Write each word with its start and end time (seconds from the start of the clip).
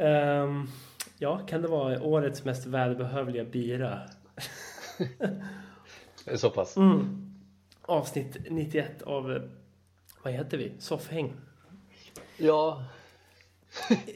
Ehm, 0.00 0.66
ja, 1.18 1.38
kan 1.38 1.62
det 1.62 1.68
vara 1.68 2.02
årets 2.02 2.44
mest 2.44 2.66
välbehövliga 2.66 3.44
bira? 3.44 4.00
Så 6.36 6.50
pass? 6.50 6.76
Mm. 6.76 7.26
Avsnitt 7.82 8.36
91 8.50 9.02
av, 9.02 9.32
eh, 9.32 9.42
vad 10.22 10.32
heter 10.32 10.58
vi? 10.58 10.72
Soffhäng. 10.78 11.32
Ja. 12.36 12.84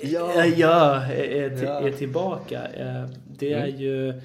Ja, 0.02 0.44
ja 0.44 1.02
är, 1.12 1.62
Ja. 1.64 1.80
är 1.80 1.92
tillbaka. 1.92 2.66
Eh, 2.68 3.08
Det 3.38 3.52
är 3.52 3.66
Mm. 3.68 3.80
ju 3.80 4.20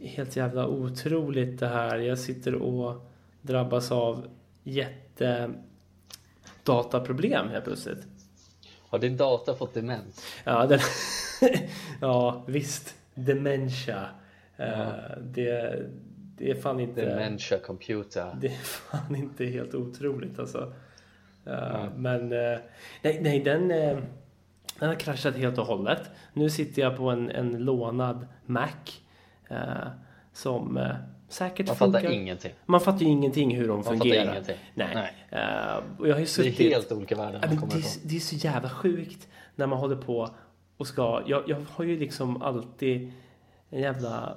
helt 0.00 0.36
jävla 0.36 0.66
otroligt 0.68 1.60
det 1.60 1.68
här. 1.68 1.98
Jag 1.98 2.18
sitter 2.18 2.54
och 2.54 3.06
drabbas 3.42 3.92
av 3.92 4.26
jätte 4.62 5.50
dataproblem 6.62 7.48
helt 7.48 7.64
plötsligt. 7.64 8.06
Har 8.94 8.98
din 8.98 9.16
data 9.16 9.54
fått 9.54 9.74
demens? 9.74 10.24
Ja, 10.44 10.66
den, 10.66 10.78
ja 12.00 12.44
visst. 12.46 12.94
Dementia. 13.14 14.08
Eh, 14.56 14.68
Ja. 14.68 14.92
Det, 15.20 15.82
det 16.38 16.50
är 16.50 16.54
fan 16.54 16.80
inte... 16.80 17.04
Dementia 17.04 17.58
computer. 17.58 18.36
Det 18.40 18.46
är 18.46 18.58
fan 18.58 19.16
inte 19.16 19.44
helt 19.44 19.74
otroligt 19.74 20.38
alltså. 20.38 20.72
Eh, 21.46 21.52
Ja. 21.52 21.88
Men 21.96 22.32
eh, 22.32 22.58
nej, 23.02 23.18
nej 23.22 23.40
den, 23.40 23.68
den 23.68 24.88
har 24.88 24.94
kraschat 24.94 25.36
helt 25.36 25.58
och 25.58 25.66
hållet. 25.66 26.10
Nu 26.32 26.50
sitter 26.50 26.82
jag 26.82 26.96
på 26.96 27.10
en, 27.10 27.30
en 27.30 27.64
lånad 27.64 28.26
Mac. 28.46 28.68
som 30.32 30.78
säkert 31.28 31.66
Man 31.66 31.76
funkar. 31.76 32.00
fattar 32.00 32.12
ingenting. 32.14 32.52
Man 32.66 32.80
fattar 32.80 32.98
ju 33.00 33.06
ingenting 33.06 33.56
hur 33.56 33.68
de 33.68 33.74
Man 33.74 33.84
fungerar. 33.84 34.42
Nej. 34.74 35.12
Nej. 35.30 35.82
Och 35.98 36.08
jag 36.08 36.14
har 36.14 36.20
ju 36.20 36.22
Det 36.22 36.22
är 36.22 36.26
suttit... 36.26 36.58
helt 36.58 36.92
olika 36.92 37.16
världar 37.16 37.40
man 37.48 37.56
kommer 37.56 37.72
det, 37.72 37.78
ifrån. 37.78 38.02
är, 38.04 38.08
det 38.08 38.16
är 38.16 38.20
så 38.20 38.36
jävla 38.36 38.70
sjukt 38.70 39.28
när 39.56 39.66
man 39.66 39.78
håller 39.78 39.96
på 39.96 40.30
och 40.76 40.86
ska... 40.86 41.22
Jag, 41.26 41.42
jag 41.48 41.64
har 41.70 41.84
ju 41.84 41.98
liksom 41.98 42.42
alltid 42.42 43.12
en 43.70 43.80
jävla... 43.80 44.36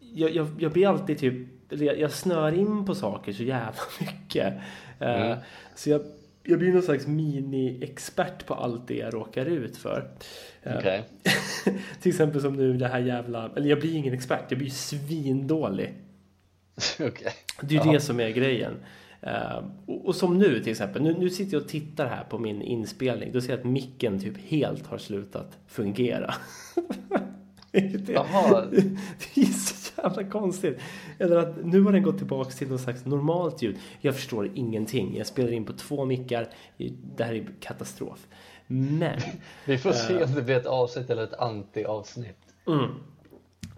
Jag, 0.00 0.30
jag, 0.30 0.48
jag 0.58 0.72
blir 0.72 0.88
alltid 0.88 1.18
typ... 1.18 1.48
Jag, 1.68 1.98
jag 2.00 2.10
snör 2.12 2.52
in 2.52 2.86
på 2.86 2.94
saker 2.94 3.32
så 3.32 3.42
jävla 3.42 3.80
mycket. 4.00 4.54
Eh, 5.00 5.22
Mm. 5.26 5.38
Så 5.74 5.90
jag, 5.90 6.02
jag 6.46 6.58
blir 6.58 6.72
någon 6.72 6.82
slags 6.82 7.06
mini-expert 7.06 8.46
på 8.46 8.54
allt 8.54 8.88
det 8.88 8.96
jag 8.96 9.14
råkar 9.14 9.46
ut 9.46 9.76
för. 9.76 10.10
Eh, 10.62 10.76
Okej. 10.78 11.04
Till 12.00 12.10
exempel 12.10 12.40
som 12.40 12.56
nu 12.56 12.76
det 12.76 12.88
här 12.88 13.00
jävla... 13.00 13.50
Eller 13.56 13.70
jag 13.70 13.80
blir 13.80 13.94
ingen 13.94 14.14
expert, 14.14 14.44
jag 14.48 14.58
blir 14.58 14.70
svindålig. 14.70 15.94
Okej. 17.00 17.32
Det 17.60 17.76
är 17.76 17.86
ju 17.86 17.92
det 17.92 18.00
som 18.00 18.20
är 18.20 18.30
grejen. 18.30 18.72
Eh, 19.20 19.64
och, 19.86 20.06
och 20.06 20.16
som 20.16 20.38
nu 20.38 20.60
till 20.62 20.72
exempel, 20.72 21.02
nu, 21.02 21.14
nu 21.18 21.30
sitter 21.30 21.52
jag 21.52 21.62
och 21.62 21.68
tittar 21.68 22.06
här 22.06 22.24
på 22.24 22.38
min 22.38 22.62
inspelning. 22.62 23.32
Då 23.32 23.40
ser 23.40 23.50
jag 23.50 23.58
att 23.58 23.66
micken 23.66 24.20
typ 24.20 24.38
helt 24.38 24.86
har 24.86 24.98
slutat 24.98 25.58
fungera. 25.66 26.34
det, 27.70 28.08
Jaha. 28.08 28.66
det 29.34 29.40
är 29.40 29.44
så 29.44 29.85
jävla 30.02 30.24
konstigt. 30.24 30.80
Eller 31.18 31.36
att 31.36 31.64
nu 31.64 31.82
har 31.82 31.92
den 31.92 32.02
gått 32.02 32.18
tillbaka 32.18 32.50
till 32.50 32.68
något 32.68 32.80
slags 32.80 33.04
normalt 33.04 33.62
ljud. 33.62 33.76
Jag 34.00 34.14
förstår 34.14 34.50
ingenting. 34.54 35.16
Jag 35.16 35.26
spelar 35.26 35.52
in 35.52 35.64
på 35.64 35.72
två 35.72 36.04
mickar. 36.04 36.48
Det 37.16 37.24
här 37.24 37.34
är 37.34 37.46
katastrof. 37.60 38.26
Men 38.66 39.20
Vi 39.64 39.78
får 39.78 39.92
se 39.92 40.24
om 40.24 40.34
det 40.34 40.42
blir 40.42 40.56
ett 40.56 40.66
avsnitt 40.66 41.10
eller 41.10 41.24
ett 41.24 41.38
anti-avsnitt. 41.38 42.36
mm, 42.66 42.90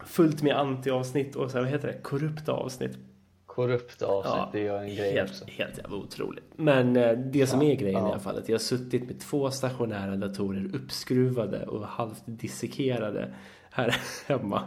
fullt 0.07 0.43
med 0.43 0.57
anti-avsnitt 0.57 1.37
och 1.37 1.51
så 1.51 1.57
här, 1.57 1.65
vad 1.65 1.73
heter 1.73 1.89
det? 1.89 1.99
Korrupta 2.03 2.53
avsnitt. 2.53 2.99
Korrupt 3.47 4.03
avsnitt, 4.03 4.35
Ja, 4.37 4.49
det 4.53 4.61
gör 4.61 4.83
en 4.83 4.97
grej 4.97 5.13
helt, 5.13 5.31
också. 5.31 5.45
Helt 5.49 5.79
jävla 5.79 5.97
otroligt. 5.97 6.45
Men 6.57 6.97
eh, 6.97 7.13
det 7.13 7.47
som 7.47 7.63
är 7.63 7.75
grejen 7.75 8.01
ja. 8.01 8.09
i 8.09 8.13
alla 8.13 8.21
fall 8.21 8.39
att 8.39 8.49
jag 8.49 8.55
har 8.55 8.61
suttit 8.61 9.07
med 9.07 9.21
två 9.21 9.51
stationära 9.51 10.17
datorer 10.17 10.71
uppskruvade 10.75 11.67
och 11.67 11.87
halvt 11.87 12.23
dissekerade 12.27 13.35
här 13.71 13.97
hemma. 14.27 14.63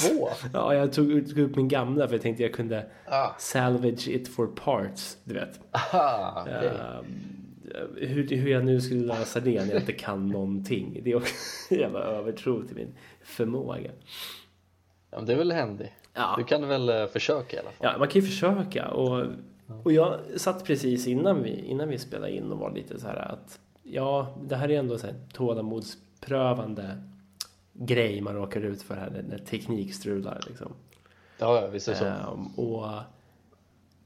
Två? 0.00 0.28
Ja, 0.52 0.74
jag 0.74 0.92
tog, 0.92 1.28
tog 1.28 1.38
upp 1.38 1.56
min 1.56 1.68
gamla 1.68 2.06
för 2.08 2.14
jag 2.14 2.22
tänkte 2.22 2.42
jag 2.42 2.52
kunde 2.54 2.86
Ah. 3.06 3.30
salvage 3.38 4.08
it 4.08 4.28
for 4.28 4.46
parts, 4.46 5.16
du 5.24 5.34
vet. 5.34 5.60
Aha, 5.70 6.44
okej. 6.46 6.68
Eh, 6.68 8.08
hur, 8.08 8.28
hur 8.28 8.50
jag 8.50 8.64
nu 8.64 8.80
skulle 8.80 9.06
lösa 9.06 9.40
det 9.40 9.64
när 9.64 9.72
jag 9.72 9.80
inte 9.80 9.92
kan 9.92 10.28
någonting. 10.28 11.00
Det 11.04 11.10
är 11.10 11.16
också 11.16 11.34
en 11.74 11.78
jävla 11.78 12.00
övertro 12.00 12.62
till 12.66 12.76
min 12.76 12.94
förmåga. 13.22 13.90
Ja, 15.10 15.16
men 15.18 15.26
det 15.26 15.32
är 15.32 15.36
väl 15.36 15.52
händigt. 15.52 15.90
Ja. 16.14 16.34
Du 16.38 16.44
kan 16.44 16.68
väl 16.68 16.88
eh, 16.88 17.06
försöka 17.06 17.56
i 17.56 17.60
alla 17.60 17.70
fall. 17.70 17.90
Ja, 17.92 17.98
man 17.98 18.08
kan 18.08 18.20
ju 18.22 18.26
försöka. 18.28 18.88
Och, 18.88 19.26
och 19.84 19.92
jag 19.92 20.18
satt 20.36 20.64
precis 20.64 21.06
innan 21.06 21.42
vi, 21.42 21.64
innan 21.64 21.88
vi 21.88 21.98
spelade 21.98 22.32
in 22.32 22.52
och 22.52 22.58
var 22.58 22.70
lite 22.74 23.00
så 23.00 23.06
här 23.06 23.16
att 23.16 23.60
ja, 23.82 24.38
det 24.48 24.56
här 24.56 24.70
är 24.70 24.78
ändå 24.78 24.98
så 24.98 25.06
här 25.06 25.14
tålamodsprövande 25.32 27.02
grej 27.86 28.20
man 28.20 28.34
råkar 28.34 28.60
ut 28.60 28.82
för 28.82 28.94
här 28.94 29.24
när, 29.28 29.38
teknik 29.38 29.94
strular 29.94 30.40
liksom. 30.46 30.72
Ja, 31.38 31.68
visst 31.72 31.88
är 31.88 31.92
det 31.92 31.98
så. 31.98 32.04
Ehm, 32.04 32.46
och, 32.46 32.88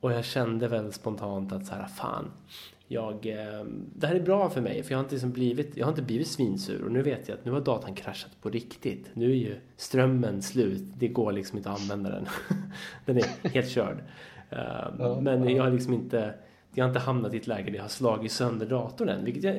och 0.00 0.12
jag 0.12 0.24
kände 0.24 0.68
väl 0.68 0.92
spontant 0.92 1.52
att 1.52 1.66
så 1.66 1.74
här, 1.74 1.86
fan, 1.86 2.30
jag, 2.88 3.26
ehm, 3.26 3.90
det 3.96 4.06
här 4.06 4.14
är 4.14 4.20
bra 4.20 4.50
för 4.50 4.60
mig 4.60 4.82
för 4.82 4.90
jag 4.90 4.98
har 4.98 5.04
inte 5.04 5.14
liksom 5.14 5.32
blivit, 5.32 5.76
jag 5.76 5.86
har 5.86 5.92
inte 5.92 6.02
blivit 6.02 6.28
svinsur 6.28 6.84
och 6.84 6.92
nu 6.92 7.02
vet 7.02 7.28
jag 7.28 7.38
att 7.38 7.44
nu 7.44 7.50
har 7.50 7.60
datan 7.60 7.94
kraschat 7.94 8.30
på 8.42 8.50
riktigt. 8.50 9.10
Nu 9.14 9.30
är 9.30 9.36
ju 9.36 9.56
strömmen 9.76 10.42
slut, 10.42 10.82
det 10.98 11.08
går 11.08 11.32
liksom 11.32 11.58
inte 11.58 11.70
att 11.70 11.80
använda 11.80 12.10
den. 12.10 12.26
den 13.04 13.16
är 13.16 13.48
helt 13.48 13.68
körd. 13.68 13.98
Ehm, 14.50 14.94
Ja, 14.98 15.20
men 15.20 15.44
ja. 15.44 15.50
jag 15.50 15.62
har 15.62 15.70
liksom 15.70 15.94
inte, 15.94 16.34
jag 16.74 16.84
har 16.84 16.88
inte 16.88 17.00
hamnat 17.00 17.34
i 17.34 17.36
ett 17.36 17.46
läge 17.46 17.70
där 17.70 17.76
jag 17.76 17.84
har 17.84 17.88
slagit 17.88 18.32
sönder 18.32 18.66
datorn 18.66 19.08
än, 19.08 19.24
vilket 19.24 19.42
jag 19.44 19.54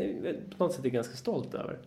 på 0.57 0.63
något 0.63 0.73
sätt 0.73 0.85
är 0.85 0.89
ganska 0.89 1.15
stolt 1.15 1.53
över. 1.53 1.77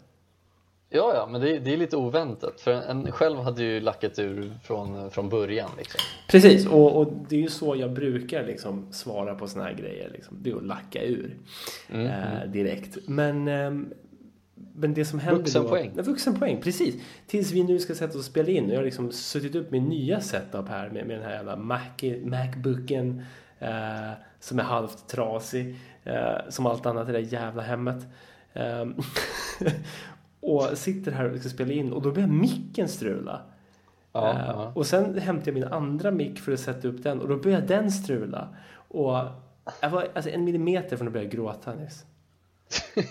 Ja, 0.91 1.15
ja, 1.15 1.29
men 1.31 1.41
det 1.41 1.57
är, 1.57 1.61
det 1.61 1.73
är 1.73 1.77
lite 1.77 1.97
oväntat. 1.97 2.61
För 2.61 2.73
en, 2.73 3.13
själv 3.13 3.39
hade 3.39 3.63
ju 3.65 3.81
lackat 3.81 4.19
ur 4.19 4.53
från, 4.63 5.11
från 5.11 5.29
början. 5.29 5.71
Liksom. 5.79 6.01
Precis, 6.29 6.67
och, 6.67 6.97
och 6.97 7.13
det 7.29 7.37
är 7.37 7.41
ju 7.41 7.49
så 7.49 7.77
jag 7.77 7.93
brukar 7.93 8.45
liksom 8.45 8.93
svara 8.93 9.35
på 9.35 9.49
såna 9.49 9.65
här 9.65 9.75
grejer. 9.75 10.11
Liksom. 10.13 10.37
Det 10.43 10.51
är 10.51 10.57
att 10.57 10.65
lacka 10.65 11.03
ur 11.03 11.37
Mm, 11.91 12.07
eh, 12.07 12.51
direkt. 12.51 12.99
Men, 13.07 13.49
ehm, 13.49 13.93
men 14.75 14.95
det 14.95 15.05
som 15.05 15.19
händer 15.19 15.39
Vuxenpoäng. 15.39 15.93
då... 15.95 16.03
Vuxenpoäng, 16.03 16.61
precis. 16.61 16.95
Tills 17.27 17.53
vi 17.53 17.63
nu 17.65 17.79
ska 17.79 17.95
sätta 17.95 18.11
oss 18.11 18.17
och 18.17 18.25
spela 18.25 18.49
in. 18.49 18.65
Och 18.65 18.71
jag 18.71 18.77
har 18.79 18.85
liksom 18.85 19.13
suttit 19.13 19.55
upp 19.55 19.71
med 19.71 19.83
nya 19.83 20.21
setup 20.21 20.69
här 20.69 20.91
med, 20.91 21.07
med 21.07 21.17
den 21.17 21.25
här 21.25 21.33
jävla 21.33 21.57
Mac, 21.57 21.81
Macbooken 22.25 23.23
eh, 23.59 24.11
som 24.41 24.59
är 24.59 24.63
halvt 24.63 25.09
trasig. 25.09 25.77
Eh, 26.05 26.49
som 26.49 26.67
allt 26.67 26.87
annat 26.87 27.09
i 27.09 27.13
det 27.13 27.19
där 27.19 27.33
jävla 27.33 27.63
hemmet. 27.63 28.07
Och 30.49 30.79
sitter 30.79 31.13
här 31.13 31.33
och 31.33 31.41
ska 31.41 31.49
spela 31.49 31.73
in 31.73 31.93
och 31.93 32.03
då 32.03 32.13
börjar 32.13 32.29
micken 32.29 32.89
strula. 32.89 33.41
Ja, 34.13 34.39
ja. 34.47 34.73
Och 34.75 34.87
sen 34.87 35.19
hämtade 35.19 35.51
jag 35.51 35.55
min 35.55 35.65
andra 35.65 36.11
mick 36.11 36.39
för 36.39 36.53
att 36.53 36.61
sätta 36.61 36.89
upp 36.89 37.03
den 37.03 37.21
och 37.21 37.29
då 37.29 37.37
började 37.37 37.67
den 37.67 37.93
strula. 37.93 38.49
Och 38.89 39.19
jag 39.81 39.91
var 39.91 40.09
alltså 40.15 40.31
en 40.31 40.45
millimeter 40.45 40.97
från 40.97 41.07
att 41.07 41.13
börja 41.13 41.29
gråta 41.29 41.75
nyss. 41.75 42.05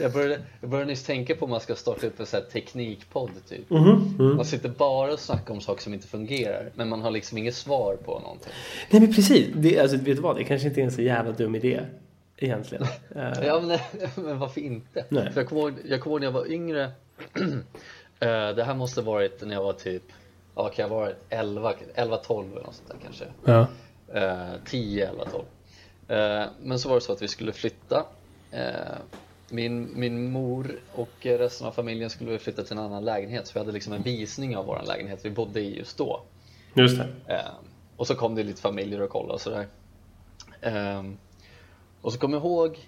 Jag 0.00 0.12
började, 0.12 0.42
jag 0.60 0.70
började 0.70 0.90
nyss 0.90 1.04
tänka 1.04 1.34
på 1.34 1.44
om 1.44 1.50
man 1.50 1.60
ska 1.60 1.74
starta 1.74 2.06
upp 2.06 2.20
en 2.20 2.26
sån 2.26 2.40
här 2.40 2.46
teknikpodd 2.50 3.30
typ. 3.48 3.70
Mm. 3.70 4.36
Man 4.36 4.44
sitter 4.44 4.68
bara 4.68 5.12
och 5.12 5.18
snackar 5.18 5.54
om 5.54 5.60
saker 5.60 5.82
som 5.82 5.94
inte 5.94 6.06
fungerar 6.06 6.70
men 6.74 6.88
man 6.88 7.02
har 7.02 7.10
liksom 7.10 7.38
inget 7.38 7.54
svar 7.54 7.96
på 7.96 8.18
någonting. 8.18 8.52
Nej 8.90 9.00
men 9.00 9.14
precis, 9.14 9.48
det, 9.54 9.78
alltså, 9.78 9.96
vet 9.96 10.04
du 10.04 10.22
vad? 10.22 10.36
Det 10.36 10.44
kanske 10.44 10.68
inte 10.68 10.80
är 10.80 10.84
en 10.84 10.92
så 10.92 11.02
jävla 11.02 11.32
dum 11.32 11.54
idé 11.54 11.80
egentligen. 12.38 12.84
Eh, 13.16 13.44
Ja 13.46 13.60
men, 13.60 13.78
men 14.26 14.38
varför 14.38 14.60
inte? 14.60 15.04
Nej. 15.08 15.32
För 15.32 15.40
jag 15.40 15.48
kommer 15.48 15.62
ihåg, 15.62 15.72
jag 15.84 16.00
kommer 16.00 16.12
ihåg 16.14 16.20
när 16.20 16.26
jag 16.26 16.32
var 16.32 16.52
yngre 16.52 16.90
Eh, 18.20 18.48
Det 18.54 18.64
här 18.64 18.74
måste 18.74 19.02
varit 19.02 19.42
när 19.46 19.54
jag 19.54 19.62
var 19.62 19.72
typ 19.72 20.02
Ja 20.54 20.68
kan 20.68 20.82
jag 20.82 20.88
ha 20.88 20.96
varit 21.00 21.16
11, 21.28 21.72
11 21.94 22.16
12 22.16 22.52
eller 22.52 22.62
något 22.62 22.74
sånt 22.74 22.88
där 22.88 22.96
kanske 23.02 23.24
ja. 23.44 23.66
Eh, 24.20 24.60
10, 24.64 25.08
11, 25.08 25.24
12 25.24 25.44
Eh, 26.08 26.46
Men 26.62 26.78
så 26.78 26.88
var 26.88 26.94
det 26.96 27.00
så 27.00 27.12
att 27.12 27.22
vi 27.22 27.28
skulle 27.28 27.52
flytta 27.52 28.06
Eh, 28.50 28.96
min, 29.50 30.00
min 30.00 30.30
mor 30.30 30.80
och 30.94 31.10
resten 31.22 31.66
av 31.66 31.72
familjen 31.72 32.10
skulle 32.10 32.38
flytta 32.38 32.62
till 32.62 32.72
en 32.72 32.78
annan 32.78 33.04
lägenhet 33.04 33.46
så 33.46 33.52
vi 33.54 33.58
hade 33.60 33.72
liksom 33.72 33.92
en 33.92 34.02
visning 34.02 34.56
av 34.56 34.66
vår 34.66 34.82
lägenhet 34.86 35.24
vi 35.24 35.30
bodde 35.30 35.60
i 35.60 35.78
just 35.78 35.98
då 35.98 36.22
Just 36.74 36.98
det. 37.26 37.44
Och 37.96 38.06
så 38.06 38.14
kom 38.14 38.34
det 38.34 38.42
lite 38.42 38.60
familjer 38.62 39.00
och 39.02 39.10
kollade 39.10 39.32
och 39.34 39.40
sådär. 39.40 39.66
Eh, 40.60 41.02
och 42.02 42.12
så 42.12 42.18
kom 42.18 42.32
jag 42.32 42.42
ihåg, 42.42 42.78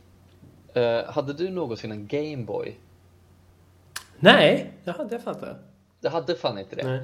eh, 0.75 1.05
hade 1.05 1.33
du 1.33 1.51
någonsin 1.51 1.93
en 1.93 2.07
Gameboy? 2.07 2.77
Nej, 4.19 4.73
det 4.85 4.91
hade 4.91 5.15
jag 5.15 5.23
fattat. 5.25 5.57
Det 6.01 6.09
hade 6.09 6.35
fan 6.35 6.59
inte 6.59 6.77
det. 6.77 6.85
Nej. 6.85 7.01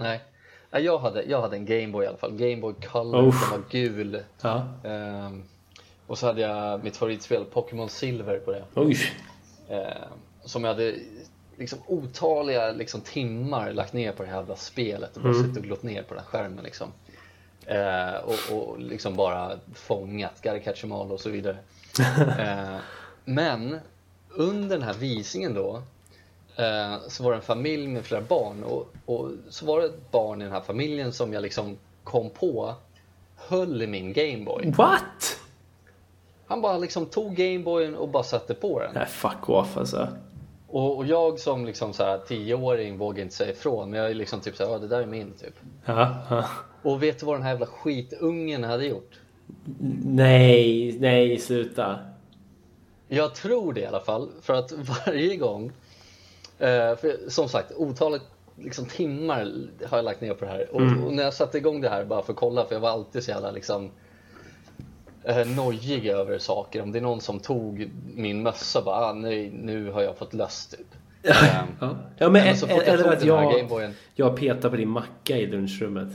Nej. 0.70 0.84
Jag, 0.84 0.98
hade, 0.98 1.22
jag 1.22 1.40
hade 1.40 1.56
en 1.56 1.66
Gameboy 1.66 2.04
i 2.04 2.08
alla 2.08 2.16
fall. 2.16 2.32
Gameboy 2.32 2.74
Color, 2.74 3.26
Uff. 3.28 3.50
den 3.50 3.60
var 3.60 3.68
gul. 3.70 4.22
Ja. 4.42 4.56
Eh, 4.84 5.30
och 6.06 6.18
så 6.18 6.26
hade 6.26 6.40
jag 6.40 6.84
mitt 6.84 6.96
favoritspel 6.96 7.44
Pokémon 7.44 7.88
Silver 7.88 8.38
på 8.38 8.50
det. 8.52 8.64
Oj. 8.74 8.96
Eh, 9.68 9.86
som 10.44 10.64
jag 10.64 10.74
hade 10.74 10.94
liksom 11.56 11.78
otaliga 11.86 12.70
liksom, 12.72 13.00
timmar 13.00 13.72
lagt 13.72 13.92
ner 13.92 14.12
på 14.12 14.22
det 14.22 14.28
här 14.28 14.36
jävla 14.36 14.56
spelet 14.56 15.16
och 15.16 15.22
bara 15.22 15.34
suttit 15.34 15.56
och 15.56 15.62
glott 15.62 15.82
ner 15.82 16.02
på 16.02 16.14
den 16.14 16.22
här 16.22 16.30
skärmen 16.30 16.64
liksom. 16.64 16.92
Eh, 17.66 18.14
och, 18.24 18.56
och 18.58 18.80
liksom 18.80 19.16
bara 19.16 19.58
fångat, 19.74 20.42
gotta 20.42 20.58
catch 20.58 20.84
'em 20.84 21.00
all 21.00 21.12
och 21.12 21.20
så 21.20 21.30
vidare. 21.30 21.56
Eh, 22.38 22.76
men 23.25 23.78
under 24.28 24.78
den 24.78 24.82
här 24.82 24.94
visningen 24.94 25.54
då 25.54 25.82
eh, 26.56 26.96
så 27.08 27.22
var 27.22 27.31
det 27.31 27.37
en 27.37 27.43
familj 27.43 27.88
med 27.88 28.04
flera 28.04 28.20
barn 28.20 28.64
och, 28.64 28.88
och 29.04 29.31
så 29.48 29.66
var 29.66 29.81
det 29.81 29.87
ett 29.87 30.10
barn 30.10 30.40
i 30.40 30.44
den 30.44 30.52
här 30.52 30.60
familjen 30.60 31.12
som 31.12 31.32
jag 31.32 31.43
liksom 31.43 31.76
kom 32.04 32.31
på 32.31 32.75
höll 33.37 33.82
i 33.82 33.87
min 33.87 34.12
Gameboy. 34.12 34.70
What? 34.70 35.40
Han 36.46 36.60
bara 36.60 36.78
liksom 36.78 37.06
tog 37.06 37.34
Gameboyen 37.34 37.94
och 37.94 38.08
bara 38.08 38.22
satte 38.22 38.54
på 38.54 38.81
den. 38.81 38.90
Nej, 38.94 39.06
fuck 39.06 39.49
off 39.49 39.76
alltså. 39.76 40.08
Och, 40.69 40.96
och 40.96 41.06
jag 41.06 41.38
som 41.38 41.66
liksom 41.66 41.92
så 41.92 42.04
här 42.04 42.19
tioåring 42.19 42.99
vågar 42.99 43.22
inte 43.22 43.34
säga 43.34 43.52
ifrån 43.52 43.90
men 43.90 44.00
jag 44.00 44.10
är 44.10 44.14
liksom 44.14 44.40
typ 44.40 44.56
såhär, 44.56 44.78
det 44.78 44.88
där 44.88 45.00
är 45.00 45.06
min 45.06 45.32
typ. 45.32 45.54
Ja, 45.84 46.16
ja. 46.31 46.44
Och 46.82 47.02
vet 47.02 47.20
du 47.20 47.26
vad 47.26 47.34
den 47.34 47.42
här 47.42 47.50
jävla 47.50 47.66
skitungen 47.66 48.64
hade 48.64 48.87
gjort? 48.87 49.20
Nej, 50.04 50.96
nej, 51.00 51.38
sluta. 51.38 51.98
Jag 53.08 53.34
tror 53.34 53.72
det 53.72 53.81
i 53.81 53.87
alla 53.87 54.00
fall, 54.00 54.31
för 54.43 54.54
att 54.54 54.72
varje 54.72 55.37
gång, 55.37 55.72
eh, 56.58 56.96
för 56.96 57.31
som 57.31 57.48
sagt 57.48 57.72
otalet 57.76 58.22
liksom, 58.56 58.87
timmar 58.87 59.52
har 59.88 59.98
jag 59.98 60.04
lagt 60.04 60.20
ner 60.20 60.34
på 60.34 60.44
det 60.44 60.50
här 60.50 60.69
och, 60.75 60.82
och, 61.06 61.12
när 61.12 61.22
jag 61.22 61.34
satte 61.34 61.58
igång 61.58 61.81
det 61.81 61.88
här 61.88 62.04
bara 62.04 62.22
för 62.22 62.32
att 62.32 62.38
kolla, 62.38 62.64
för 62.64 62.75
jag 62.75 62.81
var 62.81 62.90
alltid 62.90 63.25
så 63.25 63.31
jävla 63.31 63.50
liksom 63.50 63.90
eh, 65.25 65.46
nojig 65.46 66.06
över 66.06 66.38
saker. 66.38 66.82
Om 66.82 66.92
det 66.92 66.99
är 66.99 67.02
någon 67.02 67.20
som 67.20 67.40
tog 67.40 67.90
min 68.14 68.42
mössa 68.42 68.82
bara, 68.82 68.96
ah, 68.96 69.12
nej, 69.12 69.50
nu 69.50 69.90
har 69.90 70.02
jag 70.02 70.16
fått 70.16 70.34
löss 70.34 70.66
typ. 70.66 70.87
Eh, 71.28 71.92
Ja, 72.19 72.31
men, 72.31 72.32
men 72.32 72.70
eller 72.70 73.12
att 73.12 73.25
jag, 73.25 73.70
jag 74.14 74.37
petar 74.37 74.70
på 74.70 74.76
din 74.76 74.88
macka 74.88 75.37
i 75.37 75.46
lunchrummet. 75.46 76.08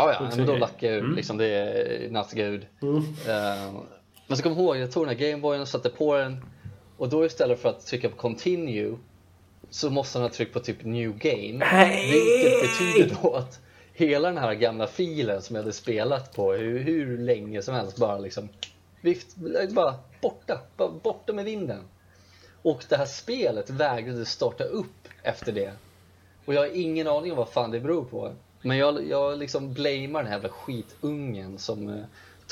Ja, 0.00 0.12
ja, 0.12 0.36
men 0.36 0.46
då 0.46 0.56
lackar 0.56 0.88
jag 0.88 0.96
ur. 0.96 1.16
Liksom, 1.16 1.36
det 1.36 1.46
är 1.46 2.10
nattgud. 2.10 2.66
Eh, 3.28 3.72
men 4.26 4.36
så 4.36 4.42
kom 4.42 4.52
jag 4.52 4.60
ihåg, 4.60 4.76
jag 4.76 4.92
tog 4.92 5.06
den 5.06 5.16
här 5.16 5.26
Gameboyen 5.26 5.62
och 5.62 5.68
satte 5.68 5.90
på 5.90 6.16
den. 6.16 6.44
Och 6.96 7.08
då 7.08 7.24
istället 7.26 7.60
för 7.60 7.68
att 7.68 7.86
trycka 7.86 8.08
på 8.08 8.16
continue 8.16 8.96
så 9.70 9.90
måste 9.90 10.18
han 10.18 10.24
ha 10.24 10.30
tryckt 10.32 10.52
på 10.52 10.60
typ 10.60 10.84
new 10.84 11.18
game. 11.18 11.52
Nej! 11.52 12.10
Vilket 12.10 12.62
betyder 12.62 13.16
då 13.22 13.34
att 13.34 13.60
hela 13.92 14.28
den 14.28 14.38
här 14.38 14.54
gamla 14.54 14.86
filen 14.86 15.42
som 15.42 15.56
jag 15.56 15.62
hade 15.62 15.72
spelat 15.72 16.36
på 16.36 16.52
hur, 16.52 16.78
hur 16.78 17.18
länge 17.18 17.62
som 17.62 17.74
helst 17.74 17.96
bara 17.96 18.18
liksom 18.18 18.48
vift, 19.00 19.36
bara 19.70 19.94
borta, 20.22 20.60
bara 20.76 20.88
borta 20.88 21.32
med 21.32 21.44
vinden. 21.44 21.84
Och 22.62 22.84
det 22.88 22.96
här 22.96 23.06
spelet 23.06 23.70
vägrade 23.70 24.26
starta 24.26 24.64
upp 24.64 25.08
efter 25.22 25.52
det. 25.52 25.72
Och 26.44 26.54
jag 26.54 26.60
har 26.60 26.76
ingen 26.76 27.06
aning 27.06 27.32
om 27.32 27.38
vad 27.38 27.48
fan 27.48 27.70
det 27.70 27.80
beror 27.80 28.04
på. 28.04 28.32
Men 28.62 28.76
jag, 28.76 29.08
jag 29.08 29.38
liksom 29.38 29.72
blamear 29.72 30.22
den 30.22 30.26
här 30.26 30.32
jävla 30.32 30.48
skitungen 30.48 31.58
som 31.58 31.88
eh, 31.88 32.04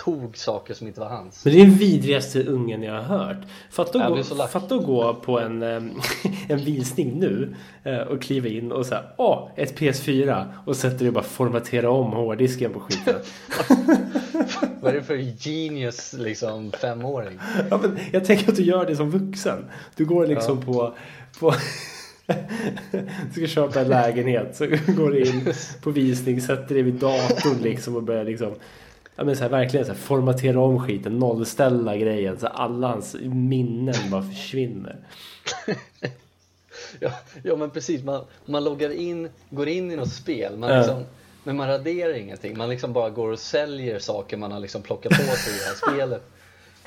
tog 0.04 0.36
saker 0.36 0.74
som 0.74 0.86
inte 0.86 1.00
var 1.00 1.08
hans. 1.08 1.44
Men 1.44 1.54
det 1.54 1.60
är 1.60 1.64
den 1.64 1.74
vidrigaste 1.74 2.44
ungen 2.44 2.82
jag 2.82 3.02
har 3.02 3.18
hört. 3.18 3.36
Fatta 3.70 4.04
att 4.04 4.28
gå, 4.28 4.46
fatta 4.46 4.74
att 4.74 4.84
gå 4.84 5.14
på 5.14 5.40
en, 5.40 5.62
en 6.48 6.58
visning 6.58 7.18
nu 7.18 7.54
eh, 7.82 7.98
och 7.98 8.22
kliva 8.22 8.48
in 8.48 8.72
och 8.72 8.86
säga 8.86 9.02
åh, 9.16 9.48
ett 9.56 9.78
PS4 9.78 10.46
och 10.66 10.76
sätter 10.76 10.98
dig 10.98 11.08
och 11.08 11.14
bara 11.14 11.24
formatera 11.24 11.90
om 11.90 12.12
hårddisken 12.12 12.72
på 12.72 12.80
skiten. 12.80 13.14
Vad 14.80 14.90
är 14.90 14.96
det 14.96 15.02
för 15.02 15.46
genius 15.48 16.12
liksom 16.12 16.72
femåring? 16.72 17.38
ja, 17.70 17.78
men 17.82 17.98
jag 18.12 18.24
tänker 18.24 18.48
att 18.48 18.56
du 18.56 18.62
gör 18.62 18.86
det 18.86 18.96
som 18.96 19.10
vuxen. 19.10 19.64
Du 19.96 20.04
går 20.04 20.26
liksom 20.26 20.62
på, 20.62 20.94
på 21.40 21.54
du 23.34 23.46
ska 23.46 23.46
köpa 23.46 23.80
en 23.80 23.88
lägenhet 23.88 24.56
så 24.56 24.66
går 24.66 25.10
du 25.10 25.24
in 25.24 25.52
på 25.82 25.90
visning, 25.90 26.40
sätter 26.40 26.74
dig 26.74 26.82
vid 26.82 26.94
datorn 26.94 27.62
liksom 27.62 27.96
och 27.96 28.02
börjar 28.02 28.24
liksom 28.24 28.54
Ja 29.16 29.24
men 29.24 29.36
så 29.36 29.42
här, 29.42 29.50
verkligen 29.50 29.86
så 29.86 29.92
här, 29.92 29.98
formatera 29.98 30.60
om 30.60 30.86
skiten, 30.86 31.18
nollställa 31.18 31.96
grejen 31.96 32.38
så 32.38 32.46
alla 32.46 32.88
hans 32.88 33.16
minnen 33.22 34.10
bara 34.10 34.22
försvinner. 34.22 34.96
Ja, 37.00 37.12
ja 37.42 37.56
men 37.56 37.70
precis, 37.70 38.04
man, 38.04 38.24
man 38.44 38.64
loggar 38.64 38.90
in, 38.90 39.28
går 39.50 39.68
in 39.68 39.90
i 39.90 39.96
något 39.96 40.12
spel, 40.12 40.56
man 40.56 40.78
liksom, 40.78 41.04
men 41.44 41.56
man 41.56 41.68
raderar 41.68 42.14
ingenting. 42.14 42.58
Man 42.58 42.68
liksom 42.68 42.92
bara 42.92 43.10
går 43.10 43.32
och 43.32 43.38
säljer 43.38 43.98
saker 43.98 44.36
man 44.36 44.52
har 44.52 44.60
liksom 44.60 44.82
plockat 44.82 45.12
på 45.12 45.36
sig 45.36 45.54
i 45.54 45.58
det 45.58 45.64
här 45.64 45.74
spelet. 45.94 46.22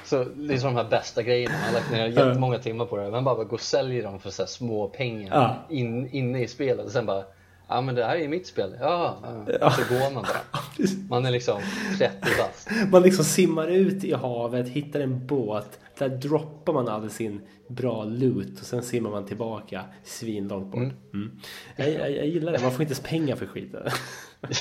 Så 0.05 0.23
det 0.23 0.53
är 0.53 0.57
som 0.57 0.73
de 0.75 0.81
här 0.83 0.89
bästa 0.89 1.21
grejerna, 1.23 1.55
man 1.55 1.65
har 1.65 1.73
lagt 1.73 1.91
ner 1.91 2.05
jättemånga 2.07 2.57
timmar 2.59 2.85
på 2.85 2.97
det. 2.97 3.11
Man 3.11 3.23
bara 3.23 3.35
går 3.43 3.53
och 3.53 3.61
säljer 3.61 4.03
dem 4.03 4.19
för 4.19 4.29
så 4.29 4.45
små 4.45 4.87
pengar 4.87 5.35
Ja. 5.35 5.75
in, 5.75 6.09
inne 6.11 6.43
i 6.43 6.47
spelet. 6.47 6.85
Och 6.85 6.91
sen 6.91 7.05
bara, 7.05 7.23
ja 7.67 7.81
men 7.81 7.95
det 7.95 8.05
här 8.05 8.15
är 8.15 8.19
ju 8.19 8.27
mitt 8.27 8.47
spel. 8.47 8.77
Ja, 8.79 9.15
ja. 9.59 9.65
Och 9.65 9.71
så 9.73 9.81
går 9.93 10.13
man 10.13 10.23
bara. 10.23 10.60
Man 11.09 11.25
är 11.25 11.31
liksom 11.31 11.61
30 11.97 12.15
bast. 12.37 12.69
Man 12.91 13.01
liksom 13.01 13.25
simmar 13.25 13.67
ut 13.67 14.03
i 14.03 14.13
havet, 14.13 14.67
hittar 14.67 14.99
en 14.99 15.27
båt. 15.27 15.79
Där 15.97 16.09
droppar 16.09 16.73
man 16.73 16.87
all 16.87 17.09
sin 17.09 17.41
bra 17.67 18.03
loot 18.03 18.59
och 18.59 18.65
sen 18.65 18.83
simmar 18.83 19.09
man 19.09 19.25
tillbaka 19.25 19.85
svinlångt 20.03 20.71
bort. 20.71 20.93
Mm. 21.13 21.31
Jag, 21.75 21.89
jag, 21.89 22.11
jag 22.11 22.27
gillar 22.27 22.51
det. 22.51 22.61
Man 22.61 22.71
får 22.71 22.81
inte 22.81 22.93
ens 22.93 22.99
pengar 22.99 23.35
för 23.35 23.45
skiten. 23.45 23.83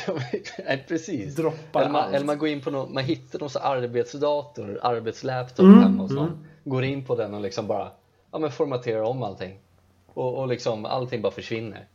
Ja, 0.07 0.15
nej, 0.67 0.85
precis. 0.89 1.37
Droppar 1.37 1.81
eller, 1.81 1.91
man, 1.91 2.05
allt. 2.05 2.15
eller 2.15 2.27
man 2.27 2.39
går 2.39 2.49
in 2.49 2.61
på 2.61 2.71
någon, 2.71 2.95
man 2.95 3.05
hittar 3.05 3.39
någon 3.39 3.51
arbetsdator, 3.61 4.79
arbetslaptop 4.83 5.65
Mm, 5.65 5.83
hemma 5.83 6.03
och 6.03 6.11
sånt. 6.11 6.33
Går 6.65 6.85
in 6.85 7.05
på 7.05 7.17
den 7.17 7.35
och 7.35 7.41
liksom 7.41 7.67
bara 7.67 7.91
ja, 8.33 8.39
men 8.39 8.51
formaterar 8.51 9.03
om 9.03 9.23
allting. 9.23 9.59
Och, 10.07 10.39
och 10.39 10.49
liksom 10.49 10.85
allting 10.85 11.23
bara 11.23 11.33
försvinner. 11.33 11.87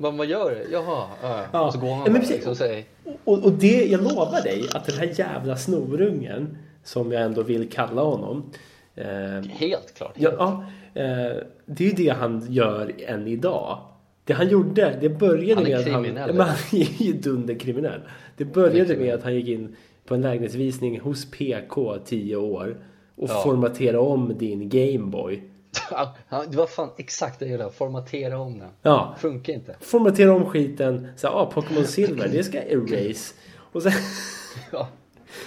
Vad 0.00 0.14
man 0.14 0.28
gör? 0.28 0.64
Jaha, 0.72 1.06
ja. 1.22 1.44
Ja. 1.52 1.66
och 1.66 1.72
så 1.72 1.78
går 1.78 1.88
man 1.88 1.98
Ja, 1.98 2.04
men 2.12 2.20
precis. 2.20 2.36
liksom 2.36 2.56
säger 2.56 2.84
Och, 3.24 3.44
och 3.44 3.52
det, 3.52 3.86
jag 3.86 4.02
lovar 4.02 4.42
dig 4.42 4.64
att 4.74 4.84
den 4.84 4.96
här 4.98 5.12
jävla 5.18 5.56
snorungen, 5.56 6.58
som 6.84 7.12
jag 7.12 7.22
ändå 7.22 7.42
vill 7.42 7.70
kalla 7.70 8.02
honom. 8.02 8.50
Eh, 8.94 9.06
helt 9.50 9.94
klart. 9.94 10.12
Ja, 10.14 10.30
ja 10.38 10.64
eh, 11.02 11.36
det 11.66 11.84
är 11.84 11.88
ju 11.88 11.92
det 11.92 12.08
han 12.08 12.46
gör 12.48 12.92
än 13.06 13.26
idag. 13.26 13.78
Det 14.24 14.32
han 14.32 14.48
gjorde, 14.48 14.98
det 15.00 15.08
började 15.08 15.60
är 15.62 15.64
med 15.64 15.78
att 15.78 15.88
han... 15.92 16.02
kriminell. 16.04 16.28
Ja, 16.28 16.34
men 16.34 16.46
han 16.46 16.56
är 16.80 17.02
ju 17.02 17.12
dunderkriminell. 17.12 18.00
Det 18.36 18.44
är 18.44 18.48
började 18.48 18.78
med 18.78 18.86
kriminell. 18.88 19.14
att 19.18 19.22
han 19.24 19.34
gick 19.34 19.48
in 19.48 19.76
på 20.06 20.14
en 20.14 20.20
lägenhetsvisning 20.20 21.00
hos 21.00 21.30
PK 21.30 21.98
10 22.04 22.36
år 22.36 22.76
och 23.16 23.28
Ja. 23.30 23.40
formaterade 23.44 23.98
om 23.98 24.32
din 24.38 24.68
Gameboy. 24.68 25.42
Ja, 25.90 26.14
det 26.50 26.56
var 26.56 26.66
fan 26.66 26.90
exakt 26.98 27.38
det 27.38 27.44
jag 27.46 27.52
gjorde, 27.60 27.72
formatera 27.72 28.38
om 28.38 28.58
den. 28.58 28.68
Ja, 28.82 29.14
Funkar 29.18 29.52
inte. 29.52 29.76
formatera 29.80 30.32
om 30.34 30.46
skiten. 30.46 31.08
Så 31.16 31.26
här, 31.26 31.34
ah, 31.34 31.46
Pokémon 31.46 31.84
Silver, 31.84 32.28
det 32.28 32.44
ska 32.44 32.62
erase. 32.62 33.34
Och 33.72 33.82
sen, 33.82 33.92
Ja, 34.72 34.88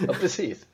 ja 0.08 0.14
precis. 0.14 0.66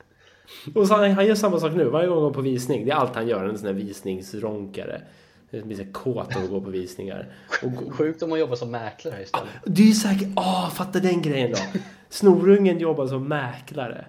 och 0.74 0.86
så 0.88 0.94
han, 0.94 1.10
han 1.10 1.26
gör 1.26 1.34
samma 1.34 1.60
sak 1.60 1.72
nu, 1.74 1.84
varje 1.84 2.06
gång 2.08 2.16
han 2.16 2.24
går 2.24 2.34
på 2.34 2.40
visning. 2.40 2.84
Det 2.84 2.90
är 2.90 2.94
allt 2.94 3.14
han 3.14 3.28
gör, 3.28 3.44
en 3.44 3.58
sån 3.58 3.66
här 3.66 3.74
visningsronkare. 3.74 5.02
Det 5.50 5.62
blir 5.62 5.76
så 5.76 5.92
kåt 5.92 6.36
av 6.36 6.42
att 6.42 6.50
gå 6.50 6.60
på 6.60 6.70
visningar. 6.70 7.28
Och 7.62 7.94
Sjukt 7.94 8.22
om 8.22 8.30
man 8.30 8.38
jobbar 8.40 8.56
som 8.56 8.70
mäklare 8.70 9.22
istället. 9.22 9.48
Du 9.64 9.88
är 9.88 9.92
säkert... 9.92 10.28
Åh, 10.36 10.70
fatta 10.70 11.00
den 11.00 11.22
grejen 11.22 11.50
då. 11.52 11.80
Snorungen 12.08 12.78
jobbar 12.78 13.06
som 13.06 13.28
mäklare. 13.28 14.04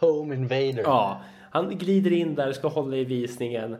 Home 0.00 0.34
invader. 0.34 0.82
Ja, 0.82 1.22
han 1.50 1.78
glider 1.78 2.12
in 2.12 2.34
där, 2.34 2.52
ska 2.52 2.68
hålla 2.68 2.96
i 2.96 3.04
visningen. 3.04 3.76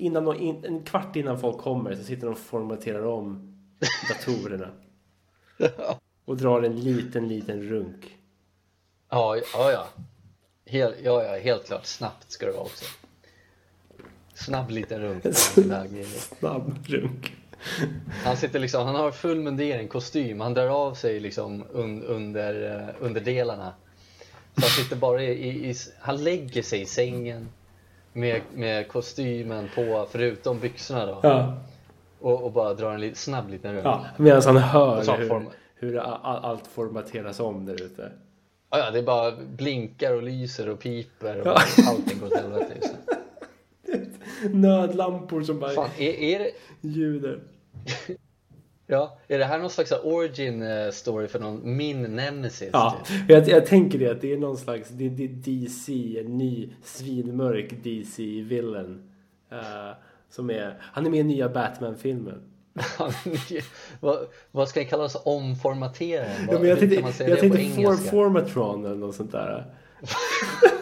Innan, 0.00 0.24
de- 0.24 0.38
in, 0.40 0.64
en 0.64 0.82
kvart 0.84 1.16
innan 1.16 1.40
folk 1.40 1.58
kommer 1.58 1.94
så 1.94 2.04
sitter 2.04 2.26
de 2.26 2.32
och 2.32 2.38
formaterar 2.38 3.06
om 3.06 3.54
datorerna. 4.08 4.68
Och 6.24 6.36
drar 6.36 6.62
en 6.62 6.80
liten, 6.80 7.28
liten 7.28 7.62
runk. 7.62 8.16
Ja, 9.10 9.36
ja, 9.36 9.72
ja. 9.72 9.86
Helt, 10.66 10.96
ja, 11.02 11.24
ja, 11.24 11.36
helt 11.42 11.66
klart. 11.66 11.86
Snabbt 11.86 12.30
ska 12.32 12.46
det 12.46 12.52
vara 12.52 12.62
också. 12.62 12.84
Snabb 14.34 14.70
liten 14.70 15.00
runk. 15.02 15.24
Snabb 16.38 16.78
runk. 16.86 17.34
Han 18.24 18.36
sitter 18.36 18.58
liksom, 18.58 18.86
han 18.86 18.94
har 18.94 19.10
full 19.10 19.40
mundering, 19.40 19.88
kostym, 19.88 20.40
han 20.40 20.54
drar 20.54 20.68
av 20.68 20.94
sig 20.94 21.20
liksom 21.20 21.64
un, 21.72 22.02
under, 22.02 22.78
eh, 22.78 22.94
underdelarna. 23.00 23.74
Så 24.54 24.60
han 24.60 24.70
sitter 24.70 24.96
bara 24.96 25.22
i, 25.22 25.30
i, 25.48 25.70
i, 25.70 25.74
han 25.98 26.24
lägger 26.24 26.62
sig 26.62 26.80
i 26.80 26.86
sängen 26.86 27.48
med, 28.12 28.40
med 28.54 28.88
kostymen 28.88 29.68
på, 29.74 30.06
förutom 30.10 30.58
byxorna 30.60 31.06
då. 31.06 31.20
Ja, 31.22 31.56
Och, 32.20 32.42
och 32.44 32.52
bara 32.52 32.74
drar 32.74 32.92
en 32.92 33.00
li, 33.00 33.14
snabb 33.14 33.50
liten 33.50 33.72
runk. 33.74 33.84
ja. 33.86 34.04
medan 34.16 34.42
han 34.44 34.56
hör 34.56 35.16
hur, 35.18 35.28
form- 35.28 35.50
hur 35.74 35.98
allt 35.98 36.66
formateras 36.66 37.40
om 37.40 37.66
där 37.66 37.74
ute. 37.82 38.12
Ja, 38.70 38.78
ja, 38.78 38.90
det 38.90 39.02
bara 39.02 39.32
blinkar 39.56 40.14
och 40.14 40.22
lyser 40.22 40.68
och 40.68 40.78
piper 40.80 41.40
och 41.40 41.46
Ja. 41.46 41.58
allting 41.88 42.18
går 42.20 42.26
åt 42.26 42.36
helvete 42.36 42.74
just 42.80 42.94
nu. 42.94 44.06
Nödlampor 44.50 45.42
som 45.42 45.60
bara 45.60 45.70
Fan, 45.70 45.88
är, 45.98 46.12
är 46.12 46.38
det... 46.38 46.50
ljuder. 46.80 47.40
Ja, 48.90 49.18
är 49.28 49.38
det 49.38 49.44
här 49.44 49.58
någon 49.58 49.70
slags 49.70 49.92
origin 49.92 50.62
eh, 50.62 50.90
story 50.90 51.28
för 51.28 51.38
någon 51.38 51.76
min 51.76 52.02
nemesis? 52.02 52.70
Ja, 52.72 52.98
typ? 53.04 53.30
jag, 53.30 53.48
jag 53.48 53.66
tänker 53.66 53.98
det 53.98 54.10
att 54.10 54.20
det 54.20 54.32
är 54.32 54.36
någon 54.36 54.56
slags 54.56 54.88
det, 54.88 55.08
det 55.08 55.26
DC, 55.26 55.92
en 56.20 56.38
ny 56.38 56.70
svinmörk 56.84 57.70
DC-villain. 57.82 59.02
Uh, 59.52 59.58
som 60.30 60.50
är, 60.50 60.76
han 60.80 61.06
är 61.06 61.10
med 61.10 61.20
i 61.20 61.22
nya 61.22 61.48
Batman-filmen. 61.48 62.42
Vad, 64.00 64.18
vad 64.50 64.68
ska 64.68 64.80
jag 64.80 64.90
kalla 64.90 65.04
oss? 65.04 65.16
Omformateraren? 65.24 66.48
Ja, 66.50 66.64
jag 66.66 66.78
tänkte, 66.78 67.24
jag 67.24 67.40
tänkte 67.40 67.58
for? 67.58 67.96
Formatron 67.96 68.84
eller 68.84 68.96
något 68.96 69.14
sånt 69.14 69.32
där. 69.32 69.64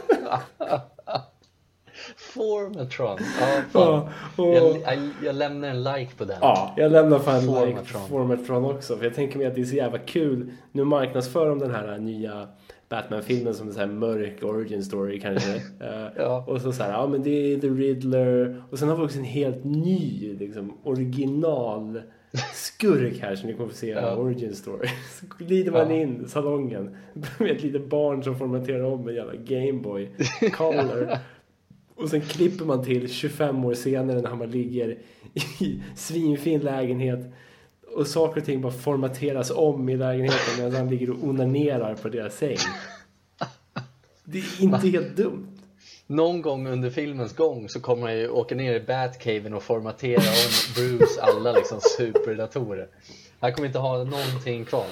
Formatron. 2.38 3.18
Ja, 3.40 3.46
fan. 3.46 3.62
Ja, 3.72 4.08
och- 4.36 4.54
Jag, 4.54 4.76
jag, 4.96 4.98
jag 5.24 5.34
lämnar 5.36 5.68
en 5.68 5.82
like 5.82 6.14
på 6.16 6.24
den. 6.24 6.36
Ja, 6.40 6.74
jag 6.76 6.92
lämnar 6.92 7.18
fan 7.18 7.40
like 7.40 7.46
Formatron. 7.52 8.02
på 8.02 8.08
Formatron 8.08 8.64
också. 8.64 8.96
För 8.96 9.04
jag 9.04 9.14
tänker 9.14 9.38
mig 9.38 9.46
att 9.46 9.54
det 9.54 9.60
är 9.60 9.64
så 9.64 9.76
jävla 9.76 9.98
kul. 9.98 10.50
Nu 10.72 10.84
marknadsför 10.84 11.48
de 11.48 11.58
den 11.58 11.70
här 11.74 11.98
nya 11.98 12.48
Batman-filmen 12.88 13.54
som 13.54 13.66
en 13.68 13.72
sån 13.74 13.80
här 13.80 13.86
mörk 13.96 14.42
origin 14.42 14.82
story 14.84 15.20
kanske. 15.20 15.50
Eh, 15.80 16.06
Ja. 16.16 16.44
Och 16.46 16.60
så 16.60 16.72
så 16.72 16.82
här, 16.82 16.92
ja 16.92 17.06
men 17.06 17.22
det 17.22 17.30
är 17.54 17.58
The 17.60 17.66
Riddler. 17.68 18.62
Och 18.70 18.78
sen 18.78 18.88
har 18.88 18.96
vi 18.96 19.02
också 19.04 19.18
en 19.18 19.24
helt 19.24 19.64
ny, 19.64 20.36
liksom, 20.38 20.72
original 20.84 22.02
skurk 22.54 23.18
här 23.22 23.34
som 23.36 23.48
ni 23.48 23.54
kommer 23.54 23.68
få 23.68 23.74
se 23.76 23.88
Ja. 23.88 24.16
origin 24.16 24.54
story. 24.54 24.88
Så 25.20 25.44
glider 25.44 25.72
man 25.72 25.90
Ja. 25.90 25.96
in 26.02 26.24
i 26.24 26.28
salongen 26.28 26.96
med 27.38 27.50
ett 27.50 27.62
litet 27.62 27.86
barn 27.90 28.22
som 28.24 28.38
formaterar 28.38 28.84
om 28.84 29.08
en 29.08 29.14
jävla 29.14 29.34
Gameboy 29.34 30.10
Color. 30.56 31.18
Och 31.98 32.10
sen 32.10 32.20
klipper 32.20 32.64
man 32.64 32.84
till 32.84 33.08
25 33.08 33.64
år 33.64 33.74
senare 33.74 34.20
när 34.20 34.34
man 34.34 34.50
ligger 34.50 34.98
i 35.60 35.82
svinfin 35.96 36.60
lägenhet 36.60 37.20
och 37.94 38.06
saker 38.06 38.40
och 38.40 38.46
ting 38.46 38.60
bara 38.60 38.72
formateras 38.72 39.50
om 39.50 39.88
i 39.88 39.96
lägenheten 39.96 40.56
medan 40.58 40.74
han 40.74 40.90
ligger 40.90 41.10
och 41.10 41.24
onanerar 41.24 41.94
på 41.94 42.08
deras 42.08 42.36
säng. 42.36 42.56
Det 44.24 44.38
är 44.38 44.62
inte 44.62 44.88
helt 44.88 45.16
dumt. 45.16 45.46
Någon 46.06 46.42
gång 46.42 46.68
under 46.68 46.90
filmens 46.90 47.36
gång 47.36 47.68
så 47.68 47.80
kommer 47.80 48.02
han 48.02 48.16
ju 48.16 48.28
åka 48.28 48.54
ner 48.54 48.74
i 48.74 48.80
Batcaven 48.80 49.54
och 49.54 49.62
formatera 49.62 50.20
om 50.20 50.74
Bruce 50.74 51.22
alla 51.22 51.52
liksom 51.52 51.80
superdatorer. 51.96 52.88
Han 53.40 53.52
kommer 53.52 53.66
inte 53.66 53.78
ha 53.78 54.04
någonting 54.04 54.64
kvar. 54.64 54.86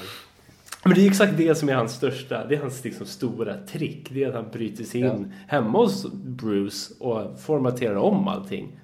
Men 0.87 0.95
det 0.95 1.07
är 1.07 1.11
exakt 1.11 1.37
det 1.37 1.55
som 1.55 1.69
är 1.69 1.75
hans 1.75 1.93
största, 1.93 2.47
det 2.47 2.55
är 2.55 2.61
hans 2.61 2.85
liksom 2.85 3.07
stora 3.07 3.57
trick. 3.57 4.09
Det 4.11 4.25
är 4.25 4.29
att 4.29 4.35
han 4.35 4.51
bryter 4.53 4.85
sig 4.85 5.01
in 5.01 5.33
hemma 5.49 5.79
hos 5.79 6.13
Bruce 6.13 6.95
och 7.01 7.41
formaterar 7.41 7.95
om 7.95 8.29
allting. 8.29 8.81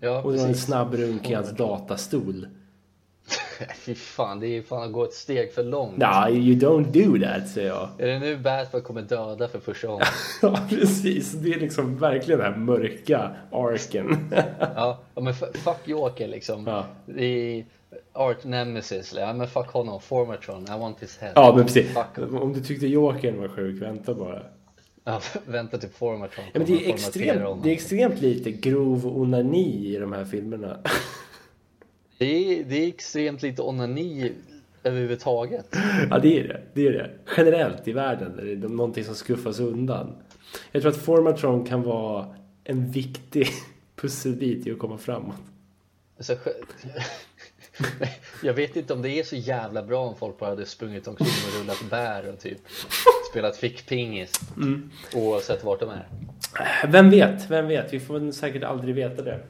Ja, 0.00 0.22
Och 0.22 0.32
drar 0.32 0.46
en 0.46 0.54
snabb 0.54 0.94
runk 0.94 1.30
i 1.30 1.34
hans 1.34 1.56
datastol. 1.56 2.46
Fy 3.76 3.94
fan, 3.94 4.40
det 4.40 4.46
är 4.46 4.62
fan 4.62 4.82
att 4.82 4.92
gå 4.92 5.04
ett 5.04 5.12
steg 5.12 5.52
för 5.52 5.64
långt. 5.64 5.96
Nej, 5.96 6.48
you 6.48 6.58
don't 6.58 6.84
do 6.84 7.26
that, 7.26 7.48
säger 7.48 7.68
jag. 7.68 7.88
Är 7.98 8.06
det 8.06 8.18
nu 8.18 8.36
Batman 8.36 8.82
kommer 8.82 9.02
döda 9.02 9.48
för 9.48 9.58
första 9.58 9.86
gången? 9.86 10.06
Ja, 10.42 10.58
precis. 10.68 11.32
Det 11.32 11.52
är 11.52 11.60
liksom 11.60 11.98
verkligen 11.98 12.40
den 12.40 12.52
här 12.52 12.58
mörka 12.58 13.30
arken. 13.52 14.30
Ja, 14.74 14.98
men 15.14 15.34
fuck 15.34 15.80
Joker 15.84 16.28
liksom. 16.28 16.66
Ja. 16.66 16.86
Det 17.06 17.24
är 17.24 17.64
Art 18.12 18.44
Nemesis. 18.44 19.14
Ja 19.18 19.32
men 19.32 19.48
fuck 19.48 19.68
honom. 19.68 20.00
Formatron. 20.00 20.62
I 20.62 20.78
want 20.78 21.02
his 21.02 21.18
head. 21.18 21.32
Ja, 21.34 21.52
men 21.56 21.64
precis. 21.64 21.94
Fuck. 21.94 22.42
Om 22.42 22.52
du 22.52 22.60
tyckte 22.60 22.86
Jokern 22.86 23.40
var 23.40 23.48
sjuk, 23.48 23.82
vänta 23.82 24.14
bara. 24.14 24.42
Ja, 25.04 25.20
vänta 25.46 25.78
till 25.78 25.88
Formatron. 25.88 26.44
Ja, 26.52 26.58
men 26.58 26.66
det, 26.66 26.86
är 26.86 26.94
extremt, 26.94 27.62
det 27.62 27.70
är 27.70 27.72
extremt 27.72 28.20
lite 28.20 28.50
grov 28.52 29.06
onani 29.06 29.94
i 29.94 29.98
de 29.98 30.12
här 30.12 30.24
filmerna. 30.24 30.78
Det 32.18 32.60
är, 32.60 32.64
det 32.64 32.84
är 32.84 32.88
extremt 32.88 33.42
lite 33.42 33.62
onani 33.62 34.32
överhuvudtaget. 34.82 35.76
Ja, 36.10 36.18
det 36.18 36.40
är 36.40 36.48
det. 36.48 36.60
det 36.74 36.86
är 36.86 36.92
det. 36.92 37.10
Generellt 37.36 37.88
i 37.88 37.92
världen 37.92 38.38
är 38.38 38.44
det 38.44 38.68
någonting 38.68 39.04
som 39.04 39.14
skuffas 39.14 39.60
undan. 39.60 40.16
Jag 40.72 40.82
tror 40.82 40.92
att 40.92 40.98
Formatron 40.98 41.64
kan 41.64 41.82
vara 41.82 42.34
en 42.64 42.90
viktig 42.90 43.48
pusselbit 43.96 44.66
i 44.66 44.72
att 44.72 44.78
komma 44.78 44.98
framåt. 44.98 45.36
Alltså, 46.16 46.36
jag 48.42 48.54
vet 48.54 48.76
inte 48.76 48.92
om 48.92 49.02
det 49.02 49.10
är 49.10 49.22
så 49.22 49.36
jävla 49.36 49.82
bra 49.82 50.06
om 50.06 50.16
folk 50.16 50.38
bara 50.38 50.50
hade 50.50 50.66
sprungit 50.66 51.08
omkring 51.08 51.28
och 51.28 51.60
rullat 51.60 51.90
bär 51.90 52.28
och 52.28 52.38
typ 52.38 52.58
spelat 53.30 53.56
fickpingis. 53.56 54.40
Mm. 54.56 54.90
Oavsett 55.14 55.64
vart 55.64 55.80
de 55.80 55.90
är. 55.90 56.08
Vem 56.88 57.10
vet? 57.10 57.50
Vem 57.50 57.68
vet? 57.68 57.92
Vi 57.92 58.00
får 58.00 58.32
säkert 58.32 58.64
aldrig 58.64 58.94
veta 58.94 59.22
det. 59.22 59.40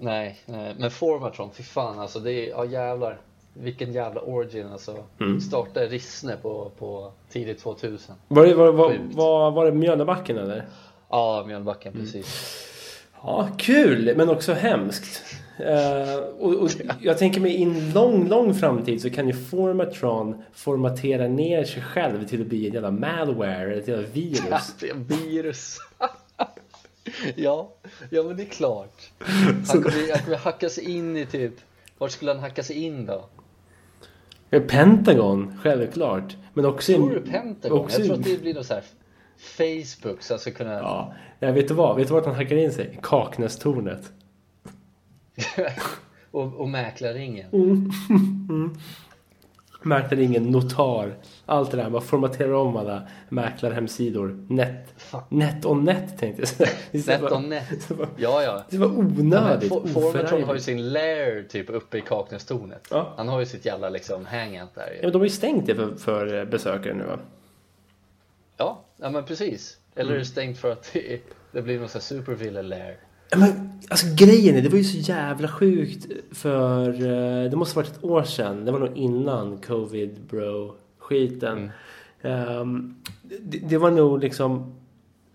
Nej, 0.00 0.40
nej, 0.46 0.74
men 0.78 0.90
Formatron, 0.90 1.50
fy 1.54 1.62
fan 1.62 1.98
alltså. 1.98 2.18
Det 2.20 2.32
är, 2.32 2.50
ja 2.50 2.64
jävlar. 2.64 3.20
Vilken 3.54 3.92
jävla 3.92 4.20
origin 4.20 4.66
alltså. 4.72 4.96
Mm. 5.20 5.40
Startade 5.40 5.86
Rissne 5.86 6.36
på, 6.36 6.70
på 6.78 7.12
tidigt 7.30 7.58
2000. 7.62 8.14
Var 8.28 8.46
det, 8.46 8.54
var, 8.54 8.72
var, 8.72 8.96
var, 9.12 9.50
var 9.50 9.64
det 9.66 9.72
Mjölnebacken 9.72 10.38
eller? 10.38 10.66
Ja, 11.08 11.44
Mjölnbacken 11.46 11.92
Mm. 11.92 12.04
precis. 12.04 12.56
Ja, 13.22 13.48
kul 13.58 14.14
men 14.16 14.28
också 14.28 14.52
hemskt. 14.52 15.22
Eh, 15.58 16.16
och, 16.38 16.54
och 16.54 16.70
jag 17.00 17.18
tänker 17.18 17.40
mig 17.40 17.54
i 17.54 17.62
en 17.62 17.92
lång, 17.92 18.28
lång 18.28 18.54
framtid 18.54 19.02
så 19.02 19.10
kan 19.10 19.26
ju 19.28 19.34
Formatron 19.34 20.42
formatera 20.52 21.28
ner 21.28 21.64
sig 21.64 21.82
själv 21.82 22.26
till 22.28 22.40
att 22.40 22.46
bli 22.46 22.66
en 22.66 22.72
jävla 22.74 22.90
malware, 22.90 23.74
ett 23.74 23.88
jävla 23.88 24.06
virus. 24.08 24.74
Det 24.80 24.88
är 24.90 24.94
virus. 24.94 25.78
ja, 27.36 27.72
ja 28.10 28.22
men 28.22 28.36
det 28.36 28.42
är 28.42 28.46
klart. 28.46 29.10
Han 29.18 29.64
kommer, 29.64 30.12
han 30.12 30.22
kommer 30.24 30.36
hacka 30.36 30.68
sig 30.68 30.90
in 30.90 31.16
i 31.16 31.26
typ, 31.26 31.52
vart 31.98 32.10
skulle 32.10 32.30
han 32.30 32.40
hacka 32.40 32.62
sig 32.62 32.84
in 32.84 33.06
då? 33.06 33.28
Pentagon, 34.68 35.58
självklart. 35.62 36.36
Men 36.54 36.64
också... 36.64 36.92
Tror 36.92 37.10
du 37.10 37.20
Pentagon? 37.20 37.78
också- 37.78 37.98
Jag 37.98 38.06
tror 38.06 38.18
att 38.18 38.24
det 38.24 38.42
blir 38.42 38.54
något 38.54 38.66
så 38.66 38.74
här 38.74 38.84
Facebook 39.38 40.22
så 40.22 40.32
han 40.34 40.38
ska 40.40 40.50
kunna 40.50 40.72
Ja, 40.72 41.14
nej, 41.38 41.52
vet 41.52 41.68
du 41.68 41.74
vad? 41.74 41.96
Vet 41.96 42.08
du 42.08 42.14
vart 42.14 42.26
han 42.26 42.34
hackar 42.34 42.56
in 42.56 42.72
sig? 42.72 42.98
Kaknästornet. 43.02 44.12
och, 46.30 46.54
och 46.60 46.68
mäklarringen. 46.68 47.46
Mäklare 47.50 48.70
ingen 50.18 50.50
notar. 50.50 51.14
Allt 51.46 51.70
det 51.70 51.76
där. 51.76 51.90
Man 51.90 52.02
formaterar 52.02 52.52
om 52.52 52.76
alla 52.76 53.02
mäklarhemsidor. 53.28 54.44
Net. 54.48 54.92
Fan. 54.96 55.22
Net 55.28 55.66
on 55.66 55.84
net 55.84 56.18
tänkte 56.18 56.42
jag 56.42 56.48
säga. 56.48 56.70
Är 56.92 57.22
Net 57.22 57.32
on 57.32 57.48
net. 57.48 57.88
bara- 57.88 58.08
Ja, 58.16 58.42
ja. 58.42 58.64
Det 58.70 58.78
var 58.78 58.86
Ja, 58.86 58.92
onödigt. 58.94 59.68
Formatron 59.68 60.42
har 60.44 60.54
ju 60.54 60.60
sin 60.60 60.92
lair 60.92 61.42
typ 61.48 61.70
uppe 61.70 61.98
i 61.98 62.00
Kaknästornet. 62.00 62.88
Ja. 62.90 63.12
Han 63.16 63.28
har 63.28 63.40
ju 63.40 63.46
sitt 63.46 63.64
jävla 63.64 63.88
liksom 63.88 64.26
hangout 64.26 64.74
där 64.74 64.88
Ja, 64.94 64.98
men 65.02 65.12
de 65.12 65.18
har 65.18 65.24
ju 65.24 65.30
stängt 65.30 65.66
det 65.66 65.74
för, 65.74 65.94
för 65.94 66.44
besökare 66.44 66.94
nu 66.94 67.04
va? 67.04 67.18
Ja, 68.56 68.80
ja 68.96 69.10
men 69.10 69.24
precis. 69.24 69.76
Eller 69.94 70.04
Mm. 70.04 70.14
är 70.14 70.18
det 70.18 70.24
stängt 70.24 70.58
för 70.58 70.72
att 70.72 70.90
det, 70.92 71.20
det 71.52 71.62
blir 71.62 71.78
någon 71.78 71.88
sån 71.88 71.98
här 71.98 72.02
supervillain 72.04 72.68
lair? 72.68 72.96
Men, 73.36 73.70
alltså 73.88 74.06
grejen 74.16 74.56
är, 74.56 74.62
det 74.62 74.68
var 74.68 74.78
ju 74.78 74.84
så 74.84 74.98
jävla 75.12 75.48
sjukt 75.48 76.06
för 76.32 76.88
eh, 76.88 77.50
det 77.50 77.56
måste 77.56 77.76
varit 77.76 77.90
ett 77.96 78.04
år 78.04 78.22
sedan. 78.22 78.64
Det 78.64 78.72
var 78.72 78.78
nog 78.78 78.96
innan 78.96 79.58
covid 79.58 80.20
bro 80.30 80.74
skiten. 80.98 81.70
Ehm, 82.22 82.94
det, 83.22 83.58
det 83.58 83.78
var 83.78 83.90
nog 83.90 84.20
liksom, 84.20 84.74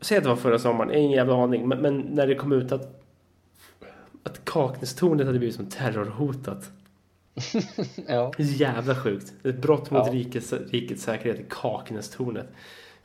säg 0.01 0.17
att 0.17 0.23
det 0.23 0.29
var 0.29 0.35
förra 0.35 0.59
sommaren, 0.59 0.91
ingen 0.93 1.11
jävla 1.11 1.43
aning. 1.43 1.67
Men, 1.67 1.77
men 1.81 1.99
när 1.99 2.27
det 2.27 2.35
kom 2.35 2.51
ut 2.51 2.71
att 2.71 3.01
att 4.23 4.45
Kaknästornet 4.45 5.25
hade 5.27 5.39
blivit 5.39 5.55
som 5.55 5.65
terrorhotat. 5.65 6.71
Ja, 8.07 8.31
Det 8.37 8.43
är 8.43 8.47
så 8.47 8.53
jävla 8.53 8.95
sjukt. 8.95 9.33
Ett 9.43 9.61
brott 9.61 9.91
mot 9.91 10.07
Ja. 10.07 10.13
rikets, 10.13 10.53
rikets 10.71 11.03
säkerhet 11.03 11.39
i 11.39 11.45
Kaknästornet. 11.49 12.47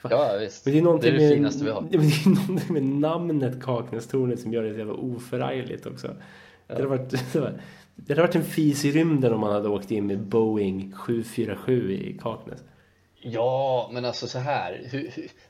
Ja 0.03 0.37
visst. 0.41 0.65
Men 0.65 0.75
det 0.75 0.81
är 0.81 0.83
någonting 0.83 1.15
det, 1.15 1.17
är 1.17 1.21
det 1.21 1.27
med, 1.29 1.35
finaste 1.35 1.65
vi 1.65 1.71
har. 1.71 1.89
Ja, 1.91 1.99
det 1.99 2.07
är 2.07 2.29
någonting 2.29 2.75
med 2.75 2.83
namnet 2.83 3.63
Kaknästornet 3.63 4.41
som 4.41 4.53
gör 4.53 4.63
det 4.63 4.73
så 4.73 4.79
jävla 4.79 4.95
oförargligt 4.95 5.87
också. 5.87 6.17
Varit, 6.67 7.11
det, 7.11 7.19
hade 7.19 7.41
varit, 7.41 7.61
det 7.95 8.13
hade 8.13 8.23
varit 8.23 8.35
en 8.35 8.45
fis 8.45 8.85
i 8.85 8.93
rymden 8.93 9.33
om 9.33 9.41
man 9.41 9.53
hade 9.53 9.69
åkt 9.69 9.91
in 9.91 10.07
med 10.07 10.19
Boeing 10.19 10.93
747 10.93 11.93
i 11.93 12.19
Kaknäs. 12.23 12.61
Ja, 13.23 13.91
men 13.93 14.05
alltså 14.05 14.27
så 14.27 14.39
här. 14.39 14.83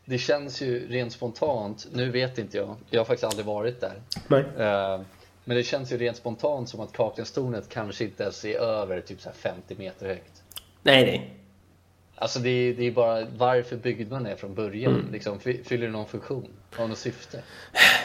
Det 0.05 0.19
känns 0.19 0.63
ju 0.63 0.89
rent 0.89 1.13
spontant. 1.13 1.87
Nu 1.93 2.11
vet 2.11 2.39
inte 2.39 2.57
jag. 2.57 2.77
Jag 2.91 3.01
har 3.01 3.05
faktiskt 3.05 3.25
aldrig 3.25 3.47
varit 3.47 3.81
där. 3.81 4.03
Nej. 4.29 4.41
Eh, 4.41 5.01
men 5.45 5.57
det 5.57 5.63
känns 5.63 5.93
ju 5.93 5.97
rent 5.97 6.17
spontant 6.17 6.69
som 6.69 6.81
att 6.81 6.93
Kaknästornet 6.93 7.69
kanske 7.69 8.05
inte 8.05 8.23
ens 8.23 8.45
är 8.45 8.59
över 8.59 9.01
typ 9.01 9.21
så 9.21 9.29
här 9.29 9.37
50 9.37 9.75
meter 9.79 10.07
högt. 10.07 10.43
Nej, 10.83 11.05
nej. 11.05 11.40
Alltså 12.23 12.39
det 12.39 12.49
är, 12.51 12.75
det 12.75 12.87
är 12.87 12.91
bara 12.93 13.27
varför 13.37 13.77
byggde 13.77 14.11
man 14.11 14.25
det 14.25 14.37
från 14.37 14.55
början? 14.55 14.95
Mm. 14.95 15.13
Liksom, 15.13 15.41
fy- 15.41 15.63
fyller 15.65 15.87
det 15.87 15.93
någon 15.93 16.07
funktion? 16.07 16.47
Har 16.77 16.89
något 16.89 16.99
syfte? 16.99 17.43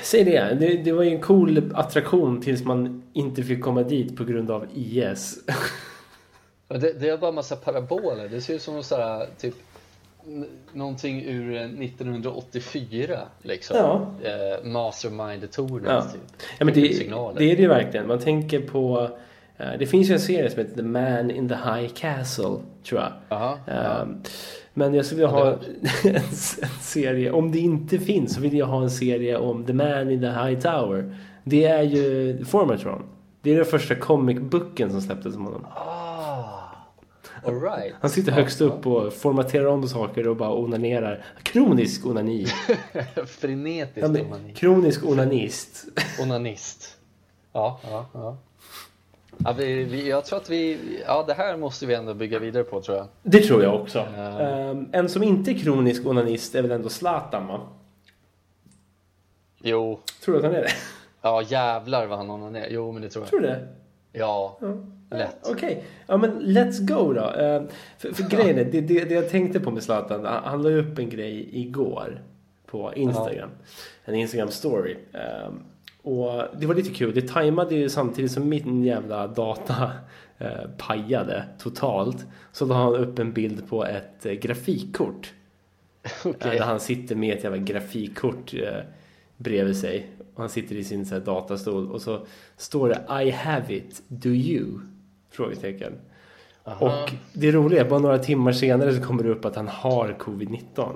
Säg 0.04 0.24
det. 0.24 0.58
det. 0.60 0.78
Det 0.78 0.92
var 0.92 1.04
ju 1.04 1.10
en 1.10 1.22
cool 1.22 1.72
attraktion 1.76 2.42
tills 2.42 2.64
man 2.64 3.04
inte 3.14 3.44
fick 3.44 3.62
komma 3.62 3.84
dit 3.84 4.18
på 4.18 4.24
grund 4.24 4.52
av 4.52 4.68
IS. 4.76 5.40
Det, 6.68 7.00
det 7.00 7.10
är 7.10 7.18
bara 7.18 7.32
massa 7.32 7.56
paraboler. 7.56 8.30
Det 8.30 8.42
ser 8.42 8.54
ut 8.56 8.62
som 8.62 8.84
så 8.84 8.96
här, 8.96 9.28
typ 9.38 9.56
någonting 10.74 11.24
ur 11.26 11.56
eh, 11.56 11.62
1984 11.62 13.20
liksom. 13.42 13.78
Ja. 13.78 14.14
Eh, 14.30 14.64
Mastermind-tornet 14.66 15.86
Ja. 15.92 16.02
typ. 16.02 16.22
Ja, 16.60 16.66
det, 16.66 16.72
det 16.72 17.52
är 17.52 17.56
det 17.56 17.62
ju 17.62 17.68
verkligen. 17.68 18.08
Man 18.08 18.20
tänker 18.20 18.60
på... 18.62 19.10
eh, 19.58 19.80
det 19.80 19.86
finns 19.88 20.10
ju 20.10 20.14
en 20.14 20.20
serie 20.20 20.50
som 20.50 20.60
heter 20.60 20.76
The 20.76 20.84
Man 20.84 21.32
in 21.32 21.50
the 21.50 21.56
High 21.56 21.88
Castle, 21.94 22.58
tror 22.84 23.02
jag. 23.02 23.12
Jaha, 23.30 23.58
ja. 23.68 23.74
Ehm, 23.74 24.22
Men 24.74 24.94
jag 24.94 25.06
skulle 25.06 25.22
vilja 25.28 25.38
Ja, 25.40 25.46
ha 25.46 25.52
en, 26.10 26.16
en 26.16 26.70
serie. 26.82 27.32
Om 27.32 27.52
det 27.52 27.60
inte 27.60 28.00
finns 28.00 28.34
så 28.36 28.42
vill 28.42 28.58
jag 28.58 28.66
ha 28.66 28.82
en 28.84 28.90
serie 28.92 29.38
om 29.38 29.66
The 29.66 29.74
Man 29.74 30.12
in 30.12 30.20
the 30.22 30.28
High 30.30 30.60
Tower. 30.60 31.18
Det 31.44 31.66
är 31.66 31.82
ju 31.82 32.46
Formatron. 32.46 33.04
Det 33.42 33.52
är 33.52 33.56
den 33.56 33.66
första 33.66 33.96
comic 33.96 34.40
booken 34.40 34.92
som 34.92 35.02
släpptes 35.02 35.36
om 35.36 35.46
honom. 35.46 35.66
Ah. 35.76 36.52
All 37.48 37.62
right. 37.62 37.94
Han 38.02 38.10
sitter 38.10 38.32
högst 38.32 38.62
upp 38.62 38.88
och 38.88 39.14
formaterar 39.14 39.66
om 39.66 39.88
saker 39.88 40.28
och 40.28 40.36
bara 40.36 40.54
onanerar. 40.54 41.26
Kronisk 41.44 42.06
onani. 42.06 42.46
Frenetisk 43.28 43.98
Ja, 43.98 44.08
onani. 44.08 44.54
kronisk 44.54 45.06
onanist. 45.06 45.86
Onanist. 46.22 46.98
Ja, 47.54 47.80
ja, 47.92 48.06
ja. 48.14 48.38
Ja 49.44 49.54
vi, 49.58 49.84
vi, 49.84 50.10
jag 50.10 50.26
tror 50.26 50.40
att 50.40 50.50
vi, 50.50 50.78
ja 51.08 51.24
det 51.28 51.34
här 51.34 51.58
måste 51.58 51.86
vi 51.86 51.94
ändå 51.94 52.14
bygga 52.14 52.40
vidare 52.40 52.64
på 52.64 52.82
tror 52.82 52.98
jag. 52.98 53.08
Det 53.24 53.40
tror 53.42 53.64
jag 53.64 53.82
också. 53.82 54.08
Ja. 54.18 54.40
Ehm, 54.40 54.90
en 54.92 55.10
som 55.10 55.24
inte 55.24 55.52
är 55.52 55.58
kronisk 55.58 56.06
onanist 56.06 56.56
är 56.56 56.62
väl 56.62 56.72
ändå 56.72 56.90
Zlatan 56.90 57.48
va? 57.48 57.62
Jo, 59.64 60.00
Tror 60.24 60.34
du 60.34 60.40
att 60.40 60.46
han 60.46 60.56
är 60.56 60.62
det? 60.62 60.72
ja 61.22 61.42
jävlar 61.42 62.06
vad 62.08 62.18
han 62.18 62.30
onanerar. 62.30 62.68
Jo 62.70 62.92
men 62.92 63.02
det 63.02 63.10
tror 63.10 63.24
jag. 63.24 63.30
Tror 63.30 63.40
du 63.40 63.48
det? 63.48 63.68
Ja, 64.12 64.58
Ja. 65.10 65.18
lätt. 65.18 65.36
Okej, 65.50 65.84
ja 66.08 66.18
men 66.18 66.42
let's 66.42 66.86
go 66.88 67.14
då. 67.14 67.30
Ehm, 67.42 67.68
för 67.98 68.14
för 68.14 68.24
grejen 68.24 68.58
är, 68.58 68.66
det, 68.66 68.82
det, 68.82 69.04
det 69.04 69.14
jag 69.16 69.30
tänkte 69.30 69.60
på 69.60 69.72
med 69.72 69.84
Zlatan, 69.84 70.26
han, 70.26 70.44
han 70.44 70.62
la 70.64 70.70
upp 70.70 71.00
en 71.00 71.10
grej 71.10 71.50
igår 71.52 72.22
på 72.66 72.94
Instagram. 72.96 73.50
En 74.06 74.16
Instagram 74.16 74.52
story. 74.52 74.96
Ehm, 75.14 75.60
och 76.06 76.44
det 76.60 76.66
var 76.66 76.76
lite 76.76 76.90
kul, 76.94 77.14
det 77.14 77.28
tajmade 77.28 77.76
ju 77.76 77.90
samtidigt 77.90 78.32
som 78.32 78.50
min 78.50 78.84
jävla 78.84 79.28
data 79.28 79.92
eh, 80.38 80.70
pajade 80.78 81.46
totalt. 81.60 82.26
Så 82.52 82.66
la 82.66 82.76
han 82.76 82.96
upp 82.96 83.20
en 83.20 83.34
bild 83.34 83.70
på 83.70 83.86
ett 83.86 84.26
eh, 84.26 84.34
grafikkort. 84.34 85.34
Okej. 86.26 86.36
Eh, 86.42 86.52
Där 86.52 86.60
han 86.60 86.80
sitter 86.80 87.16
med 87.16 87.38
ett 87.38 87.44
jävla 87.44 87.58
grafikkort 87.58 88.54
eh, 88.54 88.84
bredvid 89.38 89.78
sig. 89.78 90.10
Och 90.34 90.42
han 90.42 90.50
sitter 90.50 90.76
i 90.76 90.84
sin 90.84 91.06
så 91.06 91.16
här, 91.16 91.22
datastol 91.22 91.92
och 91.92 92.02
så 92.02 92.26
står 92.58 92.90
det 92.90 93.24
I 93.24 93.32
have 93.32 93.76
it, 93.76 94.04
do 94.08 94.30
you? 94.30 94.80
Frågetecken. 95.30 95.94
Aha. 96.64 96.86
Och 96.86 97.12
det 97.34 97.52
roliga 97.52 97.82
är 97.82 97.90
bara 97.90 98.00
några 98.00 98.18
timmar 98.18 98.52
senare 98.52 98.94
så 98.94 99.04
kommer 99.04 99.24
det 99.24 99.30
upp 99.30 99.46
att 99.46 99.56
han 99.56 99.68
har 99.68 100.16
covid-19. 100.20 100.96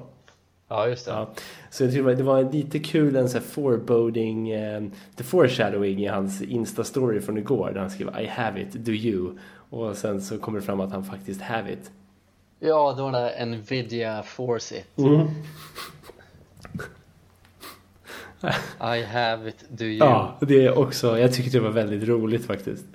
Ja, 0.70 0.88
just 0.88 1.06
det. 1.06 1.12
Ja, 1.12 1.30
så 1.70 1.84
jag 1.84 1.94
tror 1.94 2.16
det 2.16 2.24
var 2.24 2.52
lite 2.52 2.80
kul 2.80 3.16
en 3.16 3.30
sån 3.30 3.42
här 3.42 3.48
foreboding, 3.48 4.50
eh, 4.50 4.84
the 5.16 5.24
foreshadowing 5.24 6.04
i 6.04 6.08
hans 6.08 6.42
Insta-story 6.42 7.20
från 7.20 7.38
igår 7.38 7.72
där 7.74 7.80
han 7.80 7.90
skrev 7.90 8.08
I 8.22 8.26
have 8.28 8.62
it, 8.62 8.74
do 8.74 8.92
you? 8.92 9.38
Och 9.70 9.98
sen 9.98 10.22
så 10.22 10.38
kommer 10.38 10.60
det 10.60 10.66
fram 10.66 10.80
att 10.80 10.92
han 10.92 11.04
faktiskt 11.04 11.42
have 11.42 11.72
it. 11.72 11.92
Ja, 12.60 12.94
det 12.94 13.02
var 13.02 13.12
den 13.12 13.22
där 13.22 13.46
Nvidia 13.46 14.24
Force 14.24 14.76
It. 14.78 14.98
Mm. 14.98 15.28
I 18.98 19.04
have 19.04 19.50
it, 19.50 19.66
do 19.70 19.86
you? 19.86 19.98
Ja, 19.98 20.38
det 20.42 20.66
är 20.66 20.78
också, 20.78 21.20
jag 21.20 21.34
tyckte 21.34 21.58
det 21.58 21.64
var 21.64 21.70
väldigt 21.70 22.08
roligt 22.08 22.46
faktiskt. 22.46 22.86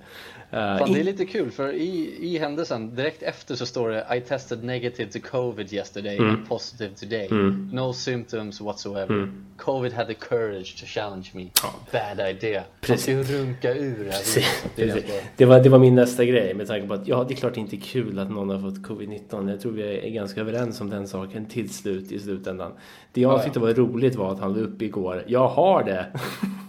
Eh, 0.51 0.79
Fan, 0.79 0.93
det 0.93 1.01
är 1.01 1.05
lite 1.05 1.25
kul 1.27 1.51
för 1.51 1.73
i, 1.73 2.19
i 2.21 2.39
händelsen 2.39 2.95
direkt 2.95 3.23
efter 3.23 3.55
så 3.55 3.67
står 3.67 3.89
det 3.89 4.07
I 4.17 4.21
tested 4.21 4.65
negative 4.65 5.11
to 5.13 5.19
covid 5.31 5.73
yesterday 5.73 6.19
and 6.19 6.49
positive 6.49 6.95
today. 6.95 7.27
Mm. 7.31 7.69
No 7.73 7.93
symptoms 7.93 8.61
whatsoever. 8.61 9.33
Covid 9.57 9.93
had 9.93 10.07
the 10.07 10.15
courage 10.15 10.81
to 10.81 10.87
challenge 10.87 11.31
me. 11.33 11.47
Bad 11.93 12.29
idea. 12.31 12.61
Man 12.61 12.69
Precis. 12.81 13.03
ska 13.03 13.13
ju 13.13 13.23
runka 13.45 13.75
ur 13.75 14.05
det 14.05 14.11
Precis. 14.11 14.65
Det 14.77 14.87
Precis. 14.87 15.23
Det 15.37 15.45
var, 15.45 15.61
det 15.61 15.69
var 15.69 15.79
min 15.79 15.95
nästa 15.95 16.25
grej 16.25 16.55
med 16.55 16.67
tanke 16.67 16.87
på 16.89 16.95
att 16.95 17.09
ja, 17.09 17.25
det 17.29 17.35
är 17.35 17.37
klart 17.37 17.57
inte 17.57 17.77
är 17.77 17.81
kul 17.81 18.19
att 18.19 18.31
någon 18.31 18.51
har 18.51 18.59
fått 18.59 18.87
covid-19. 18.87 19.51
Jag 19.51 19.61
tror 19.61 19.73
vi 19.73 19.83
är 20.07 20.11
ganska 20.11 20.41
överens 20.41 20.81
om 20.81 20.91
den 20.91 21.09
saken 21.09 21.47
till 21.47 21.71
slut 21.75 22.13
i 22.13 22.19
slutändan. 22.19 22.73
Det 23.13 23.21
jag 23.21 23.33
Ja, 23.33 23.37
ja. 23.39 23.43
tyckte 23.45 23.59
var 23.61 23.75
roligt 23.75 24.15
var 24.15 24.33
att 24.33 24.41
han 24.41 24.53
la 24.53 24.59
upp 24.61 24.83
igår. 24.83 25.25
Jag 25.27 25.49
har 25.49 25.85
det! 25.85 26.07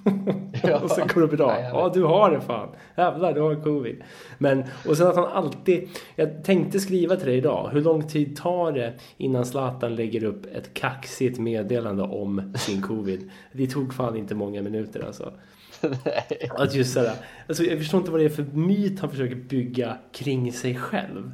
Ja. 0.69 0.79
och 0.79 0.91
sen 0.91 1.07
går 1.13 1.22
det 1.22 1.27
bra. 1.38 1.48
Vet. 1.55 1.65
Ja, 1.74 1.91
du 1.93 2.03
har 2.03 2.31
det 2.31 2.41
fan. 2.41 2.69
Jävlar, 2.98 3.34
du 3.34 3.41
har 3.41 3.55
covid. 3.55 4.03
Men, 4.38 4.63
och 4.88 4.98
sen 4.98 5.07
att 5.07 5.15
han 5.15 5.25
alltid... 5.25 5.89
Jag 6.15 6.43
tänkte 6.43 6.79
skriva 6.79 7.15
till 7.15 7.27
dig 7.27 7.38
idag. 7.38 7.69
Hur 7.74 7.81
lång 7.81 8.07
tid 8.07 8.38
tar 8.38 8.72
det 8.72 8.93
innan 9.17 9.45
Zlatan 9.45 9.95
lägger 9.95 10.24
upp 10.24 10.45
ett 10.55 10.74
kaxigt 10.74 11.39
meddelande 11.39 12.03
om 12.03 12.53
sin 12.57 12.81
covid? 12.81 13.29
Det 13.51 13.68
tog 13.68 13.94
fan 13.94 14.18
inte 14.18 14.35
många 14.35 14.61
minuter 14.61 15.03
alltså. 15.05 15.33
Nej. 15.81 16.50
Att 16.57 16.75
just 16.75 16.94
sådär, 16.94 17.13
alltså 17.48 17.63
jag 17.63 17.77
förstår 17.79 18.00
inte 18.00 18.11
vad 18.11 18.20
det 18.20 18.25
är 18.25 18.29
för 18.29 18.44
myt 18.53 19.00
han 19.00 19.09
försöker 19.09 19.35
bygga 19.35 19.98
kring 20.13 20.53
sig 20.53 20.75
själv. 20.75 21.31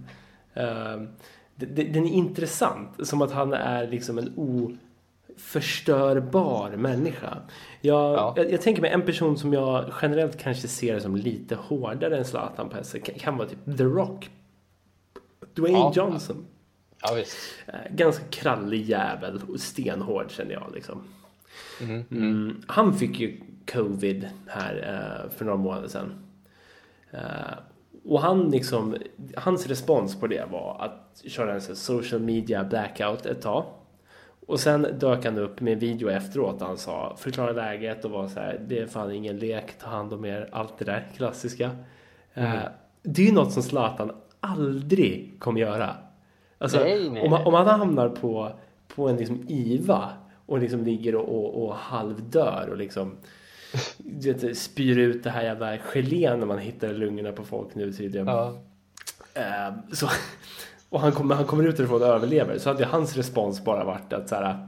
Det- 1.55 1.84
den 1.84 2.05
är 2.05 2.12
intressant, 2.13 3.08
som 3.08 3.21
att 3.21 3.32
han 3.32 3.53
är 3.53 3.88
liksom 3.88 4.17
en 4.17 4.34
oförstörbar 5.38 6.69
människa. 6.77 7.38
Jag, 7.81 8.13
Ja. 8.13 8.33
jag, 8.37 8.51
jag 8.51 8.61
tänker 8.61 8.81
mig 8.81 8.91
en 8.91 9.01
person 9.01 9.37
som 9.37 9.53
jag 9.53 9.85
generellt 10.01 10.37
kanske 10.37 10.67
ser 10.67 10.99
som 10.99 11.15
lite 11.15 11.55
hårdare 11.55 12.17
än 12.17 12.25
Zlatan 12.25 12.69
på 12.69 12.75
hästen, 12.77 13.01
kan, 13.01 13.15
kan 13.15 13.37
vara 13.37 13.47
typ 13.49 13.77
The 13.77 13.83
Rock. 13.83 14.29
Dwayne 15.53 15.77
Ja. 15.77 15.93
Johnson. 15.95 16.45
Ja, 17.01 17.13
visst. 17.15 17.37
Eh, 17.67 17.95
ganska 17.95 18.23
krallig 18.29 18.81
jävel 18.85 19.41
och 19.49 19.59
stenhård 19.59 20.31
känner 20.31 20.51
jag 20.51 20.71
liksom. 20.73 21.03
Mhm. 21.81 22.03
Mm, 22.11 22.61
han 22.67 22.93
fick 22.93 23.19
ju 23.19 23.41
covid 23.71 24.29
här 24.47 24.75
eh, 25.25 25.31
för 25.37 25.45
några 25.45 25.57
månader 25.57 25.87
sedan. 25.87 26.13
Eh, 27.11 27.19
och 28.05 28.21
han 28.21 28.49
liksom, 28.51 28.95
hans 29.37 29.67
respons 29.67 30.19
på 30.19 30.27
det 30.27 30.45
var 30.51 30.77
att 30.85 31.21
köra 31.31 31.53
en 31.53 31.61
social 31.61 32.21
media 32.21 32.63
blackout 32.63 33.25
ett 33.25 33.41
tag. 33.41 33.65
Och 34.51 34.59
sen 34.59 34.87
dök 34.99 35.25
han 35.25 35.37
upp 35.37 35.61
med 35.61 35.73
en 35.73 35.79
video 35.79 36.09
efteråt 36.09 36.59
där 36.59 36.65
han 36.65 36.77
sa, 36.77 37.15
förklara 37.17 37.51
läget 37.51 38.05
och 38.05 38.11
var 38.11 38.27
så 38.27 38.39
här, 38.39 38.61
det 38.67 38.79
är 38.79 38.87
fan 38.87 39.11
ingen 39.11 39.37
lek, 39.37 39.77
ta 39.79 39.89
hand 39.89 40.13
om 40.13 40.25
er, 40.25 40.49
allt 40.51 40.77
det 40.77 40.85
där 40.85 41.07
klassiska. 41.17 41.71
Eh, 42.33 42.53
det 43.03 43.21
är 43.21 43.25
ju 43.25 43.31
något 43.31 43.53
som 43.53 43.63
Zlatan 43.63 44.11
aldrig 44.39 45.35
kommer 45.39 45.61
göra. 45.61 45.95
Alltså, 46.57 46.79
Nej, 46.79 47.09
nej, 47.09 47.23
om, 47.23 47.33
om 47.33 47.53
han 47.53 47.67
hamnar 47.67 48.09
på, 48.09 48.51
på 48.95 49.09
en 49.09 49.15
liksom 49.15 49.45
IVA 49.47 50.09
och 50.45 50.59
liksom 50.59 50.83
ligger 50.83 51.15
och, 51.15 51.29
och, 51.29 51.63
och 51.63 51.75
halvdör 51.75 52.67
och 52.71 52.77
liksom 52.77 53.17
vet, 53.97 54.57
spyr 54.57 54.97
ut 54.97 55.23
det 55.23 55.29
här 55.29 55.43
jävla 55.43 55.77
gelén 55.77 56.39
när 56.39 56.45
man 56.45 56.59
hittar 56.59 56.93
lungorna 56.93 57.31
på 57.31 57.43
folk 57.43 57.75
nu 57.75 57.93
tydligen. 57.93 58.27
Ja. 58.27 58.53
Eh, 59.33 59.73
så, 59.91 60.07
och 60.91 60.99
han 60.99 61.12
kommer, 61.12 61.36
han 61.36 61.45
kommer 61.45 61.63
ut 61.67 61.77
därifrån 61.77 62.01
och 62.01 62.08
överlever. 62.08 62.58
Så 62.58 62.69
hade 62.69 62.86
hans 62.86 63.15
respons 63.17 63.63
bara 63.63 63.84
varit 63.84 64.13
att 64.13 64.30
så 64.30 64.36
här, 64.36 64.67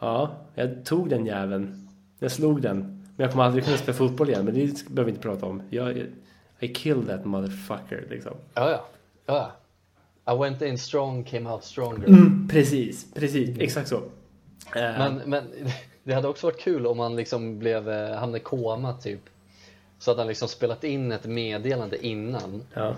ja, 0.00 0.30
jag 0.54 0.84
tog 0.84 1.08
den 1.08 1.26
jäveln. 1.26 1.88
Jag 2.18 2.30
slog 2.32 2.62
den. 2.62 2.78
Men 3.16 3.24
jag 3.24 3.30
kommer 3.30 3.44
aldrig 3.44 3.64
kunna 3.64 3.76
spela 3.76 3.96
fotboll 3.98 4.28
igen. 4.30 4.44
Men 4.44 4.54
det 4.54 4.84
behöver 4.88 5.04
vi 5.04 5.10
inte 5.10 5.22
prata 5.22 5.46
om. 5.46 5.62
Jag, 5.70 6.06
I 6.60 6.68
killed 6.68 7.06
that 7.08 7.24
motherfucker 7.24 8.06
liksom. 8.10 8.32
Ja, 8.54 8.70
ja. 8.70 8.86
ja. 9.26 9.52
I 10.34 10.38
went 10.38 10.62
in 10.62 10.78
strong, 10.78 11.24
came 11.24 11.50
out 11.50 11.64
stronger. 11.64 12.06
Mm, 12.08 12.48
precis, 12.48 13.14
precis. 13.14 13.58
Exakt 13.58 13.88
så. 13.88 13.96
Eh, 13.96 14.02
Men, 14.74 15.20
men 15.26 15.44
det 16.04 16.14
hade 16.14 16.28
också 16.28 16.46
varit 16.46 16.60
kul 16.60 16.86
om 16.86 16.98
han 16.98 17.16
liksom 17.16 17.58
blev, 17.58 17.88
eh, 17.90 18.16
hamnade 18.16 18.38
i 18.38 18.42
koma 18.42 18.92
typ. 18.92 19.20
Så 19.98 20.10
att 20.10 20.18
han 20.18 20.26
liksom 20.26 20.48
spelat 20.48 20.84
in 20.84 21.12
ett 21.12 21.26
meddelande 21.26 22.06
innan. 22.06 22.62
ja. 22.74 22.96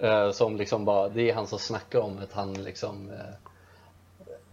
Eh, 0.00 0.30
som 0.30 0.56
liksom 0.56 0.84
bara, 0.84 1.08
det 1.08 1.30
är 1.30 1.34
han 1.34 1.46
som 1.46 1.58
snackar 1.58 1.98
om 1.98 2.18
att 2.22 2.32
han 2.32 2.54
liksom 2.54 3.10
eh, 3.10 3.34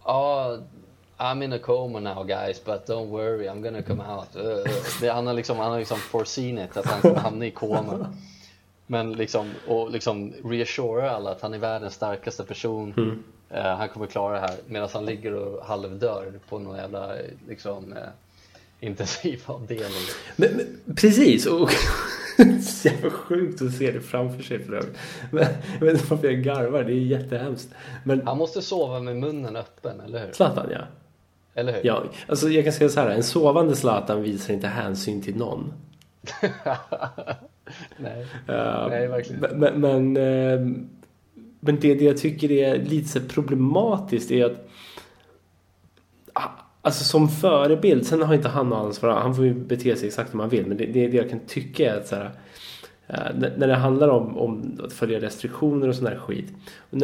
Ja, 0.04 0.58
I'm 1.18 1.44
in 1.44 1.52
a 1.52 1.58
coma 1.58 2.00
now 2.00 2.24
guys 2.24 2.64
but 2.64 2.86
don't 2.88 3.10
worry 3.10 3.48
I'm 3.48 3.62
gonna 3.62 3.82
come 3.82 4.02
out. 4.02 4.36
Eh, 4.36 4.72
det, 5.00 5.08
han 5.08 5.26
har 5.26 5.34
liksom, 5.34 5.58
han 5.58 5.70
har 5.70 5.78
liksom 5.78 5.98
foreseen 5.98 6.58
it 6.58 6.76
att 6.76 6.86
han 6.86 7.00
kommer 7.00 7.20
hamna 7.20 7.46
i 7.46 7.50
koma. 7.50 8.14
Men 8.86 9.12
liksom, 9.12 9.50
och 9.68 9.90
liksom 9.90 10.32
reassura 10.44 11.10
alla 11.10 11.30
att 11.30 11.40
han 11.40 11.54
är 11.54 11.58
världens 11.58 11.94
starkaste 11.94 12.44
person. 12.44 13.22
Eh, 13.50 13.76
han 13.76 13.88
kommer 13.88 14.06
klara 14.06 14.34
det 14.34 14.40
här 14.40 14.56
medan 14.66 14.88
han 14.92 15.06
ligger 15.06 15.34
och 15.34 15.66
halvdör 15.66 16.32
på 16.48 16.58
någon 16.58 16.76
jävla 16.76 17.12
liksom 17.48 17.94
intensivavdelning. 18.86 20.06
Men, 20.36 20.56
men, 20.56 20.94
precis, 20.96 21.46
och 21.46 21.70
så 22.62 22.88
jävla 22.88 23.10
sjukt 23.10 23.62
att 23.62 23.72
se 23.72 23.90
det 23.90 24.00
framför 24.00 24.42
sig 24.42 24.58
för 24.58 24.72
övrigt. 24.72 24.96
Men, 25.30 25.46
jag 25.78 25.86
vet 25.86 25.94
inte 25.94 26.10
varför 26.10 26.26
jag 26.30 26.42
garvar, 26.42 26.84
det 26.84 26.92
är 26.92 26.96
jättehemskt. 26.96 27.68
Men 28.04 28.26
Han 28.26 28.38
måste 28.38 28.62
sova 28.62 29.00
med 29.00 29.16
munnen 29.16 29.56
öppen, 29.56 30.00
eller 30.00 30.26
hur? 30.26 30.32
Zlatan 30.32 30.66
ja. 30.70 30.80
Eller 31.54 31.72
hur? 31.72 31.80
ja. 31.84 32.04
Alltså 32.28 32.48
jag 32.48 32.64
kan 32.64 32.72
säga 32.72 32.88
så 32.88 33.00
här, 33.00 33.10
en 33.10 33.22
sovande 33.22 33.76
Zlatan 33.76 34.22
visar 34.22 34.54
inte 34.54 34.68
hänsyn 34.68 35.22
till 35.22 35.36
någon. 35.36 35.72
Nej. 37.96 38.26
Eh, 38.48 38.88
Nej, 38.88 39.08
verkligen. 39.08 39.60
Men, 39.60 39.80
men, 39.80 40.16
eh, 40.16 40.60
men 41.60 41.80
det, 41.80 41.94
det 41.94 42.04
jag 42.04 42.18
tycker 42.18 42.50
är 42.50 42.78
lite 42.78 43.20
problematiskt 43.20 44.30
är 44.30 44.44
att 44.44 44.68
Alltså 46.86 47.04
som 47.04 47.28
förebild, 47.28 48.06
sen 48.06 48.22
har 48.22 48.34
inte 48.34 48.48
han 48.48 48.68
något 48.68 48.78
ansvar, 48.78 49.10
han 49.10 49.34
får 49.34 49.44
ju 49.44 49.54
bete 49.54 49.96
sig 49.96 50.06
exakt 50.06 50.30
som 50.30 50.40
han 50.40 50.48
vill. 50.48 50.66
Men 50.66 50.76
det, 50.76 50.86
det, 50.86 51.08
det 51.08 51.16
jag 51.16 51.30
kan 51.30 51.40
tycka 51.40 51.92
är 51.92 51.96
att 51.96 52.08
så 52.08 52.16
här, 52.16 52.30
eh, 53.06 53.50
när 53.56 53.66
det 53.66 53.74
handlar 53.74 54.08
om, 54.08 54.38
om 54.38 54.80
att 54.84 54.92
följa 54.92 55.20
restriktioner 55.20 55.88
och 55.88 55.94
sån 55.94 56.06
här 56.06 56.16
skit. 56.16 56.52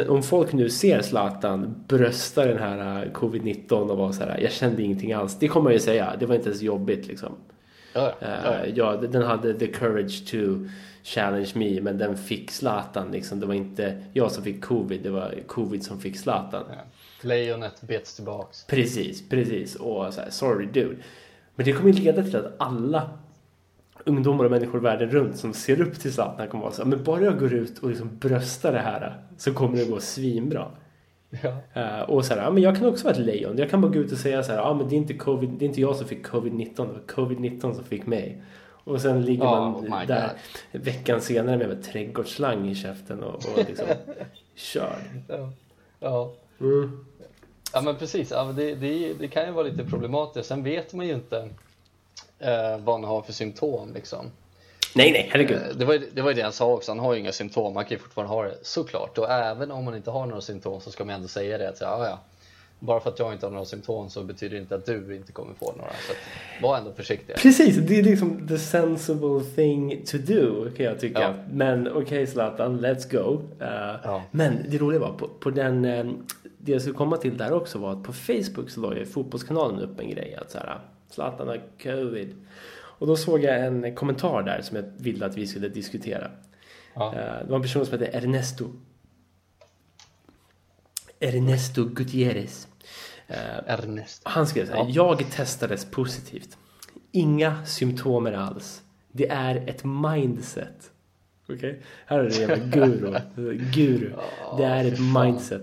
Om 0.08 0.22
folk 0.22 0.52
nu 0.52 0.70
ser 0.70 1.02
Zlatan 1.02 1.84
brösta 1.88 2.44
den 2.44 2.58
här 2.58 3.04
eh, 3.04 3.12
covid-19 3.12 3.72
och 3.72 3.98
vara 3.98 4.12
så 4.12 4.24
här, 4.24 4.40
jag 4.40 4.52
kände 4.52 4.82
ingenting 4.82 5.12
alls. 5.12 5.38
Det 5.38 5.48
kommer 5.48 5.64
man 5.64 5.72
ju 5.72 5.78
säga, 5.78 6.16
det 6.20 6.26
var 6.26 6.34
inte 6.34 6.48
ens 6.48 6.62
jobbigt 6.62 7.06
liksom. 7.06 7.32
Ja, 7.92 8.12
ja. 8.20 8.26
Eh, 8.26 8.72
ja, 8.74 8.96
den 8.96 9.22
hade 9.22 9.54
the 9.54 9.66
courage 9.66 10.30
to 10.30 10.36
challenge 11.02 11.50
me, 11.54 11.80
men 11.80 11.98
den 11.98 12.16
fick 12.16 12.50
Zlatan 12.50 13.10
liksom. 13.12 13.40
Det 13.40 13.46
var 13.46 13.54
inte 13.54 14.02
jag 14.12 14.32
som 14.32 14.44
fick 14.44 14.64
covid, 14.64 15.02
det 15.02 15.10
var 15.10 15.34
covid 15.46 15.84
som 15.84 16.00
fick 16.00 16.18
Zlatan. 16.18 16.64
Ja. 16.68 16.76
Lejonet 17.24 17.82
bets 17.82 18.14
tillbaks. 18.14 18.64
Precis, 18.64 19.28
precis. 19.28 19.74
Och 19.74 20.14
så 20.14 20.20
här, 20.20 20.30
sorry 20.30 20.66
dude. 20.66 20.96
Men 21.54 21.66
det 21.66 21.72
kommer 21.72 21.92
ju 21.92 22.02
leda 22.02 22.22
till 22.22 22.36
att 22.36 22.54
alla 22.58 23.10
ungdomar 24.04 24.44
och 24.44 24.50
människor 24.50 24.80
världen 24.80 25.10
runt 25.10 25.36
som 25.36 25.52
ser 25.52 25.80
upp 25.80 26.00
till 26.00 26.12
Zlatan 26.12 26.48
kommer 26.48 26.64
vara 26.64 26.72
så 26.72 26.82
här, 26.82 26.90
men 26.90 27.04
bara 27.04 27.20
jag 27.20 27.38
går 27.38 27.54
ut 27.54 27.78
och 27.78 27.88
liksom 27.88 28.18
bröstar 28.18 28.72
det 28.72 28.78
här 28.78 29.22
så 29.36 29.54
kommer 29.54 29.76
det 29.76 29.84
gå 29.84 30.00
svinbra. 30.00 30.70
Ja. 31.42 31.82
Uh, 31.82 32.10
och 32.10 32.24
så 32.24 32.34
här, 32.34 32.42
ja, 32.42 32.50
men 32.50 32.62
jag 32.62 32.76
kan 32.76 32.86
också 32.86 33.04
vara 33.04 33.14
ett 33.14 33.26
lejon. 33.26 33.58
Jag 33.58 33.70
kan 33.70 33.80
bara 33.80 33.92
gå 33.92 33.98
ut 33.98 34.12
och 34.12 34.18
säga 34.18 34.42
så 34.42 34.52
här, 34.52 34.58
ja 34.58 34.74
men 34.74 34.88
det 34.88 34.94
är 34.94 34.96
inte, 34.96 35.14
COVID, 35.14 35.50
det 35.50 35.64
är 35.64 35.66
inte 35.66 35.80
jag 35.80 35.96
som 35.96 36.06
fick 36.06 36.26
covid-19, 36.26 36.74
det 36.76 36.82
var 36.82 37.26
covid-19 37.26 37.74
som 37.74 37.84
fick 37.84 38.06
mig. 38.06 38.42
Och 38.84 39.00
sen 39.00 39.22
ligger 39.22 39.44
Oh 39.44 39.88
man 39.88 40.06
där 40.06 40.30
veckan 40.72 41.20
senare 41.20 41.56
med 41.56 41.70
en 41.70 41.82
trädgårdsslang 41.82 42.68
i 42.68 42.74
käften 42.74 43.22
och, 43.22 43.34
och 43.34 43.58
liksom 43.68 43.86
körd. 44.54 45.02
Ja. 45.28 45.50
Ja. 46.00 46.32
Mm. 46.60 47.04
Ja 47.72 47.80
men 47.80 47.96
precis, 47.96 48.30
ja, 48.30 48.44
men 48.44 48.56
det, 48.56 48.74
det, 48.74 49.12
det 49.18 49.28
kan 49.28 49.46
ju 49.46 49.52
vara 49.52 49.66
lite 49.66 49.84
problematiskt. 49.84 50.48
Sen 50.48 50.62
vet 50.62 50.92
man 50.94 51.06
ju 51.06 51.14
inte 51.14 51.36
eh, 52.38 52.78
vad 52.84 52.94
han 52.94 53.04
har 53.04 53.22
för 53.22 53.32
symptom 53.32 53.92
liksom. 53.94 54.26
Nej, 54.94 55.12
nej, 55.12 55.28
herregud. 55.32 55.56
Eh, 55.70 55.76
Det 55.76 55.84
var, 55.84 55.94
ju- 55.94 56.10
det 56.14 56.22
var 56.22 56.30
ju 56.30 56.34
det 56.36 56.42
han 56.42 56.52
sa 56.52 56.72
också, 56.72 56.90
han 56.90 56.98
har 56.98 57.14
ju 57.14 57.20
inga 57.20 57.32
symptom, 57.32 57.76
han 57.76 57.84
kan 57.84 57.92
ju 57.92 57.98
fortfarande 57.98 58.34
ha 58.34 58.42
det 58.42 58.54
såklart. 58.62 59.18
Och 59.18 59.30
även 59.30 59.70
om 59.70 59.84
man 59.84 59.96
inte 59.96 60.10
har 60.10 60.26
några 60.26 60.40
symptom 60.40 60.80
så 60.80 60.90
ska 60.90 61.04
man 61.04 61.14
ändå 61.14 61.28
säga 61.28 61.58
det 61.58 61.68
att 61.68 61.80
ja, 61.80 62.06
ja, 62.08 62.18
bara 62.78 63.00
för 63.00 63.10
att 63.10 63.18
jag 63.18 63.32
inte 63.32 63.46
har 63.46 63.50
några 63.50 63.64
symptom 63.64 64.10
så 64.10 64.22
betyder 64.22 64.56
det 64.56 64.60
inte 64.62 64.74
att 64.74 64.86
du 64.86 65.16
inte 65.16 65.32
kommer 65.32 65.54
få 65.54 65.64
några. 65.76 65.90
Så 66.06 66.12
att, 66.12 66.62
var 66.62 66.76
ändå 66.78 66.92
försiktig. 66.92 67.36
Precis, 67.36 67.76
det 67.76 67.98
är 67.98 68.02
liksom 68.02 68.48
the 68.48 68.58
sensible 68.58 69.40
thing 69.56 70.04
to 70.06 70.16
do 70.18 70.70
kan 70.76 70.86
jag 70.86 71.00
tycka. 71.00 71.20
Ja. 71.20 71.34
Men 71.52 71.88
okej 71.88 72.02
okay, 72.02 72.26
Zlatan, 72.26 72.80
let's 72.86 73.12
go. 73.12 73.32
Uh, 73.60 73.96
Ja. 74.04 74.22
Men 74.30 74.66
det 74.68 74.78
roliga 74.78 75.00
var 75.00 75.12
på, 75.12 75.28
på 75.28 75.50
den, 75.50 75.84
eh, 75.84 76.04
det 76.64 76.72
jag 76.72 76.80
skulle 76.82 76.96
komma 76.96 77.16
till 77.16 77.36
där 77.36 77.52
också 77.52 77.78
var 77.78 77.92
att 77.92 78.02
på 78.02 78.12
Facebook 78.12 78.70
så 78.70 78.80
la 78.80 78.96
ju 78.96 79.06
fotbollskanalen 79.06 79.80
upp 79.80 80.00
en 80.00 80.10
grej 80.10 80.34
att 80.40 80.50
så 80.50 80.58
här, 80.58 80.80
Zlatan 81.10 81.48
har 81.48 81.60
covid. 81.82 82.36
Och 82.74 83.06
då 83.06 83.16
såg 83.16 83.42
jag 83.42 83.66
en 83.66 83.94
kommentar 83.94 84.42
där 84.42 84.62
som 84.62 84.76
jag 84.76 84.84
ville 84.96 85.26
att 85.26 85.36
vi 85.36 85.46
skulle 85.46 85.68
diskutera. 85.68 86.30
Ja. 86.94 87.14
Eh, 87.14 87.20
Det 87.20 87.46
var 87.48 87.56
en 87.56 87.62
person 87.62 87.86
som 87.86 87.98
hette 87.98 88.16
Ernesto. 88.18 88.64
Ernesto 91.20 91.84
Gutierrez. 91.84 92.68
Eh, 93.26 93.36
Ernest. 93.66 94.22
han 94.24 94.46
skrev 94.46 94.66
så 94.66 94.72
här. 94.72 94.78
Ja. 94.78 94.86
Jag 94.88 95.30
testades 95.30 95.84
positivt. 95.84 96.58
Inga 97.12 97.64
symptomer 97.66 98.32
alls. 98.32 98.82
Det 99.12 99.28
är 99.28 99.56
ett 99.68 99.84
mindset. 99.84 100.90
Okej? 101.48 101.82
Här 102.06 102.18
är 102.18 102.22
det 102.30 102.34
en 102.34 102.40
jävla 102.40 102.64
guru. 102.64 103.18
guru. 103.74 104.12
Det 104.56 104.64
är 104.64 104.84
ett 104.84 104.98
mindset. 105.22 105.62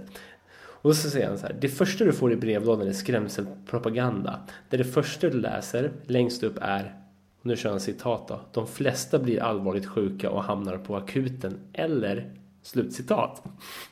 Och 0.82 0.96
så 0.96 1.10
säger 1.10 1.28
han 1.28 1.38
så 1.38 1.46
här. 1.46 1.56
Det 1.62 1.70
första 1.70 2.04
du 2.04 2.14
får 2.14 2.34
i 2.34 2.36
brevlådan 2.36 2.88
är 2.88 2.94
skrämselpropaganda. 2.94 4.40
Där 4.70 4.78
det 4.78 4.84
första 4.84 5.30
du 5.30 5.40
läser 5.40 5.92
längst 6.06 6.44
upp 6.44 6.58
är 6.62 6.96
nu 7.42 7.56
kör 7.56 7.70
han 7.70 7.80
citat 7.80 8.28
då. 8.28 8.42
De 8.54 8.68
flesta 8.68 9.20
blir 9.20 9.42
allvarligt 9.44 9.86
sjuka 9.86 10.30
och 10.30 10.44
hamnar 10.44 10.78
på 10.78 10.96
akuten. 10.96 11.60
Eller 11.74 12.32
slutcitat. 12.64 13.44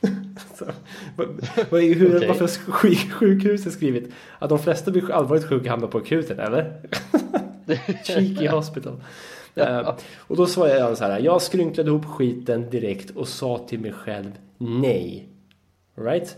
hur. 1.70 2.26
Varför 2.28 2.40
har 2.40 2.72
sjuk- 2.72 3.12
sjukhuset 3.12 3.72
skrivit 3.72 4.12
att 4.38 4.48
de 4.48 4.58
flesta 4.58 4.90
blir 4.90 5.10
allvarligt 5.10 5.48
sjuka 5.48 5.64
och 5.64 5.70
hamnar 5.70 5.88
på 5.88 5.98
akuten? 5.98 6.38
Eller? 6.38 6.80
Cheeky 8.04 8.48
hospital. 8.48 9.00
Eh, 9.54 9.94
och 10.18 10.36
då 10.36 10.46
sa 10.46 10.68
jag 10.68 10.98
så 10.98 11.04
här. 11.04 11.20
Jag 11.20 11.42
skrynklade 11.42 11.90
ihop 11.90 12.04
skiten 12.04 12.70
direkt 12.70 13.10
och 13.10 13.28
sa 13.28 13.66
till 13.68 13.80
mig 13.80 13.92
själv 13.92 14.30
nej. 14.58 15.28
Right? 15.94 16.36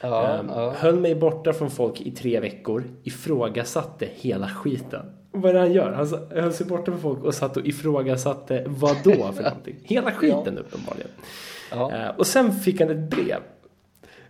Ja, 0.00 0.28
Ehm, 0.28 0.46
ja. 0.48 0.70
Höll 0.76 1.00
mig 1.00 1.14
borta 1.14 1.52
från 1.52 1.70
folk 1.70 2.00
i 2.00 2.10
tre 2.10 2.40
veckor. 2.40 2.84
Ifrågasatte 3.04 4.08
hela 4.14 4.48
skiten. 4.48 5.06
Vad 5.30 5.50
är 5.50 5.54
det 5.54 5.60
han 5.60 5.72
gör? 5.72 5.92
Han 5.92 6.42
höll 6.42 6.52
sig 6.52 6.66
borta 6.66 6.84
från 6.84 7.00
folk 7.00 7.24
och 7.24 7.34
satt 7.34 7.56
och 7.56 7.66
ifrågasatte 7.66 8.64
vad 8.66 8.96
då 9.04 9.32
för 9.32 9.42
någonting? 9.42 9.76
Hela 9.82 10.10
skiten 10.12 10.58
uppenbarligen. 10.58 11.10
Ja. 11.70 11.92
Eh, 11.96 12.08
och 12.08 12.26
sen 12.26 12.52
fick 12.52 12.80
han 12.80 12.90
ett 12.90 13.10
brev. 13.10 13.40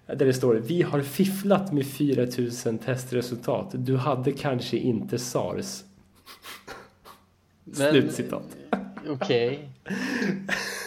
Där 0.07 0.27
det 0.27 0.33
står 0.35 0.55
Vi 0.55 0.83
har 0.83 1.01
fifflat 1.01 1.73
med 1.73 1.87
4000 1.87 2.79
testresultat. 2.79 3.67
Du 3.73 3.97
hade 3.97 4.33
kanske 4.33 4.77
inte 4.77 5.19
SARS. 5.19 5.83
Men- 7.65 7.75
Slutcitat. 7.93 8.57
Okej. 9.09 9.69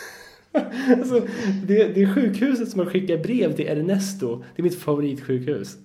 Alltså, 0.98 1.20
det, 1.64 1.88
det 1.88 2.02
är 2.04 2.14
sjukhuset 2.16 2.70
som 2.70 2.80
har 2.80 2.86
skickat 2.88 3.24
brev 3.24 3.56
till 3.56 3.68
Ernesto. 3.68 4.44
Det 4.56 4.62
är 4.62 4.64
mitt 4.64 4.80
favoritsjukhus. 4.82 5.76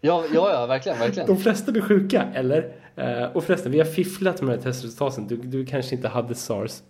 Ja, 0.00 0.24
ja, 0.34 0.50
ja, 0.52 0.66
verkligen, 0.66 0.98
verkligen. 0.98 1.26
De 1.28 1.36
flesta 1.36 1.72
blir 1.72 1.82
sjuka, 1.82 2.22
eller? 2.34 2.72
Eh, 2.96 3.24
och 3.24 3.44
förresten, 3.44 3.72
vi 3.72 3.78
har 3.78 3.86
fifflat 3.86 4.42
med 4.42 4.50
de 4.50 4.56
här 4.56 4.62
testresultaten. 4.62 5.26
Du, 5.26 5.36
du 5.36 5.66
kanske 5.66 5.94
inte 5.94 6.08
hade 6.08 6.34
SARS. 6.34 6.82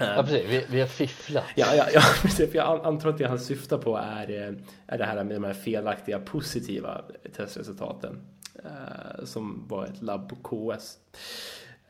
Eh, 0.00 0.06
Ja, 0.16 0.22
precis. 0.22 0.44
Vi, 0.48 0.64
vi 0.70 0.80
har 0.80 0.86
fifflat. 0.86 1.44
Ja, 1.56 1.66
ja, 1.76 1.84
ja 1.94 2.00
precis. 2.22 2.50
För 2.50 2.58
jag 2.58 2.66
an- 2.66 2.84
antar 2.86 3.08
att 3.08 3.18
det 3.18 3.24
han 3.28 3.38
syftar 3.38 3.78
på 3.78 3.96
är, 3.96 4.30
eh, 4.48 4.54
är 4.86 4.98
det 4.98 5.04
här 5.04 5.24
med 5.24 5.36
de 5.36 5.44
här 5.44 5.52
felaktiga 5.52 6.18
positiva 6.18 7.00
testresultaten. 7.36 8.18
Eh, 8.64 9.24
som 9.24 9.64
var 9.68 9.84
ett 9.84 10.02
labb 10.02 10.28
på 10.28 10.36
KS. 10.36 10.96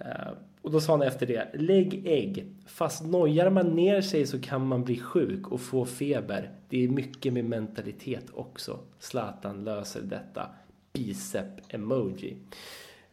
Eh, 0.01 0.33
och 0.63 0.71
då 0.71 0.81
sa 0.81 0.93
han 0.93 1.03
efter 1.03 1.27
det, 1.27 1.51
lägg 1.55 2.07
ägg. 2.07 2.47
Fast 2.67 3.05
nojar 3.07 3.51
man 3.51 3.67
ner 3.67 4.01
sig 4.01 4.27
så 4.27 4.41
kan 4.41 4.67
man 4.67 4.85
bli 4.85 4.99
sjuk 4.99 5.49
och 5.49 5.61
få 5.61 5.85
feber. 5.85 6.51
Det 6.69 6.85
är 6.85 6.89
mycket 6.89 7.33
med 7.33 7.45
mentalitet 7.45 8.25
också. 8.33 8.79
Zlatan 8.99 9.65
löser 9.65 10.03
detta. 10.03 10.47
Bicep-emoji. 10.93 12.37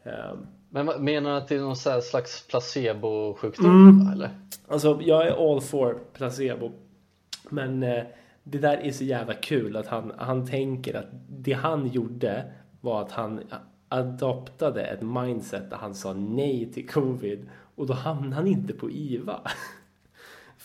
Eh, 0.03 0.33
Men 0.69 0.85
menar 1.03 1.29
du 1.31 1.37
att 1.37 1.47
det 1.47 1.55
är 1.55 1.59
någon 1.59 1.75
slags 2.01 2.47
placebo-sjukdom? 2.47 4.11
Eller? 4.13 4.29
Alltså, 4.67 4.99
jag 5.01 5.27
är 5.27 5.51
all 5.53 5.61
for 5.61 5.99
placebo. 6.13 6.71
Men 7.49 7.83
eh, 7.83 8.03
det 8.43 8.57
där 8.57 8.77
är 8.77 8.91
så 8.91 9.03
jävla 9.03 9.33
kul 9.33 9.77
att 9.77 9.87
han, 9.87 10.11
han 10.17 10.47
tänker 10.47 10.93
att 10.93 11.07
det 11.29 11.53
han 11.53 11.87
gjorde 11.87 12.43
var 12.81 13.01
att 13.01 13.11
han 13.11 13.39
adoptade 13.89 14.85
ett 14.85 15.01
mindset 15.01 15.69
där 15.69 15.77
han 15.77 15.95
sa 15.95 16.13
nej 16.13 16.71
till 16.73 16.89
covid 16.89 17.49
och 17.75 17.87
då 17.87 17.93
hamnade 17.93 18.35
han 18.35 18.47
inte 18.47 18.73
på 18.73 18.91
IVA. 18.91 19.41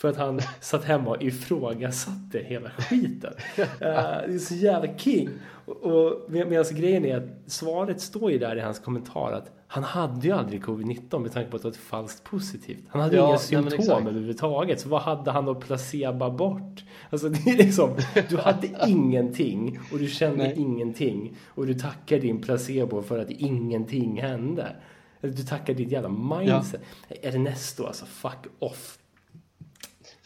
För 0.03 0.09
att 0.09 0.17
han 0.17 0.41
satt 0.61 0.85
hemma 0.85 1.11
och 1.11 1.23
ifrågasatte 1.23 2.39
hela 2.39 2.71
skiten. 2.71 3.33
Eh, 3.59 3.67
det 3.81 4.35
är 4.35 4.39
så 4.39 4.55
jävla 4.55 4.99
king. 4.99 5.29
Och, 5.65 5.77
och 5.83 6.31
med- 6.31 6.49
medan 6.49 6.65
grejen 6.71 7.05
är 7.05 7.17
att 7.17 7.51
svaret 7.53 8.01
står 8.01 8.31
ju 8.33 8.39
där 8.39 8.57
i 8.57 8.61
hans 8.61 8.79
kommentar 8.79 9.33
att 9.33 9.51
han 9.67 9.83
hade 9.85 10.27
ju 10.27 10.33
aldrig 10.33 10.63
covid-19 10.65 11.19
med 11.19 11.33
tanke 11.33 11.51
på 11.51 11.57
att 11.57 11.63
det 11.63 11.69
var 11.69 11.71
ett 11.71 11.77
falskt 11.77 12.25
positivt. 12.25 12.79
Han 12.89 13.03
hade 13.03 13.17
Ja, 13.17 13.29
inga 13.29 13.39
symptom 13.39 14.07
överhuvudtaget. 14.07 14.81
Så 14.81 14.89
vad 14.89 15.01
hade 15.03 15.31
han 15.31 15.49
att 15.49 15.61
placeba 15.61 16.31
bort? 16.31 16.85
Alltså 17.11 17.29
det 17.45 17.51
är 17.51 17.57
liksom, 17.57 17.97
du 18.29 18.37
hade 18.37 18.69
ingenting 18.89 19.79
och 19.93 19.99
du 19.99 20.09
kände 20.09 20.37
Nej. 20.45 20.55
ingenting. 20.57 21.37
Och 21.49 21.67
du 21.67 21.75
tackar 21.75 22.19
din 22.19 22.41
placebo 22.41 23.03
för 23.03 23.19
att 23.19 23.31
ingenting 23.31 24.23
hände. 24.23 24.77
Du 25.21 25.33
tackar 25.43 25.75
ditt 25.75 25.91
jävla 25.91 26.09
mindset. 26.09 26.81
Ernesto 27.23 27.85
alltså, 27.87 28.07
fuck 28.07 28.47
off. 28.59 28.99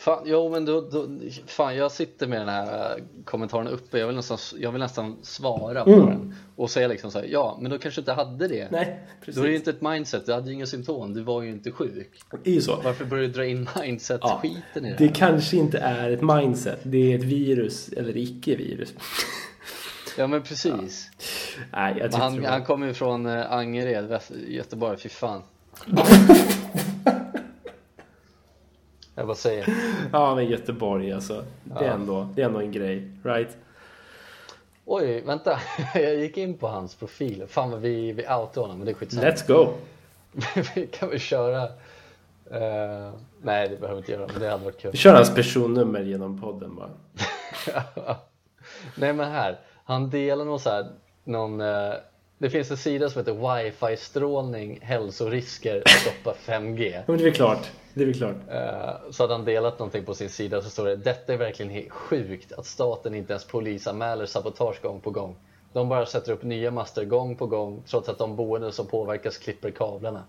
Fan, 0.06 0.22
jo 0.24 0.50
men 0.50 0.64
då, 0.64 0.80
då, 0.80 1.08
fan 1.46 1.76
jag 1.76 1.92
sitter 1.92 2.26
med 2.26 2.40
den 2.40 2.48
här 2.48 2.96
eh, 2.96 3.02
kommentaren 3.24 3.68
uppe, 3.68 3.98
jag 3.98 4.06
vill 4.06 4.16
nästan, 4.16 4.38
jag 4.58 4.72
vill 4.72 4.80
nästan 4.80 5.16
svara 5.22 5.84
på 5.84 5.90
Mm. 5.90 6.06
den 6.06 6.34
och 6.56 6.70
säga 6.70 6.88
liksom 6.88 7.10
så 7.10 7.18
här, 7.18 7.26
ja 7.26 7.58
men 7.60 7.70
då 7.70 7.78
kanske 7.78 8.00
inte 8.00 8.12
hade 8.12 8.48
det. 8.48 8.68
Nej, 8.70 9.00
precis. 9.20 9.34
Då 9.34 9.40
är 9.40 9.44
det 9.44 9.50
ju 9.50 9.56
inte 9.56 9.70
ett 9.70 9.80
mindset, 9.80 10.26
du 10.26 10.32
hade 10.32 10.48
ju 10.48 10.54
inga 10.54 10.66
symptom, 10.66 11.14
du 11.14 11.22
var 11.22 11.42
ju 11.42 11.50
inte 11.50 11.72
sjuk. 11.72 12.20
Det 12.44 12.50
är 12.50 12.54
ju 12.54 12.60
så. 12.62 12.80
Varför 12.84 13.04
börjar 13.04 13.22
du 13.24 13.32
dra 13.32 13.44
in 13.46 13.68
mindset-skiten 13.80 14.86
i 14.86 14.90
det 14.90 14.96
Det 14.98 15.06
här? 15.06 15.14
kanske 15.14 15.56
inte 15.56 15.78
är 15.78 16.10
ett 16.10 16.22
mindset. 16.22 16.78
Det 16.82 17.12
är 17.12 17.18
ett 17.18 17.24
virus 17.24 17.88
eller 17.88 18.16
icke-virus. 18.16 18.94
Ja 20.18 20.26
men 20.26 20.42
precis. 20.42 21.10
Nej, 21.72 21.94
Men 21.94 22.02
tyckte 22.02 22.18
han, 22.18 22.36
det 22.42 22.48
han 22.48 22.64
kommer 22.64 22.86
ju 22.86 22.94
från 22.94 23.26
eh, 23.26 23.52
Angered, 23.52 24.20
Göteborg, 24.48 24.98
fy 24.98 25.08
fan. 25.08 25.42
Jag 29.18 29.26
bara 29.26 29.36
säger. 29.36 29.68
Ja, 30.12 30.34
men 30.34 30.46
Göteborg 30.46 31.12
alltså. 31.12 31.44
Det 31.64 31.84
är, 31.84 31.90
ändå, 31.90 32.28
det 32.34 32.42
är 32.42 32.46
ändå 32.46 32.60
en 32.60 32.72
grej, 32.72 33.08
right? 33.22 33.56
Oj, 34.84 35.20
vänta. 35.20 35.60
Jag 35.94 36.14
gick 36.16 36.36
in 36.36 36.54
på 36.54 36.68
hans 36.68 36.94
profil. 36.94 37.44
Fan 37.48 37.70
vad 37.70 37.80
vi, 37.80 38.12
vi 38.12 38.22
outade 38.22 38.60
honom, 38.60 38.76
men 38.78 38.86
det 38.86 38.92
är 38.92 38.94
skitsamma. 38.94 39.26
Let's 39.26 39.46
go! 39.46 39.72
vi 40.74 40.86
kan 40.86 41.08
väl 41.08 41.18
köra... 41.18 41.62
eh, 42.50 43.12
nej, 43.42 43.68
det 43.68 43.76
behöver 43.76 43.94
vi 43.94 43.98
inte 43.98 44.12
göra, 44.12 44.26
men 44.32 44.42
det 44.42 44.48
hade 44.50 44.64
varit 44.64 44.80
kul. 44.80 44.90
Vi 44.90 44.98
kör 44.98 45.14
hans 45.14 45.34
personnummer 45.34 46.00
genom 46.00 46.40
podden 46.40 46.76
bara. 46.76 46.90
nej, 48.94 49.12
men 49.12 49.30
här. 49.30 49.58
Han 49.84 50.10
delar 50.10 50.44
någon 50.44 50.60
så 50.60 50.70
här, 50.70 50.86
någon, 51.24 51.60
eh, 51.60 51.92
Det 52.38 52.50
finns 52.50 52.70
en 52.70 52.76
sida 52.76 53.10
som 53.10 53.20
heter 53.20 53.32
Wifi-strålning, 53.32 54.78
hälsorisker, 54.82 55.82
stoppa 55.86 56.36
5G. 56.46 56.92
Ja, 56.94 57.02
men 57.06 57.18
det 57.18 57.28
är 57.28 57.30
klart. 57.32 57.70
Det 57.96 58.04
är 58.04 58.12
klart. 58.12 58.36
Eh, 58.50 59.10
Så 59.10 59.22
hade 59.22 59.34
han 59.34 59.44
delat 59.44 59.78
någonting 59.78 60.04
på 60.04 60.14
sin 60.14 60.30
sida 60.30 60.62
så 60.62 60.70
står 60.70 60.86
det 60.86 60.96
Detta 60.96 61.32
är 61.32 61.36
verkligen 61.36 61.72
helt 61.72 61.90
sjukt 61.90 62.52
att 62.52 62.66
staten 62.66 63.14
inte 63.14 63.32
ens 63.32 63.44
polisanmäler 63.44 64.26
sabotage 64.26 64.82
gång 64.82 65.00
på 65.00 65.10
gång. 65.10 65.36
De 65.72 65.88
bara 65.88 66.06
sätter 66.06 66.32
upp 66.32 66.42
nya 66.42 66.70
master 66.70 67.04
gång 67.04 67.36
på 67.36 67.46
gång 67.46 67.82
trots 67.86 68.08
att 68.08 68.18
de 68.18 68.36
boende 68.36 68.72
som 68.72 68.86
påverkas 68.86 69.38
klipper 69.38 69.70
kablarna. 69.70 70.24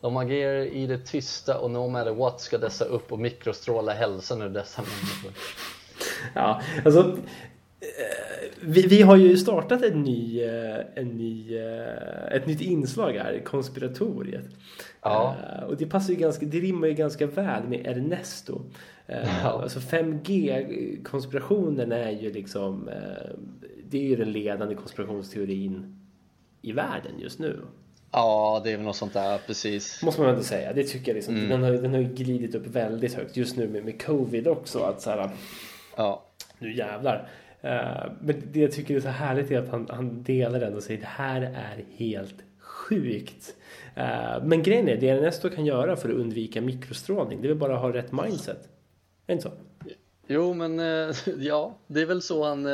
De 0.00 0.16
agerar 0.16 0.64
i 0.64 0.86
det 0.86 0.98
tysta 0.98 1.58
och 1.58 1.70
no 1.70 1.88
matter 1.88 2.14
what 2.14 2.40
ska 2.40 2.58
dessa 2.58 2.84
upp 2.84 3.12
och 3.12 3.18
mikrostråla 3.18 3.92
hälsan 3.92 4.42
ur 4.42 4.48
dessa 4.48 4.82
människor. 4.82 5.32
Ja, 6.34 6.60
alltså. 6.84 7.16
Vi, 8.60 8.86
vi 8.86 9.02
har 9.02 9.16
ju 9.16 9.36
startat 9.36 9.82
en 9.82 10.02
ny, 10.02 10.42
eh, 10.44 10.76
en 10.94 11.08
ny, 11.08 11.56
eh, 11.58 12.32
ett 12.32 12.46
nytt 12.46 12.60
inslag 12.60 13.12
här, 13.12 13.40
konspiratoriet. 13.44 14.44
Ja. 15.02 15.36
Eh, 15.58 15.64
Och 15.64 15.76
det 15.76 15.86
passar 15.86 16.12
ju 16.12 16.18
ganska, 16.18 16.46
det 16.46 16.60
rimmar 16.60 16.88
ju 16.88 16.94
ganska 16.94 17.26
väl 17.26 17.64
med 17.68 17.86
Ernesto. 17.86 18.62
Ja. 19.06 19.26
Alltså 19.42 19.80
5G-konspirationen 19.80 21.92
är 21.92 22.10
ju 22.10 22.32
liksom, 22.32 22.90
det 23.90 23.98
är 23.98 24.02
ju 24.08 24.16
den 24.16 24.32
ledande 24.32 24.74
konspirationsteorin 24.74 25.98
i 26.62 26.72
världen 26.72 27.12
just 27.18 27.38
nu. 27.38 27.60
Ja, 28.12 28.60
det 28.64 28.72
är 28.72 28.76
väl 28.76 28.86
något 28.86 28.96
sånt 28.96 29.12
där, 29.12 29.38
precis. 29.46 30.02
Måste 30.02 30.20
man 30.20 30.30
ändå 30.30 30.42
säga. 30.42 30.72
Det 30.72 30.84
tycker 30.84 31.08
jag 31.12 31.16
liksom, 31.16 31.34
Mm. 31.36 31.48
den, 31.48 31.62
har, 31.62 31.70
den 31.72 31.94
har 31.94 32.00
glidit 32.02 32.54
upp 32.54 32.66
väldigt 32.66 33.14
högt 33.14 33.36
just 33.36 33.56
nu 33.56 33.68
med, 33.68 33.84
med 33.84 34.02
covid 34.02 34.48
också. 34.48 34.78
Att 34.78 35.02
så 35.02 35.10
här, 35.10 35.30
Ja, 35.96 36.22
nu 36.58 36.76
jävlar. 36.76 37.28
Eh, 37.60 38.12
men 38.20 38.42
det 38.52 38.60
jag 38.60 38.72
tycker 38.72 38.96
är 38.96 39.00
så 39.00 39.08
härligt 39.08 39.50
är 39.50 39.58
att 39.58 39.68
han, 39.68 39.86
han 39.90 40.22
delar 40.22 40.60
den 40.60 40.74
och 40.74 40.82
säger 40.82 41.00
det 41.00 41.06
här 41.06 41.40
är 41.42 41.84
helt 41.96 42.36
sjukt. 42.58 43.54
Eh, 43.94 44.42
men 44.44 44.62
grejen 44.62 44.88
är, 44.88 44.96
det 44.96 45.08
Ernesto 45.08 45.50
kan 45.50 45.66
göra 45.66 45.96
för 45.96 46.08
att 46.08 46.14
undvika 46.14 46.60
mikrostrålning, 46.60 47.42
det 47.42 47.46
är 47.46 47.48
väl 47.48 47.58
bara 47.58 47.74
att 47.74 47.80
ha 47.80 47.92
rätt 47.92 48.12
mindset. 48.12 48.58
Är 48.58 48.66
det 49.26 49.32
inte 49.32 49.42
så? 49.42 49.50
jo 50.28 50.54
men 50.54 50.80
eh, 50.80 51.16
ja, 51.38 51.78
det 51.86 52.00
är 52.00 52.06
väl 52.06 52.22
så 52.22 52.44
han 52.44 52.64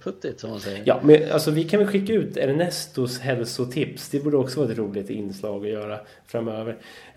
put 0.00 0.24
it 0.24 0.40
som 0.40 0.50
man 0.50 0.60
säger. 0.60 0.82
Ja, 0.86 1.00
men 1.02 1.32
alltså 1.32 1.50
vi 1.50 1.64
kan 1.64 1.80
väl 1.80 1.88
skicka 1.88 2.12
ut 2.12 2.36
Ernestos 2.36 3.20
hälsotips. 3.20 4.08
Det 4.08 4.20
borde 4.20 4.36
också 4.36 4.60
vara 4.60 4.72
ett 4.72 4.78
roligt 4.78 5.10
inslag 5.10 5.66
att 5.66 5.72
göra 5.72 6.00
framöver. 6.26 6.76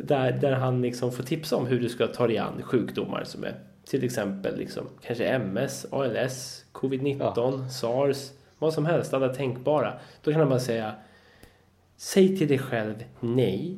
Där, 0.00 0.32
där 0.32 0.52
han 0.52 0.82
liksom 0.82 1.12
får 1.12 1.22
tipsa 1.22 1.56
om 1.56 1.66
hur 1.66 1.80
du 1.80 1.88
ska 1.88 2.06
ta 2.06 2.26
dig 2.26 2.38
an 2.38 2.62
sjukdomar 2.62 3.24
som 3.24 3.44
är 3.44 3.54
till 3.90 4.04
exempel 4.04 4.56
liksom, 4.58 4.84
kanske 5.02 5.24
MS, 5.24 5.86
ALS, 5.90 6.64
covid-19, 6.72 7.68
SARS, 7.68 8.30
vad 8.58 8.72
som 8.74 8.86
helst, 8.86 9.14
alla 9.14 9.34
tänkbara. 9.34 9.92
Då 10.22 10.30
kan 10.30 10.40
han 10.40 10.48
bara 10.48 10.60
säga 10.60 10.94
Säg 11.96 12.38
till 12.38 12.48
dig 12.48 12.58
själv 12.58 12.94
nej. 13.20 13.76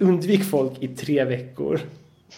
Undvik 0.00 0.44
folk 0.44 0.82
i 0.82 0.88
tre 0.88 1.24
veckor. 1.24 1.80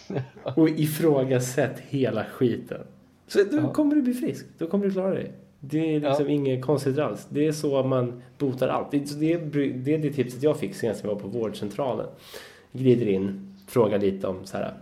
Och 0.43 0.69
ifrågasätt 0.69 1.79
hela 1.79 2.25
skiten. 2.25 2.81
Så 3.27 3.43
då 3.43 3.57
Ja. 3.57 3.73
kommer 3.73 3.95
du 3.95 4.01
bli 4.01 4.13
frisk. 4.13 4.45
Då 4.57 4.67
kommer 4.67 4.85
du 4.85 4.91
klara 4.91 5.13
dig. 5.13 5.31
Det 5.59 5.95
är 5.95 5.99
liksom 5.99 6.25
Ja. 6.25 6.31
inget 6.31 6.65
konstigt 6.65 6.99
alls. 6.99 7.27
Det 7.29 7.47
är 7.47 7.51
så 7.51 7.83
man 7.83 8.21
botar 8.37 8.67
allt. 8.67 8.91
Det 8.91 8.97
är 8.97 9.37
det, 9.83 9.97
det 9.97 10.13
tipset 10.13 10.43
jag 10.43 10.59
fick 10.59 10.75
senast 10.75 11.03
jag 11.03 11.13
var 11.13 11.19
på 11.21 11.27
vårdcentralen. 11.27 12.07
Glider 12.71 13.07
in, 13.07 13.44
frågar 13.67 13.99
lite 13.99 14.27
om 14.27 14.45
så 14.45 14.57
här, 14.57 14.73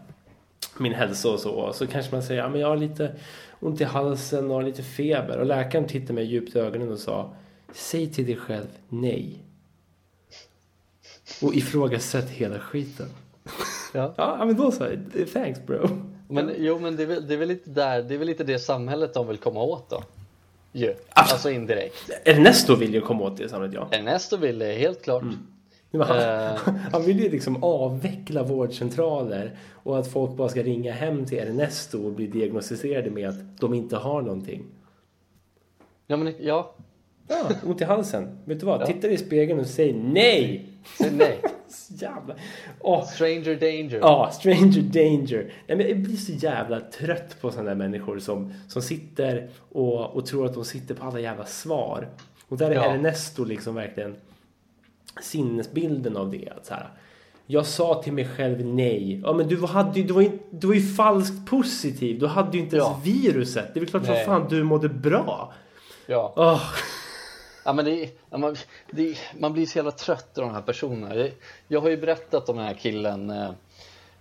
min 0.77 0.93
hälsa 0.93 1.29
och 1.29 1.39
så. 1.39 1.73
Så 1.73 1.87
kanske 1.87 2.11
man 2.11 2.23
säger 2.23 2.41
ja, 2.41 2.49
men 2.49 2.61
jag 2.61 2.67
har 2.67 2.77
lite 2.77 3.15
ont 3.59 3.81
i 3.81 3.83
halsen 3.83 4.49
och 4.51 4.55
har 4.55 4.63
lite 4.63 4.83
feber. 4.83 5.37
Och 5.37 5.45
läkaren 5.45 5.87
tittade 5.87 6.13
mig 6.13 6.23
djupt 6.25 6.55
i 6.55 6.59
ögonen 6.59 6.91
och 6.91 6.99
sa 6.99 7.33
Säg 7.73 8.07
till 8.13 8.25
dig 8.25 8.35
själv 8.35 8.67
nej. 8.89 9.39
Och 11.41 11.55
ifrågasätt 11.55 12.29
hela 12.29 12.59
skiten. 12.59 13.09
Ja. 13.93 14.13
Ja, 14.17 14.45
men 14.45 14.55
då 14.55 14.71
så. 14.71 14.87
Thanks 15.33 15.65
bro. 15.65 15.87
Men 16.27 16.51
jo, 16.57 16.79
men 16.79 16.95
det 16.95 17.03
är, 17.03 17.07
väl, 17.07 17.27
det 17.27 17.33
är 17.33 17.37
väl 17.37 17.47
lite 17.47 17.69
där, 17.69 18.03
det 18.03 18.13
är 18.13 18.17
väl 18.17 18.27
lite 18.27 18.43
det 18.43 18.59
samhället 18.59 19.13
de 19.13 19.27
vill 19.27 19.37
komma 19.37 19.63
åt 19.63 19.89
då. 19.89 20.03
Ju. 20.71 20.87
Abs- 20.89 20.95
Alltså 21.13 21.49
indirekt. 21.49 22.09
Ernesto 22.25 22.75
vill 22.75 22.93
ju 22.93 23.01
komma 23.01 23.23
åt 23.23 23.37
det 23.37 23.49
samhället, 23.49 23.75
ja. 23.75 23.87
Ernesto 23.97 24.37
vill 24.37 24.59
det, 24.59 24.73
helt 24.73 25.03
klart. 25.03 25.23
Men 25.23 25.47
Han, 26.01 26.17
Eh. 26.17 26.59
han 26.91 27.03
vill 27.05 27.19
ju 27.19 27.29
liksom 27.29 27.63
avveckla 27.63 28.43
vårdcentraler 28.43 29.55
och 29.73 29.99
att 29.99 30.07
folk 30.07 30.31
bara 30.31 30.49
ska 30.49 30.63
ringa 30.63 30.91
hem 30.93 31.25
till 31.25 31.37
Ernesto 31.39 32.05
och 32.05 32.11
bli 32.13 32.27
diagnostiserade 32.27 33.09
med 33.09 33.29
att 33.29 33.59
de 33.59 33.73
inte 33.73 33.97
har 33.97 34.21
någonting. 34.21 34.65
Ja, 36.07 36.17
men 36.17 36.33
ja, 36.39 36.75
Ja, 37.27 37.49
ont 37.65 37.81
i 37.81 37.83
halsen. 37.83 38.37
Vet 38.45 38.59
du 38.59 38.65
vad? 38.65 38.81
Ja. 38.81 38.85
Titta 38.85 39.07
i 39.07 39.17
spegeln 39.17 39.59
och 39.59 39.65
säg 39.67 39.93
nej! 39.93 40.69
säg 40.97 41.11
nej. 41.11 41.39
Jävlar. 41.89 42.35
Åh, 42.79 43.05
Stranger 43.05 43.55
danger. 43.55 43.99
Ja, 44.01 44.29
stranger 44.33 44.81
danger. 44.81 45.53
Nej, 45.67 45.77
men 45.77 45.87
jag 45.87 45.97
blir 45.99 46.15
så 46.15 46.31
jävla 46.31 46.79
trött 46.79 47.41
på 47.41 47.51
sådana 47.51 47.69
där 47.69 47.75
människor 47.75 48.19
som, 48.19 48.53
som 48.67 48.81
sitter 48.81 49.49
och, 49.71 50.15
och 50.15 50.25
tror 50.25 50.45
att 50.45 50.53
de 50.53 50.65
sitter 50.65 50.95
på 50.95 51.05
alla 51.05 51.19
jävla 51.19 51.45
svar. 51.45 52.07
Och 52.47 52.57
där 52.57 52.71
är 52.71 52.75
Ja. 52.75 52.85
Ernesto 52.93 53.43
liksom 53.45 53.75
verkligen 53.75 54.15
sinnesbilden 55.21 56.17
av 56.17 56.31
det. 56.31 56.49
Att 56.57 56.65
så 56.65 56.73
här, 56.73 56.89
jag 57.47 57.65
sa 57.65 58.01
till 58.03 58.13
mig 58.13 58.27
själv 58.37 58.65
nej. 58.65 59.21
Ja, 59.23 59.33
men 59.33 59.47
du, 59.47 59.65
hade, 59.65 59.99
ju- 59.99 60.05
du, 60.07 60.13
var, 60.13 60.21
ju, 60.21 60.39
du 60.49 60.67
var 60.67 60.73
ju 60.73 60.93
falskt 60.95 61.45
positiv. 61.49 62.19
Du 62.19 62.27
hade 62.27 62.57
ju 62.57 62.63
inte 62.63 62.75
Ja. 62.75 62.91
ens 62.91 63.05
viruset. 63.05 63.73
Det 63.73 63.79
är 63.79 63.81
väl 63.81 63.89
klart 63.89 64.05
som 64.05 64.15
fan 64.25 64.47
du 64.49 64.63
mådde 64.63 64.89
bra. 64.89 65.53
Ja. 66.07 66.33
Åh, 66.35 66.61
Ja, 67.65 67.73
men 67.73 67.85
det, 67.85 68.09
ja, 68.29 68.37
man, 68.37 68.55
det, 68.91 69.17
man 69.39 69.53
blir 69.53 69.65
så 69.65 69.77
jävla 69.77 69.91
trött 69.91 70.37
av 70.37 70.43
de 70.43 70.53
här 70.53 70.61
personerna. 70.61 71.15
Jag, 71.15 71.31
jag 71.67 71.81
har 71.81 71.89
ju 71.89 71.97
berättat 71.97 72.49
om 72.49 72.57
den 72.57 72.65
här 72.65 72.73
killen 72.73 73.29
eh, 73.29 73.49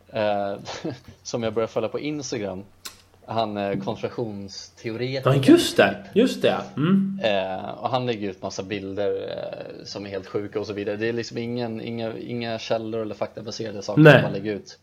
eh, 0.09 0.57
som 1.23 1.43
jag 1.43 1.55
började 1.55 1.73
följa 1.73 1.89
på 1.89 2.01
Instagram. 2.01 2.63
Han 3.27 3.57
eh, 3.57 3.79
konspirationsteoretiker. 3.79 5.23
ja, 5.31 5.35
just 5.45 5.77
det. 5.77 6.05
Just 6.15 6.43
det. 6.43 6.61
Mm. 6.77 7.21
Eh, 7.25 7.69
och 7.71 7.89
han 7.89 8.07
lägger 8.07 8.31
ut 8.31 8.43
massa 8.43 8.63
bilder 8.63 9.29
eh, 9.31 9.85
som 9.85 10.07
är 10.07 10.11
helt 10.11 10.27
sjuka 10.27 10.61
och 10.61 10.67
så 10.67 10.73
vidare. 10.73 10.97
Det 10.97 11.07
är 11.09 11.13
liksom 11.13 11.39
ingen, 11.39 11.81
inga, 11.81 12.19
inga 12.19 12.59
källor 12.59 13.01
eller 13.03 13.15
faktabaserade 13.15 13.83
saker 13.83 14.03
Nej. 14.03 14.13
som 14.13 14.23
man 14.23 14.33
lägger 14.33 14.55
ut. 14.55 14.79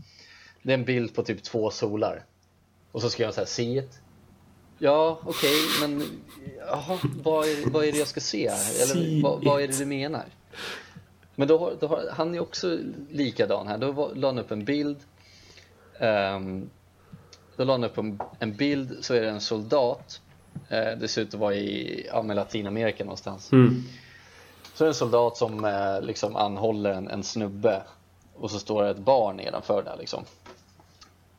Det 0.64 0.72
är 0.74 0.78
en 0.78 0.86
bild 0.86 1.16
på 1.16 1.24
typ 1.24 1.44
två 1.44 1.70
solar. 1.72 2.24
Och 2.92 3.02
så 3.02 3.10
skriver 3.10 3.26
han 3.28 3.34
så 3.34 3.42
här, 3.42 3.46
see 3.46 3.78
it. 3.78 4.00
Ja, 4.82 5.20
okej, 5.26 5.56
men 5.82 6.04
jaha, 6.68 6.98
vad, 7.24 7.46
är, 7.48 7.70
vad 7.70 7.86
är 7.86 7.92
det 7.92 7.98
jag 7.98 8.08
ska 8.08 8.20
se 8.20 8.50
här? 8.50 8.84
Eller 8.84 9.24
vad, 9.24 9.44
vad 9.46 9.62
är 9.62 9.68
det 9.68 9.78
du 9.80 9.86
menar? 9.86 10.24
Men 11.36 11.48
då, 11.48 11.58
har- 11.58 11.74
då 11.80 11.88
har, 11.88 12.02
han 12.12 12.36
är 12.36 12.40
också 12.40 12.78
likadan 13.12 13.68
här. 13.68 13.78
Då 13.78 14.12
la 14.16 14.28
han 14.28 14.40
upp 14.40 14.52
en 14.52 14.66
bild. 14.66 14.98
ehm, 16.00 16.70
då 17.60 17.66
la 17.66 17.74
han 17.74 17.84
upp 17.84 17.98
en, 17.98 18.20
en 18.40 18.54
bild 18.54 18.98
så 19.02 19.14
är 19.14 19.22
det 19.22 19.30
en 19.30 19.42
soldat. 19.42 20.22
Eh, 20.70 20.98
det 21.00 21.08
ser 21.08 21.22
ut 21.22 21.34
att 21.34 21.40
vara 21.40 21.56
i 21.56 22.06
ja, 22.08 22.22
Latinamerika 22.22 23.04
någonstans. 23.04 23.52
Mm. 23.52 23.84
Så 24.74 24.84
är 24.84 24.86
det 24.86 24.90
en 24.90 24.96
soldat 24.96 25.38
som 25.38 25.66
eh, 25.66 26.02
liksom 26.02 26.36
anhåller 26.36 26.92
en, 26.92 27.08
en 27.08 27.24
snubbe. 27.24 27.82
Och 28.34 28.52
så 28.52 28.60
står 28.60 28.84
det 28.84 28.90
ett 28.90 28.98
barn 29.00 29.38
nedanför 29.38 29.84
där 29.84 29.96
liksom. 30.00 30.24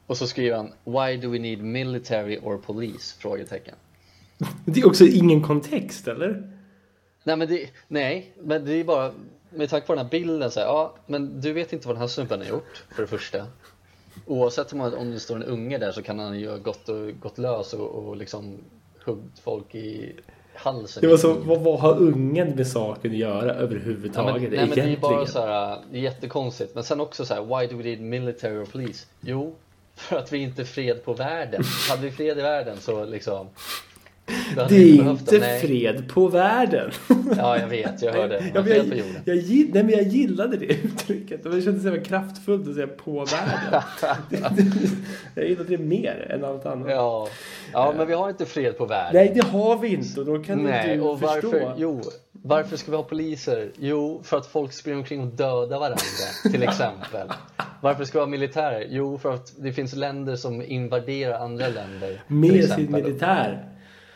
Och 0.07 0.17
så 0.17 0.27
skriver 0.27 0.57
han 0.57 0.73
Why 0.85 1.17
do 1.17 1.31
we 1.31 1.39
need 1.39 1.63
military 1.63 2.39
or 2.43 2.59
police? 2.59 3.17
Frågetecken. 3.19 3.75
Det 4.65 4.81
är 4.81 4.87
också 4.87 5.05
ingen 5.05 5.43
kontext, 5.43 6.09
eller? 6.09 6.53
Nej 7.25 7.37
men 7.37 7.49
det, 7.49 7.71
nej, 7.89 8.33
men 8.43 8.65
det 8.65 8.73
är 8.73 8.85
bara 8.85 9.13
med 9.51 9.71
tanke 9.71 9.87
på 9.87 9.95
den 9.95 10.05
här 10.05 10.11
bilden 10.11 10.51
så 10.51 10.61
här, 10.61 10.67
ja 10.67 10.95
men 11.07 11.41
du 11.41 11.53
vet 11.53 11.73
inte 11.73 11.87
vad 11.87 11.97
den 11.97 12.01
här 12.01 12.09
snubben 12.09 12.41
har 12.41 12.47
gjort 12.47 12.85
för 12.95 13.03
det 13.03 13.09
första. 13.09 13.47
Oavsett 14.27 14.73
om, 14.73 14.81
om 14.81 15.11
det 15.11 15.21
står 15.21 15.37
en 15.37 15.43
unge 15.43 15.79
där 15.79 15.93
så 15.93 16.03
kan 16.03 16.19
han 16.19 16.41
ju 16.41 16.51
ha 16.51 16.57
gått, 16.57 16.89
och, 16.89 17.21
gått 17.21 17.39
lös 17.39 17.73
och, 17.73 17.89
och 17.89 18.17
liksom 18.17 18.59
huggit 19.05 19.39
folk 19.43 19.75
i 19.75 20.13
halsen. 20.55 21.01
Det 21.01 21.07
var 21.07 21.17
så, 21.17 21.35
vad, 21.35 21.61
vad 21.61 21.81
har 21.81 21.97
ungen 21.97 22.49
med 22.49 22.67
saken 22.67 23.11
att 23.11 23.17
göra 23.17 23.47
Ja, 23.47 23.53
överhuvudtaget 23.53 24.43
men, 24.43 24.51
nej, 24.51 24.67
men 24.67 24.79
det 24.79 24.93
är 24.93 24.97
bara 24.97 25.27
så 25.27 25.41
här, 25.41 25.79
det 25.91 25.99
är 25.99 26.03
jättekonstigt. 26.03 26.75
Men 26.75 26.85
sen 26.85 27.01
också 27.01 27.25
så 27.25 27.35
här, 27.35 27.43
why 27.43 27.67
do 27.67 27.77
we 27.77 27.83
need 27.83 28.01
military 28.01 28.57
or 28.57 28.65
police? 28.65 29.07
Jo, 29.21 29.55
för 29.95 30.17
att 30.17 30.33
vi 30.33 30.39
inte 30.39 30.63
är 30.63 30.67
fred 30.67 31.05
på 31.05 31.13
världen. 31.13 31.63
Hade 31.89 32.03
vi 32.03 32.11
fred 32.11 32.39
i 32.39 32.43
världen 32.43 32.77
så 32.81 33.05
liksom. 33.05 33.47
Det 34.69 34.75
är 34.77 35.11
inte 35.11 35.39
dem. 35.39 35.59
Fred 35.61 36.09
på 36.09 36.29
världen. 36.29 36.91
Ja, 37.37 37.59
jag 37.59 37.67
vet, 37.67 38.03
jag 38.03 38.13
hörde. 38.13 38.39
På 38.55 38.69
jag, 38.69 38.77
jorden. 38.77 39.03
jag, 39.25 39.37
nej, 39.75 39.83
men 39.85 39.91
jag 39.91 40.03
gillade 40.03 40.57
det 40.57 40.67
uttrycket. 40.67 41.45
Det 41.45 41.63
kändes 41.63 41.83
så 41.83 42.01
kraftfullt 42.01 42.69
att 42.69 42.75
säga 42.75 42.87
på 42.87 43.25
världen. 43.25 43.83
Det- 44.31 44.37
det- 45.35 45.41
jag 45.41 45.49
gillade 45.49 45.77
det 45.77 45.79
mer 45.83 46.27
än 46.31 46.45
allt 46.45 46.67
annat. 46.67 46.91
Ja, 46.91 47.29
ja, 47.73 47.95
men 47.97 48.07
vi 48.07 48.15
har 48.15 48.29
inte 48.29 48.47
fred 48.47 48.79
på 48.79 48.87
världen. 48.87 49.15
Nej, 49.15 49.33
det 49.35 49.47
har 49.47 49.79
vi 49.79 49.89
inte 49.89 50.21
och 50.21 50.27
då 50.27 50.39
kan 50.39 50.59
Nej, 50.59 50.97
du 50.97 51.03
och 51.03 51.21
förstå. 51.21 51.51
varför, 51.51 51.75
jo, 51.77 52.01
varför 52.33 52.77
ska 52.77 52.91
vi 52.91 52.97
ha 52.97 53.05
poliser? 53.05 53.71
Jo, 53.79 54.21
för 54.25 54.37
att 54.37 54.47
folk 54.47 54.73
springer 54.73 54.99
omkring 54.99 55.21
och 55.21 55.27
dödar 55.27 55.79
varandra, 55.79 55.97
till 56.51 56.63
exempel. 56.63 57.29
Varför 57.81 58.05
ska 58.05 58.19
vi 58.19 58.23
ha 58.23 58.31
militärer? 58.31 58.87
Jo, 58.91 59.19
för 59.19 59.35
att 59.35 59.53
det 59.63 59.73
finns 59.73 59.97
länder 59.97 60.37
som 60.37 60.63
invaderar 60.63 61.39
andra 61.45 61.67
länder. 61.69 62.23
Med 62.27 62.65
sin 62.69 62.93
militär. 62.93 63.65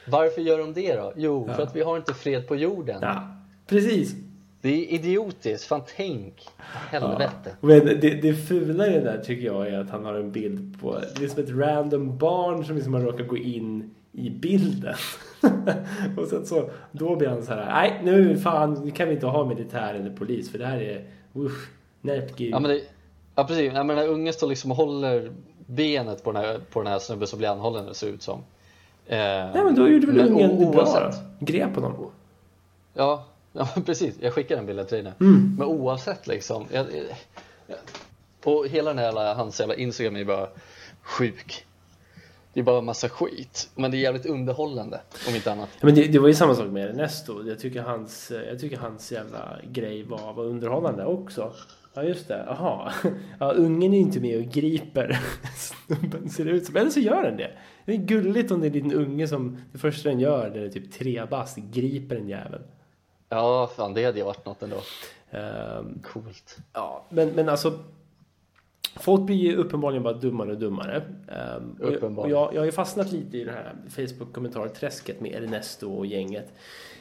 Varför 0.07 0.41
gör 0.41 0.59
de 0.59 0.73
det 0.73 0.95
då? 0.95 1.13
Jo, 1.17 1.49
för 1.57 1.63
att 1.63 1.77
vi 1.77 1.83
har 1.83 1.97
inte 1.97 2.15
fred 2.15 2.49
på 2.49 2.57
jorden. 2.57 2.99
Ja, 3.03 3.29
precis. 3.67 4.15
Det 4.61 4.69
är 4.69 4.93
idiotiskt. 4.95 5.65
Fan 5.65 5.83
tänk. 5.97 6.49
Helvete. 6.91 7.57
Men 7.61 7.87
det, 7.87 8.23
det 8.23 8.35
fula 8.35 8.87
i 8.87 8.91
det 8.91 9.01
där 9.01 9.19
tycker 9.19 9.47
jag 9.47 9.69
är 9.69 9.79
att 9.79 9.91
han 9.91 10.05
har 10.05 10.15
en 10.15 10.33
bild 10.33 10.81
på, 10.81 11.01
det 11.17 11.25
är 11.25 11.29
som 11.29 11.43
ett 11.43 11.51
random 11.51 12.19
barn 12.19 12.65
som 12.65 12.77
liksom 12.77 12.95
har 12.95 13.01
råkat 13.01 13.29
gå 13.29 13.37
in 13.37 13.95
i 14.13 14.31
bilden. 14.31 14.95
och 16.19 16.27
sen 16.27 16.47
så, 16.47 16.71
då 16.93 17.17
blir 17.17 17.29
han 17.29 17.43
så 17.43 17.53
här, 17.53 17.67
nej 17.67 18.01
nu 18.05 18.37
fan, 18.37 18.75
nu 18.75 18.91
kan 18.91 19.09
vi 19.09 19.15
inte 19.15 19.27
ha 19.27 19.45
militär 19.45 19.95
eller 19.95 20.11
polis 20.11 20.51
för 20.51 20.59
det 20.59 20.67
här 20.67 20.81
är, 20.81 21.05
usch, 21.37 21.69
närpgud. 22.01 22.51
Ja, 22.53 22.61
men 22.61 22.71
det, 22.71 22.81
ja 23.35 23.45
precis. 23.45 23.73
Nej, 23.73 23.85
men 23.85 23.97
när 23.97 24.09
ungen 24.09 24.33
står 24.33 24.47
liksom 24.49 24.71
och 24.71 24.77
håller 24.77 25.33
benet 25.67 26.25
på 26.25 26.33
den 26.33 26.45
här, 26.45 26.61
på 26.71 26.83
den 26.83 26.93
här 26.93 26.99
snubben 26.99 27.29
som 27.29 27.39
blir 27.39 27.49
anhållen, 27.49 27.87
det 27.87 27.95
ser 27.95 28.09
ut 28.09 28.23
som. 28.23 28.41
Eh, 29.07 29.17
nej 29.19 29.65
men 29.65 29.75
då 29.75 29.89
gjorde 29.89 30.07
väl 30.07 30.21
ungen 30.21 30.51
o- 30.51 30.61
det 30.61 30.67
bra 30.77 30.83
oavsett. 30.83 31.21
då. 31.39 31.47
Grep 31.47 31.75
honom. 31.75 32.11
Ja, 32.95 33.25
ja 33.53 33.69
precis. 33.87 34.15
Jag 34.21 34.33
skickar 34.33 34.57
den 34.57 34.67
bilden 34.67 34.87
till 34.87 35.05
dig 35.05 35.15
nu. 35.19 35.27
Mm. 35.27 35.57
Men 35.59 35.67
oavsett 35.69 36.27
liksom. 36.27 36.67
Jag, 36.73 36.87
jag, 37.67 37.77
och 38.45 38.67
hela 38.69 38.91
den 38.91 38.99
här 38.99 39.05
jävla, 39.05 39.35
hans 39.35 39.61
jävla 39.61 39.75
Instagram 39.75 40.17
är 40.17 40.25
bara 40.25 40.49
sjuk. 41.03 41.67
Det 42.53 42.61
är 42.61 42.65
bara 42.65 42.79
en 42.79 42.85
massa 42.85 43.09
skit. 43.09 43.69
Men 43.75 43.91
det 43.91 43.97
är 43.97 43.99
jävligt 43.99 44.27
underhållande 44.27 45.01
om 45.29 45.35
inte 45.35 45.53
annat. 45.53 45.69
Ja, 45.81 45.87
men 45.87 45.95
det, 45.95 46.07
det 46.07 46.19
var 46.19 46.29
ju 46.29 46.35
samma 46.35 46.55
sak 46.55 46.67
med 46.71 46.91
Ernesto. 46.91 47.43
Jag 47.49 47.59
tycker 47.59 47.83
hans, 47.83 48.33
jag 48.49 48.61
tycker 48.61 48.77
hans 48.77 49.13
jävla 49.13 49.57
grej 49.73 50.03
var, 50.03 50.33
var 50.33 50.45
underhållande 50.45 51.05
också. 51.05 51.53
Ja 51.95 52.03
just 52.03 52.29
det, 52.29 52.45
jaha. 52.47 52.93
Ja, 53.39 53.53
ungen 53.53 53.95
är 53.95 53.99
inte 53.99 54.21
med 54.21 54.39
och 54.39 54.53
griper 54.53 55.21
snubben 55.57 56.29
ser 56.29 56.45
det 56.45 56.51
ut 56.51 56.67
som. 56.67 56.77
Eller 56.77 56.91
så 56.91 57.01
gör 57.01 57.23
den 57.23 57.37
det. 57.37 57.51
Det 57.85 57.93
är 57.93 57.97
gulligt 57.97 58.51
om 58.51 58.61
det 58.61 58.67
är 58.67 58.69
en 58.69 58.73
liten 58.73 58.93
unge 58.93 59.29
som 59.29 59.59
det 59.73 59.79
första 59.79 60.09
den 60.09 60.21
gör, 60.21 60.51
den 60.51 60.65
är 60.65 60.69
typ 60.69 60.93
tre 60.93 61.25
bast, 61.31 61.57
griper 61.57 62.17
en 62.17 62.29
jävel. 62.29 62.61
Ja, 63.29 63.71
fan 63.77 63.95
det 63.95 64.05
hade 64.05 64.19
ju 64.19 64.25
varit 64.25 64.47
något 64.47 64.63
ändå. 64.63 64.77
Ehm, 65.31 66.01
Coolt. 66.03 66.57
ja, 66.73 67.05
men, 67.09 67.29
men 67.29 67.49
alltså. 67.49 67.79
Folk 68.97 69.23
blir 69.23 69.37
ju 69.37 69.57
uppenbarligen 69.57 70.03
bara 70.03 70.15
dummare 70.15 70.51
och 70.53 70.59
dummare. 70.59 71.03
Ehm, 71.29 71.77
och 71.81 71.93
jag, 71.93 72.19
och 72.19 72.31
jag, 72.31 72.55
jag 72.55 72.61
har 72.61 72.67
ju 72.67 72.73
fastnat 72.73 73.13
lite 73.13 73.39
i 73.39 73.45
det 73.45 73.53
här 73.53 73.75
Facebook-kommentarträsket 73.89 75.21
med 75.21 75.43
Ernesto 75.43 75.93
och 75.93 76.07
gänget. 76.07 76.53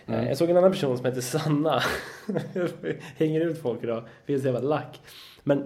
Mm. 0.06 0.20
Eh, 0.20 0.28
Jag 0.28 0.38
såg 0.38 0.50
en 0.50 0.58
annan 0.58 0.72
person 0.72 0.98
som 0.98 1.06
heter 1.06 1.22
Sanna. 1.22 1.80
Hänger 3.18 3.42
ut 3.42 3.58
folk 3.62 3.84
idag. 3.84 4.04
Finns 4.26 4.42
det 4.44 4.50
jävla 4.50 4.70
lack. 4.70 5.02
Men 5.44 5.64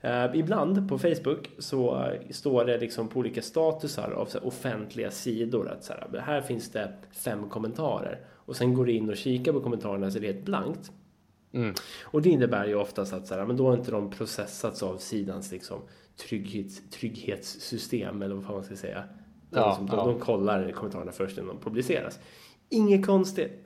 eh, 0.00 0.24
ibland 0.34 0.88
på 0.88 0.98
Facebook 0.98 1.50
så 1.58 2.10
står 2.30 2.64
det 2.64 2.78
liksom 2.78 3.08
på 3.08 3.18
olika 3.18 3.42
statusar 3.42 4.10
av 4.10 4.32
här, 4.32 4.46
offentliga 4.46 5.10
sidor 5.10 5.68
att 5.68 5.84
så 5.84 5.92
här, 5.92 6.20
här 6.20 6.40
finns 6.40 6.70
det 6.70 6.92
fem 7.12 7.48
kommentarer. 7.48 8.20
Och 8.34 8.56
sen 8.56 8.74
går 8.74 8.86
du 8.86 8.92
in 8.92 9.10
och 9.10 9.16
kikar 9.16 9.52
på 9.52 9.60
kommentarerna 9.60 10.10
så 10.10 10.18
är 10.18 10.20
det 10.20 10.26
helt 10.32 10.44
blankt. 10.44 10.90
Mm. 11.52 11.74
Och 12.04 12.22
det 12.22 12.28
innebär 12.30 12.66
ju 12.66 12.74
oftast 12.74 13.12
att 13.12 13.26
så 13.26 13.34
här, 13.34 13.46
men 13.46 13.56
då 13.56 13.66
har 13.68 13.74
inte 13.76 13.90
de 13.90 14.10
processats 14.10 14.82
av 14.82 14.96
sidans 14.98 15.52
liksom, 15.52 15.80
trygghets, 16.28 16.90
trygghetssystem 16.90 18.22
eller 18.22 18.34
vad 18.34 18.44
fan 18.44 18.54
man 18.54 18.64
ska 18.64 18.76
säga. 18.76 19.04
De, 19.50 19.58
Ja, 19.58 19.68
liksom, 19.68 19.86
de, 19.86 19.96
ja. 19.96 20.04
de 20.06 20.20
kollar 20.20 20.70
kommentarerna 20.72 21.12
först 21.12 21.38
innan 21.38 21.48
de 21.48 21.58
publiceras. 21.58 22.18
Inget 22.68 23.06
konstigt. 23.06 23.65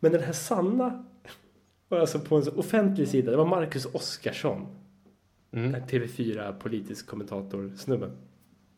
Men 0.00 0.12
den 0.12 0.22
här 0.22 0.32
Sanna 0.32 1.04
var 1.88 1.98
alltså 1.98 2.18
på 2.18 2.36
en 2.36 2.48
offentlig 2.56 3.08
sida. 3.08 3.30
Det 3.30 3.36
var 3.36 3.46
Marcus 3.46 3.86
Oskarsson. 3.86 4.66
Mm. 5.52 5.72
Den 5.72 5.80
här 5.80 5.88
TV4 5.88 6.58
politisk 6.58 7.06
kommentator 7.06 7.72
snubben. 7.78 8.10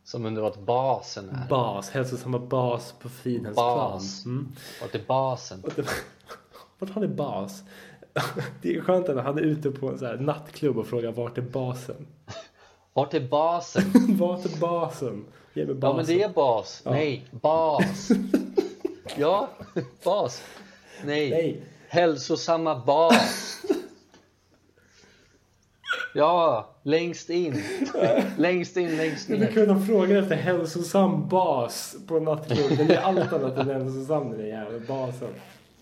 Som 0.05 0.27
undrar 0.27 0.43
vart 0.43 0.59
basen 0.59 1.29
är. 1.29 1.49
Bas, 1.49 1.91
hälsosamma 1.91 2.39
bas 2.39 2.95
på 3.01 3.09
Fridhemsplan. 3.09 3.77
Bas. 3.79 4.25
Mm. 4.25 4.49
Vart 4.81 4.95
är 4.95 5.03
basen? 5.07 5.63
Vart 6.79 6.91
han 6.91 7.03
är 7.03 7.09
bas? 7.17 7.63
Det 8.63 8.77
är 8.77 8.81
skönt 8.81 9.09
att 9.09 9.25
han 9.25 9.39
är 9.39 9.43
ute 9.43 9.71
på 9.71 9.89
en 9.89 9.99
så 9.99 10.07
här 10.07 10.17
nattklubb 10.17 10.79
och 10.79 10.87
frågar 10.87 11.13
vart 11.13 11.39
är 11.39 11.43
basen? 11.43 12.07
Vart 12.93 13.15
är 13.15 13.29
basen? 13.29 13.83
Vart 14.19 14.45
är 14.45 14.61
basen? 14.61 15.25
Ge 15.55 15.67
mig 15.67 15.75
basen. 15.75 15.91
Ja 15.91 15.97
men 15.97 16.07
det 16.07 16.23
är 16.23 16.29
bas. 16.29 16.83
Nej, 16.85 17.27
bas. 17.31 18.11
Ja, 19.19 19.49
bas. 20.05 20.43
Nej. 21.05 21.31
Nej. 21.31 21.63
Hälsosamma 21.89 22.79
bas. 22.87 23.57
Ja, 26.15 26.69
längst 26.83 27.31
in. 27.31 27.63
Längst 28.39 28.77
in, 28.77 28.97
längst 28.97 29.29
Det 29.29 29.39
ner. 29.39 29.47
kul 29.47 29.63
att 29.63 29.69
de 29.69 29.87
frågar 29.87 30.17
efter 30.23 30.37
hälsosam 30.37 31.29
bas 31.29 31.97
på 32.09 32.17
en 32.17 32.25
nattklubb. 32.25 32.79
Den 32.79 32.91
är 32.91 32.97
allt 32.97 33.33
annat 33.33 33.57
än 33.59 33.69
hälsosam 33.71 34.31
den 34.31 34.47
jävla 34.49 34.79
basen. 34.79 35.29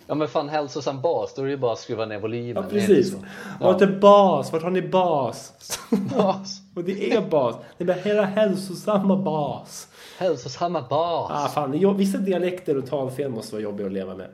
Ja 0.07 0.15
men 0.15 0.29
fan 0.29 0.49
hälsosam 0.49 1.01
bas, 1.03 1.35
då 1.35 1.43
är 1.43 1.47
det 1.47 1.51
ju 1.51 1.57
bara 1.57 1.73
att 1.73 1.79
skruva 1.79 2.07
ner 2.07 2.19
volymen. 2.19 2.55
Ja 2.57 2.63
det 2.63 2.69
precis. 2.69 3.15
Vart 3.61 3.81
är 3.83 3.87
bas? 3.87 4.53
Vart 4.53 4.63
har 4.63 4.71
ni 4.71 4.83
bas? 4.83 5.53
Bas. 5.91 6.59
Och 6.77 6.85
det 6.85 7.13
är 7.15 7.21
bas. 7.21 7.57
Det 7.79 7.85
är 7.85 7.95
hela 7.95 8.23
hälsosamma 8.25 9.17
bas. 9.17 9.89
Hälsosamma 10.23 10.87
bas. 10.91 11.31
Ah, 11.35 11.49
fan, 11.49 11.97
vissa 11.97 12.19
dialekter 12.19 12.79
och 12.79 12.87
talfel 12.87 13.31
måste 13.31 13.55
vara 13.55 13.63
jobbiga 13.63 13.87
att 13.87 13.93
leva 13.93 14.15
med. 14.15 14.29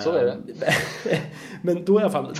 Så 0.00 0.12
är 0.12 0.24
det. 0.24 0.36
Men 1.62 1.84
då 1.84 2.00
i 2.00 2.02
alla 2.02 2.10
fall, 2.10 2.34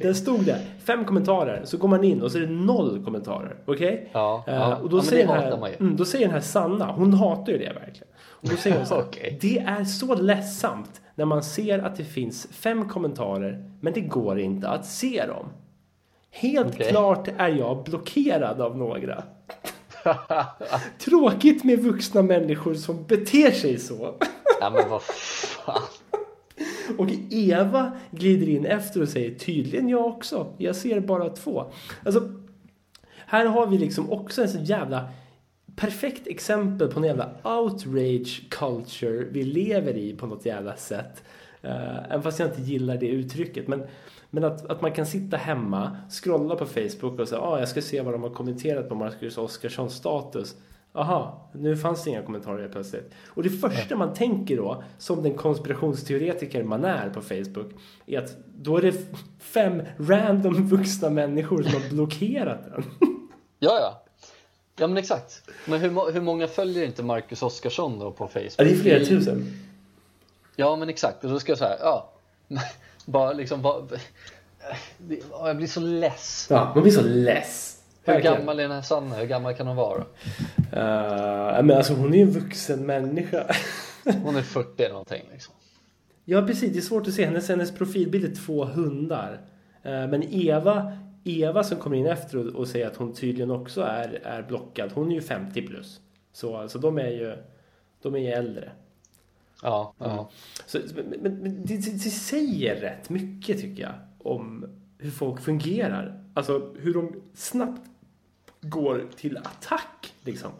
det 0.00 0.14
stod 0.14 0.44
det 0.44 0.58
fem 0.84 1.04
kommentarer, 1.04 1.62
så 1.64 1.76
går 1.76 1.88
man 1.88 2.04
in 2.04 2.22
och 2.22 2.32
så 2.32 2.38
är 2.38 2.42
det 2.42 2.52
noll 2.52 3.04
kommentarer. 3.04 3.56
Okej? 3.66 4.08
Ja, 4.12 4.44
Eh, 4.46 4.54
ja. 4.54 4.76
och 4.76 4.90
då, 4.90 4.96
Ja, 4.96 5.02
säger 5.02 5.26
den 5.26 5.62
här, 5.62 5.76
mm, 5.80 5.96
då 5.96 6.04
säger 6.04 6.24
den 6.26 6.34
här 6.34 6.40
Sanna, 6.40 6.92
hon 6.92 7.14
hatar 7.14 7.52
ju 7.52 7.58
det 7.58 7.72
verkligen. 7.72 8.08
Och 8.18 8.48
då 8.48 8.56
säger 8.56 8.76
hon 8.76 8.86
så 8.86 8.94
här, 8.94 9.02
Okej. 9.08 9.38
Det 9.40 9.58
är 9.58 9.84
så 9.84 10.14
ledsamt 10.14 11.00
när 11.14 11.24
man 11.24 11.42
ser 11.42 11.78
att 11.78 11.96
det 11.96 12.04
finns 12.04 12.46
fem 12.52 12.88
kommentarer, 12.88 13.70
men 13.80 13.92
det 13.92 14.00
går 14.00 14.38
inte 14.38 14.68
att 14.68 14.86
se 14.86 15.26
dem. 15.26 15.46
Helt 16.30 16.74
Okej. 16.74 16.90
klart 16.90 17.28
är 17.36 17.48
jag 17.48 17.84
blockerad 17.84 18.60
av 18.60 18.78
några. 18.78 19.22
Tråkigt 20.98 21.64
med 21.64 21.78
vuxna 21.78 22.22
människor 22.22 22.74
som 22.74 23.04
beter 23.04 23.50
sig 23.50 23.78
så. 23.78 24.14
Ja 24.60 24.70
men 24.70 24.90
vad 24.90 25.02
fan. 25.02 25.82
Och 26.98 27.08
Eva 27.30 27.92
glider 28.10 28.48
in 28.48 28.66
efter 28.66 29.02
och 29.02 29.08
säger 29.08 29.34
tydligen 29.34 29.88
jag 29.88 30.06
också. 30.06 30.54
Jag 30.58 30.76
ser 30.76 31.00
bara 31.00 31.28
två. 31.28 31.72
Alltså, 32.04 32.30
här 33.26 33.46
har 33.46 33.66
vi 33.66 33.78
liksom 33.78 34.12
också 34.12 34.42
en 34.42 34.48
sån 34.48 34.64
jävla 34.64 35.08
perfekt 35.76 36.26
exempel 36.26 36.88
på 36.88 36.98
en 36.98 37.04
jävla 37.04 37.30
outrage 37.44 38.42
culture 38.50 39.26
vi 39.30 39.44
lever 39.44 39.96
i 39.96 40.16
på 40.16 40.26
något 40.26 40.46
jävla 40.46 40.76
sätt. 40.76 41.22
Uh, 41.66 42.04
även 42.10 42.22
fast 42.22 42.38
jag 42.38 42.48
inte 42.48 42.62
gillar 42.62 42.96
det 42.96 43.08
uttrycket. 43.08 43.68
Men, 43.68 43.82
men 44.30 44.44
att, 44.44 44.66
att 44.66 44.82
man 44.82 44.92
kan 44.92 45.06
sitta 45.06 45.36
hemma, 45.36 45.96
scrolla 46.10 46.56
på 46.56 46.66
Facebook 46.66 47.20
och 47.20 47.28
säga 47.28 47.40
ah, 47.40 47.58
jag 47.58 47.68
ska 47.68 47.82
se 47.82 48.00
vad 48.00 48.14
de 48.14 48.22
har 48.22 48.30
kommenterat 48.30 48.88
på 48.88 48.94
Marcus 48.94 49.38
Oskarssons 49.38 49.94
status. 49.94 50.56
Aha, 50.92 51.50
nu 51.52 51.76
fanns 51.76 52.04
det 52.04 52.10
inga 52.10 52.22
kommentarer 52.22 52.60
helt 52.60 52.72
plötsligt. 52.72 53.10
Och 53.26 53.42
det 53.42 53.50
första 53.50 53.96
man 53.96 54.14
tänker 54.14 54.56
då, 54.56 54.82
som 54.98 55.22
den 55.22 55.34
konspirationsteoretiker 55.34 56.64
man 56.64 56.84
är 56.84 57.10
på 57.10 57.20
Facebook, 57.20 57.72
är 58.06 58.18
att 58.18 58.36
då 58.56 58.76
är 58.76 58.82
det 58.82 58.94
fem 59.38 59.82
random 59.98 60.68
vuxna 60.68 61.10
människor 61.10 61.62
som 61.62 61.82
har 61.82 61.90
blockerat 61.90 62.64
den. 62.64 62.84
Ja 63.58 63.78
ja. 63.80 64.02
Ja 64.78 64.86
men 64.86 64.96
exakt. 64.96 65.50
Men 65.66 65.80
hur, 65.80 66.12
hur 66.12 66.20
många 66.20 66.46
följer 66.46 66.86
inte 66.86 67.02
Marcus 67.02 67.42
Oskarsson 67.42 67.98
då 67.98 68.10
på 68.10 68.28
Facebook? 68.28 68.54
Ja, 68.56 68.64
det 68.64 68.70
är 68.70 68.76
flera 68.76 69.04
tusen. 69.04 69.46
Ja 70.56 70.76
men 70.76 70.88
exakt. 70.88 71.24
Och 71.24 71.30
då 71.30 71.40
ska 71.40 71.52
jag 71.52 71.58
säga, 71.58 71.76
ja. 71.80 72.12
Bara 73.06 73.32
liksom, 73.32 73.62
bara, 73.62 73.82
jag 75.30 75.56
blir 75.56 75.66
så 75.66 75.80
less. 75.80 76.46
Ja, 76.50 76.72
man 76.74 76.82
blir 76.82 76.92
så 76.92 77.02
less. 77.02 77.82
Hur 78.04 78.20
gammal 78.20 78.58
är 78.58 78.62
den 78.62 78.72
här 78.72 78.82
Sanna? 78.82 79.14
Hur 79.14 79.26
gammal 79.26 79.54
kan 79.54 79.66
hon 79.66 79.76
vara? 79.76 80.04
Eh, 80.72 81.62
men 81.62 81.70
alltså 81.70 81.94
hon 81.94 82.14
är 82.14 82.16
ju 82.16 82.22
en 82.22 82.30
vuxen 82.30 82.86
människa. 82.86 83.46
Hon 84.22 84.36
är 84.36 84.42
40 84.42 84.82
eller 84.82 84.92
någonting 84.92 85.22
liksom. 85.32 85.54
ja 86.24 86.42
precis, 86.42 86.72
det 86.72 86.78
är 86.78 86.82
svårt 86.82 87.06
att 87.06 87.14
se. 87.14 87.24
Hennes, 87.24 87.48
hennes 87.48 87.74
profilbild 87.74 88.24
är 88.24 88.34
två 88.34 88.64
hundar. 88.64 89.40
Eh, 89.82 90.06
men 90.06 90.22
Eva, 90.22 90.98
Eva 91.24 91.64
som 91.64 91.78
kommer 91.78 91.96
in 91.96 92.06
efter 92.06 92.38
och, 92.38 92.46
och 92.46 92.68
säger 92.68 92.86
att 92.86 92.96
hon 92.96 93.14
tydligen 93.14 93.50
också 93.50 93.82
är, 93.82 94.20
är 94.24 94.42
blockad. 94.42 94.92
Hon 94.94 95.10
är 95.10 95.14
ju 95.14 95.22
50 95.22 95.66
plus. 95.66 96.00
Så 96.32 96.56
alltså, 96.56 96.78
de 96.78 96.98
är 96.98 97.10
ju 97.10 97.36
de 98.02 98.14
är 98.14 98.18
ju 98.18 98.28
äldre. 98.28 98.70
Ja, 99.62 99.94
ja. 99.98 100.30
Så, 100.66 100.78
men 100.94 101.32
men, 101.42 101.62
det, 101.66 101.76
det, 101.76 102.10
säger 102.10 102.80
rätt 102.80 103.10
mycket 103.10 103.60
tycker 103.60 103.82
jag 103.82 103.92
om 104.18 104.66
hur 104.98 105.10
folk 105.10 105.40
fungerar. 105.40 106.22
Alltså 106.34 106.74
hur 106.78 106.94
de 106.94 107.12
snabbt 107.34 107.80
går 108.60 109.04
till 109.16 109.36
attack. 109.36 110.14
Liksom. 110.24 110.50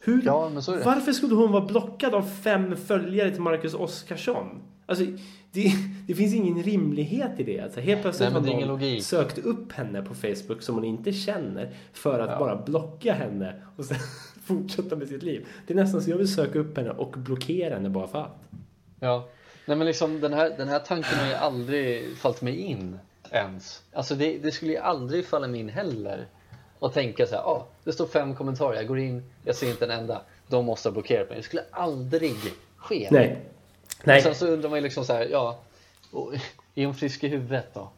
Hur, 0.00 0.22
Ja, 0.24 0.50
men 0.52 0.62
så 0.62 0.72
är 0.72 0.78
det. 0.78 0.84
Varför 0.84 1.12
skulle 1.12 1.34
hon 1.34 1.52
vara 1.52 1.64
blockad 1.66 2.14
av 2.14 2.22
fem 2.22 2.76
följare 2.76 3.30
till 3.30 3.42
Marcus 3.42 3.74
Oskarsson? 3.74 4.62
Alltså, 4.86 5.04
det, 5.52 5.72
det 6.06 6.14
finns 6.14 6.34
ingen 6.34 6.62
rimlighet 6.62 7.40
i 7.40 7.42
det. 7.42 7.60
Alltså, 7.60 7.80
helt 7.80 8.02
plötsligt 8.02 8.32
Nej, 8.32 8.42
har 8.42 8.60
någon 8.60 8.68
logik. 8.68 9.04
sökt 9.04 9.38
upp 9.38 9.72
henne 9.72 10.02
på 10.02 10.14
Facebook 10.14 10.62
som 10.62 10.74
hon 10.74 10.84
inte 10.84 11.12
känner 11.12 11.74
för 11.92 12.20
att 12.20 12.30
Ja. 12.30 12.38
bara 12.38 12.62
blocka 12.62 13.12
henne 13.12 13.62
och 13.76 13.84
sen 13.84 13.96
fortsätta 14.46 14.96
med 14.96 15.08
sitt 15.08 15.22
liv. 15.22 15.46
Det 15.66 15.72
är 15.72 15.76
nästan 15.76 16.02
så 16.02 16.10
jag 16.10 16.16
vill 16.16 16.34
söka 16.34 16.58
upp 16.58 16.76
henne 16.76 16.90
och 16.90 17.10
blockera 17.10 17.74
henne 17.74 17.88
bara 17.88 18.08
för 18.08 18.18
att. 18.18 18.38
Ja, 19.00 19.28
nej 19.66 19.76
men 19.76 19.86
liksom 19.86 20.20
den 20.20 20.32
här, 20.32 20.54
den 20.56 20.68
här 20.68 20.78
tanken 20.78 21.18
har 21.18 21.26
ju 21.26 21.34
aldrig 21.34 22.16
fallit 22.16 22.42
mig 22.42 22.56
in 22.56 22.98
ens. 23.30 23.82
Alltså 23.92 24.14
det, 24.14 24.38
det 24.38 24.52
skulle 24.52 24.72
ju 24.72 24.78
aldrig 24.78 25.26
falla 25.26 25.48
mig 25.48 25.60
in 25.60 25.68
heller. 25.68 26.26
Och 26.78 26.92
tänka 26.94 27.26
så 27.26 27.34
här, 27.34 27.42
ah, 27.42 27.66
det 27.84 27.92
står 27.92 28.06
fem 28.06 28.34
kommentarer, 28.34 28.76
jag 28.76 28.86
går 28.86 28.98
in, 28.98 29.22
jag 29.44 29.56
ser 29.56 29.70
inte 29.70 29.84
en 29.84 29.90
enda. 29.90 30.22
De 30.48 30.64
måste 30.64 30.88
ha 30.88 30.92
blockerat 30.92 31.28
mig. 31.28 31.38
Det 31.38 31.42
skulle 31.42 31.62
aldrig 31.70 32.36
ske. 32.76 33.08
Nej. 33.10 33.40
Och 33.98 34.06
Nej. 34.06 34.22
sen 34.22 34.34
så 34.34 34.46
undrar 34.46 34.70
man 34.70 34.78
ju 34.78 34.82
liksom 34.82 35.04
så 35.04 35.12
här, 35.12 35.28
ja, 35.30 35.58
och, 36.10 36.34
är 36.74 36.86
hon 36.86 36.94
frisk 36.94 37.24
i 37.24 37.28
huvudet 37.28 37.74
då? 37.74 37.90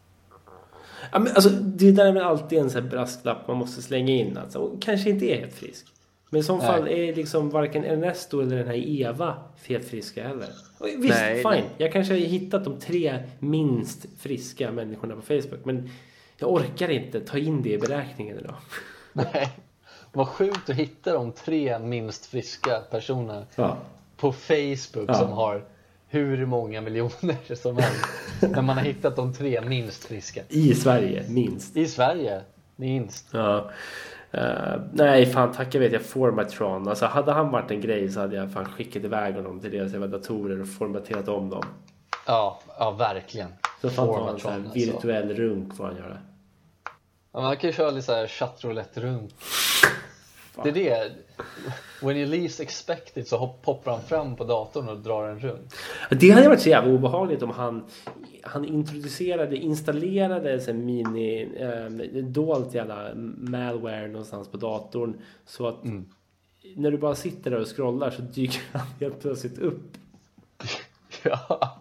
Ja, 1.12 1.18
men 1.18 1.32
alltså, 1.34 1.50
det 1.50 1.92
där 1.92 2.06
är 2.06 2.12
väl 2.12 2.22
alltid 2.22 2.58
en 2.58 2.70
sån 2.70 2.82
här 2.82 2.90
brasklapp 2.90 3.48
man 3.48 3.56
måste 3.56 3.82
slänga 3.82 4.12
in. 4.12 4.38
Alltså, 4.38 4.58
hon 4.58 4.80
kanske 4.80 5.10
inte 5.10 5.24
är 5.26 5.40
helt 5.40 5.54
frisk. 5.54 5.86
Men 6.30 6.40
i 6.40 6.44
så 6.44 6.60
fall 6.60 6.88
är 6.88 7.14
liksom 7.14 7.50
varken 7.50 7.84
Ernesto 7.84 8.40
eller 8.40 8.56
den 8.56 8.66
här 8.66 8.88
Eva 9.00 9.36
helt 9.66 9.84
friska 9.88 10.28
heller. 10.28 10.48
Och 10.78 10.86
Visst, 10.86 11.08
Nej, 11.08 11.36
fine. 11.36 11.50
nej. 11.50 11.64
Jag 11.78 11.92
kanske 11.92 12.14
har 12.14 12.18
hittat 12.20 12.64
de 12.64 12.80
tre 12.80 13.18
minst 13.38 14.06
friska 14.18 14.72
människorna 14.72 15.14
på 15.16 15.22
Facebook. 15.22 15.64
Men 15.64 15.90
jag 16.38 16.52
orkar 16.52 16.88
inte 16.90 17.20
ta 17.20 17.38
in 17.38 17.62
det 17.62 17.72
i 17.72 17.78
beräkningen 17.78 18.38
idag. 18.38 18.54
Nej. 19.12 19.48
Vad 20.12 20.28
sjukt 20.28 20.70
att 20.70 20.76
hitta 20.76 21.12
de 21.12 21.32
tre 21.32 21.78
minst 21.78 22.26
friska 22.26 22.80
personerna 22.90 23.46
Ja. 23.56 23.76
på 24.16 24.32
Facebook 24.32 25.08
Ja. 25.08 25.14
som 25.14 25.32
har 25.32 25.64
hur 26.08 26.46
många 26.46 26.80
miljoner 26.80 27.54
som 27.54 27.76
helst. 27.76 28.04
Men 28.40 28.64
man 28.64 28.76
har 28.78 28.84
hittat 28.84 29.16
de 29.16 29.34
tre 29.34 29.60
minst 29.60 30.04
friska. 30.04 30.42
I 30.48 30.74
Sverige, 30.74 31.24
minst. 31.28 31.76
I 31.76 31.86
Sverige, 31.86 32.40
minst. 32.76 33.26
Ja. 33.32 33.70
Eh, 34.34 34.80
nej, 34.92 35.26
fan 35.26 35.52
tacka 35.52 35.78
vet 35.78 35.92
jag 35.92 36.02
Formatron. 36.02 36.88
Alltså 36.88 37.06
hade 37.06 37.32
han 37.32 37.50
varit 37.50 37.70
en 37.70 37.80
grej 37.80 38.08
så 38.08 38.20
hade 38.20 38.36
jag 38.36 38.52
fan 38.52 38.64
skickat 38.64 39.04
iväg 39.04 39.34
honom 39.34 39.60
till 39.60 39.70
deras 39.70 39.92
jävla 39.92 40.06
datorer 40.06 40.60
och 40.60 40.68
formaterat 40.68 41.28
om 41.28 41.50
dem. 41.50 41.64
Ja, 42.26 42.60
ja 42.78 42.90
verkligen. 42.90 43.48
Så 43.80 43.90
fan 43.90 44.06
ta 44.06 44.12
en 44.12 44.18
Formatron, 44.18 44.52
här 44.52 44.58
alltså. 44.58 44.74
virtuell 44.74 45.34
runk 45.34 45.76
får 45.76 45.84
han 45.84 45.96
göra. 45.96 46.18
Ja, 47.32 47.40
man 47.40 47.56
kan 47.56 47.70
ju 47.70 47.76
köra 47.76 47.90
lite 47.90 48.06
såhär 48.06 48.26
chattroulette 48.26 49.00
Det 50.62 50.68
är 50.68 50.72
det. 50.72 51.12
When 52.02 52.16
you 52.16 52.26
least 52.30 52.60
expect 52.60 53.16
it 53.16 53.28
så 53.28 53.54
poppar 53.62 53.92
han 53.92 54.02
fram 54.02 54.36
på 54.36 54.44
datorn 54.44 54.88
och 54.88 54.98
drar 54.98 55.28
en 55.28 55.38
runt. 55.40 55.74
Det 56.10 56.30
hade 56.30 56.48
varit 56.48 56.60
så 56.60 56.68
jävla 56.68 56.92
obehagligt 56.92 57.42
om 57.42 57.50
han, 57.50 57.84
han 58.42 58.64
introducerade, 58.64 59.56
installerade 59.56 60.60
en 60.68 60.84
mini, 60.86 61.48
eh, 61.56 62.22
dolt 62.24 62.74
jävla 62.74 63.08
malware 63.36 64.08
någonstans 64.08 64.48
på 64.48 64.56
datorn. 64.56 65.14
Så 65.46 65.66
att 65.66 65.84
Mm. 65.84 66.04
när 66.76 66.90
du 66.90 66.98
bara 66.98 67.14
sitter 67.14 67.50
där 67.50 67.60
och 67.60 67.76
scrollar 67.76 68.10
så 68.10 68.22
dyker 68.22 68.62
han 68.72 68.86
helt 69.00 69.20
plötsligt 69.20 69.58
upp. 69.58 69.82
Ja. 71.22 71.76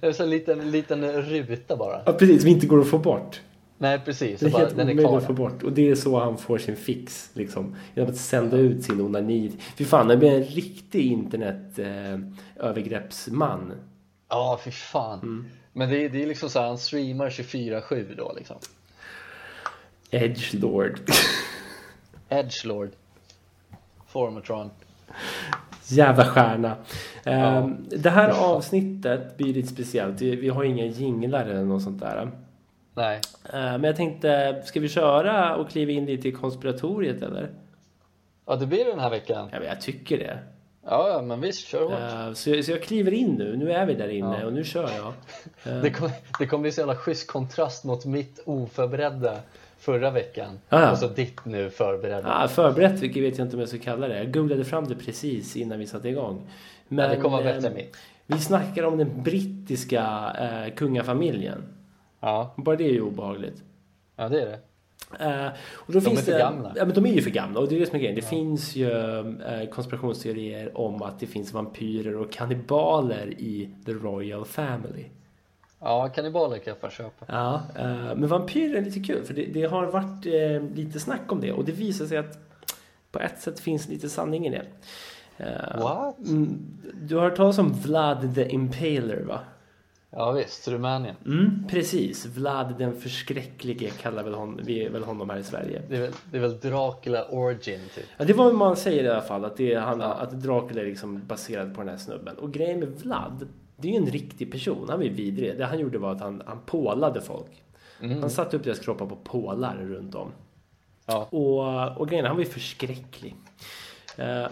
Det 0.00 0.06
är 0.06 0.12
så 0.12 0.22
en 0.22 0.30
liten, 0.30 0.70
liten 0.70 1.12
ruta 1.22 1.76
bara. 1.76 2.02
Ja, 2.06 2.12
precis, 2.12 2.40
som 2.42 2.50
inte 2.50 2.66
går 2.66 2.80
att 2.80 2.88
få 2.88 2.98
bort. 2.98 3.40
Nej 3.78 4.00
precis, 4.04 4.40
Det 4.40 4.46
är 4.46 4.50
bara, 4.50 4.58
helt 4.58 4.76
den 4.76 4.90
omöjligt 4.90 5.06
att 5.06 5.26
få 5.26 5.32
bort. 5.32 5.62
Och 5.62 5.72
det 5.72 5.90
är 5.90 5.94
så 5.94 6.20
han 6.20 6.38
får 6.38 6.58
sin 6.58 6.76
fix. 6.76 7.30
Liksom. 7.32 7.76
Genom 7.94 8.10
att 8.10 8.16
sända 8.16 8.56
ut 8.56 8.84
sin 8.84 9.00
onani. 9.00 9.52
Fy 9.76 9.84
fan, 9.84 10.10
han 10.10 10.18
blir 10.18 10.32
en 10.32 10.44
riktig 10.44 11.12
internet 11.12 11.78
eh. 11.78 12.18
Ja, 14.28 14.60
fy 14.64 14.70
fan. 14.70 15.18
Mm. 15.18 15.46
Men 15.72 15.88
det 15.88 16.04
är, 16.04 16.08
det 16.08 16.22
är 16.22 16.26
liksom 16.26 16.50
så 16.50 16.58
här, 16.58 16.66
han 16.66 16.78
streamar 16.78 17.30
24-7 17.30 18.16
då 18.16 18.32
liksom. 18.36 18.56
Edgelord. 20.10 21.00
Edgelord. 22.28 22.90
Formatron. 24.06 24.70
Jävla 25.88 26.24
stjärna. 26.24 26.76
Ja. 27.24 27.32
Ehm, 27.32 27.86
Det 27.88 28.10
här 28.10 28.30
avsnittet 28.30 29.36
blir 29.36 29.54
lite 29.54 29.68
speciellt. 29.68 30.20
Vi 30.20 30.36
vi 30.36 30.48
har 30.48 30.64
inga 30.64 30.84
jinglar 30.84 31.44
eller 31.44 31.64
något 31.64 31.82
sånt 31.82 32.00
där. 32.00 32.30
Nej. 32.96 33.20
Ehm, 33.52 33.80
Men 33.80 33.84
jag 33.84 33.96
tänkte, 33.96 34.62
ska 34.64 34.80
vi 34.80 34.88
köra 34.88 35.56
och 35.56 35.70
kliva 35.70 35.92
in 35.92 36.06
lite 36.06 36.28
i 36.28 36.32
konspiratoriet 36.32 37.22
eller? 37.22 37.48
Ja, 38.46 38.56
det 38.56 38.66
blir 38.66 38.84
det 38.84 38.90
den 38.90 39.00
här 39.00 39.10
veckan. 39.10 39.48
Ja, 39.52 39.58
men 39.58 39.68
jag 39.68 39.80
tycker 39.80 40.18
det. 40.18 40.38
Ja, 40.88 41.22
men 41.24 41.40
visst, 41.40 41.66
kör 41.66 41.82
hårt. 41.82 42.26
Ehm, 42.26 42.34
Så 42.34 42.50
jag, 42.50 42.64
så 42.64 42.70
jag 42.70 42.82
kliver 42.82 43.12
in 43.12 43.34
nu. 43.34 43.56
Nu 43.56 43.72
är 43.72 43.86
vi 43.86 43.94
där 43.94 44.08
inne 44.08 44.38
Ja. 44.40 44.46
och 44.46 44.52
nu 44.52 44.64
kör 44.64 44.90
jag. 44.96 45.12
Det 45.82 45.90
kommer 45.90 46.12
det 46.38 46.46
kommer 46.46 46.62
bli 46.62 46.72
så 46.72 46.80
jävla 46.80 46.96
schysst 46.96 47.26
kontrast 47.30 47.84
mot 47.84 48.04
mitt 48.04 48.40
oförberedda 48.44 49.36
förra 49.78 50.10
veckan. 50.10 50.58
Ja, 50.68 50.80
ja. 50.80 50.90
Och 50.92 50.98
så 50.98 51.08
ditt 51.08 51.44
nu 51.44 51.70
förberedda. 51.70 52.28
Ja, 52.42 52.48
förberett, 52.48 53.00
vilket 53.02 53.22
vet 53.22 53.38
jag 53.38 53.46
inte 53.46 53.56
om 53.56 53.60
jag 53.60 53.68
ska 53.68 53.78
kalla 53.78 54.08
det. 54.08 54.16
Jag 54.18 54.32
googlade 54.32 54.64
fram 54.64 54.88
det 54.88 54.94
precis 54.94 55.56
innan 55.56 55.78
vi 55.78 55.86
satte 55.86 56.08
igång. 56.08 56.42
Men, 56.88 57.04
ja, 57.04 57.10
det 57.10 57.20
kommer 57.20 57.36
vara 57.36 57.44
bättre 57.44 57.58
ehm, 57.58 57.64
än 57.66 57.74
mitt. 57.74 57.96
Vi 58.26 58.38
snackar 58.38 58.82
om 58.82 58.98
den 58.98 59.22
brittiska 59.22 60.32
eh, 60.40 60.74
kungafamiljen. 60.74 61.62
Ja, 62.20 62.54
Bara 62.56 62.76
det 62.76 62.84
är 62.84 62.92
ju 62.92 63.00
obehagligt. 63.00 63.62
ja, 64.16 64.28
det 64.28 64.42
är 64.42 64.46
det. 64.46 64.58
Eh, 65.20 65.46
och 65.74 65.92
då 65.92 65.98
De 66.00 66.04
finns 66.04 66.20
är 66.20 66.24
för 66.24 66.32
det, 66.32 66.38
gamla. 66.38 66.72
Ja, 66.76 66.84
men 66.84 66.94
de 66.94 67.06
är 67.06 67.12
ju 67.12 67.22
för 67.22 67.30
gamla 67.30 67.60
och 67.60 67.68
det 67.68 67.76
är 67.76 67.80
det 67.80 67.86
som 67.86 67.94
är 67.96 68.00
grejen. 68.00 68.14
Det 68.16 68.22
finns 68.22 68.76
ju 68.76 68.90
eh, 69.42 69.68
konspirationsteorier 69.72 70.78
om 70.78 71.02
att 71.02 71.20
det 71.20 71.26
finns 71.26 71.52
vampyrer 71.52 72.16
och 72.16 72.32
kannibaler 72.32 73.26
i 73.38 73.70
the 73.86 73.92
royal 73.92 74.44
family. 74.44 75.04
Ja, 75.80 76.08
kannibaler 76.08 76.58
kan 76.58 76.70
jag 76.70 76.78
fan 76.78 76.90
köpa. 76.90 77.24
Ja, 77.28 77.62
eh, 77.78 78.14
men 78.16 78.26
vampyrer 78.28 78.76
är 78.76 78.82
lite 78.84 79.00
kul 79.00 79.24
för 79.24 79.34
det, 79.34 79.44
det 79.44 79.64
har 79.64 79.86
varit 79.86 80.24
lite 80.76 81.00
snack 81.00 81.32
om 81.32 81.40
det 81.40 81.52
och 81.52 81.64
det 81.64 81.72
visar 81.72 82.06
sig 82.06 82.18
att 82.18 82.38
på 83.10 83.18
ett 83.20 83.40
sätt 83.40 83.60
finns 83.60 83.88
lite 83.88 84.08
sanning 84.08 84.46
i 84.46 84.50
det. 84.50 84.66
What? 85.78 86.18
mm, 86.18 86.58
Du 87.02 87.14
har 87.16 87.22
hört 87.22 87.36
talas 87.36 87.58
om 87.58 87.72
Vlad 87.72 88.34
the 88.34 88.48
Impaler 88.52 89.24
va? 89.28 89.38
Ja, 90.18 90.32
visst, 90.32 90.68
Rumänien. 90.68 91.16
Mm, 91.26 91.64
precis, 91.68 92.26
Vlad 92.26 92.74
den 92.78 93.00
förskräcklige 93.00 93.90
kallar 93.90 94.22
väl 94.22 94.34
hon, 94.34 94.60
vi 94.64 94.88
väl 94.88 95.04
honom 95.04 95.30
här 95.30 95.38
i 95.38 95.44
Sverige. 95.44 95.82
Det 95.88 95.96
är 95.96 96.00
väl, 96.00 96.12
det 96.30 96.36
är 96.36 96.40
väl 96.40 96.58
Dracula 96.58 97.24
Origin 97.24 97.80
typ. 97.94 98.04
Ja, 98.16 98.24
det 98.24 98.32
var 98.32 98.44
vad 98.44 98.54
man 98.54 98.76
säger 98.76 99.04
i 99.04 99.08
alla 99.08 99.22
fall, 99.22 99.44
att, 99.44 99.56
det 99.56 99.72
är 99.72 99.80
han, 99.80 100.00
att 100.02 100.30
Dracula 100.30 100.80
är 100.80 100.86
liksom 100.86 101.26
baserad 101.26 101.74
på 101.74 101.80
den 101.80 101.88
här 101.88 101.96
snubben. 101.96 102.36
Och 102.36 102.52
grejen 102.52 102.80
med 102.80 102.88
Vlad, 102.88 103.48
det 103.76 103.88
är 103.88 103.92
ju 103.92 103.98
en 103.98 104.06
riktig 104.06 104.52
person. 104.52 104.86
Han 104.88 104.98
var 104.98 105.04
ju 105.04 105.12
vidrig. 105.12 105.58
Det 105.58 105.64
han 105.64 105.78
gjorde 105.78 105.98
var 105.98 106.12
att 106.12 106.20
han, 106.20 106.42
han 106.46 106.60
pålade 106.66 107.20
folk. 107.20 107.62
Han 108.00 108.30
satte 108.30 108.56
upp 108.56 108.64
deras 108.64 108.78
kroppar 108.78 109.06
på 109.06 109.16
pålar 109.16 109.76
runt 109.76 110.14
om. 110.14 110.32
Ja. 111.06 111.28
Och, 111.30 112.00
och 112.00 112.08
grejen 112.08 112.24
är, 112.24 112.28
han 112.28 112.36
var 112.36 112.44
ju 112.44 112.50
förskräcklig. 112.50 113.36
Eh, 114.16 114.46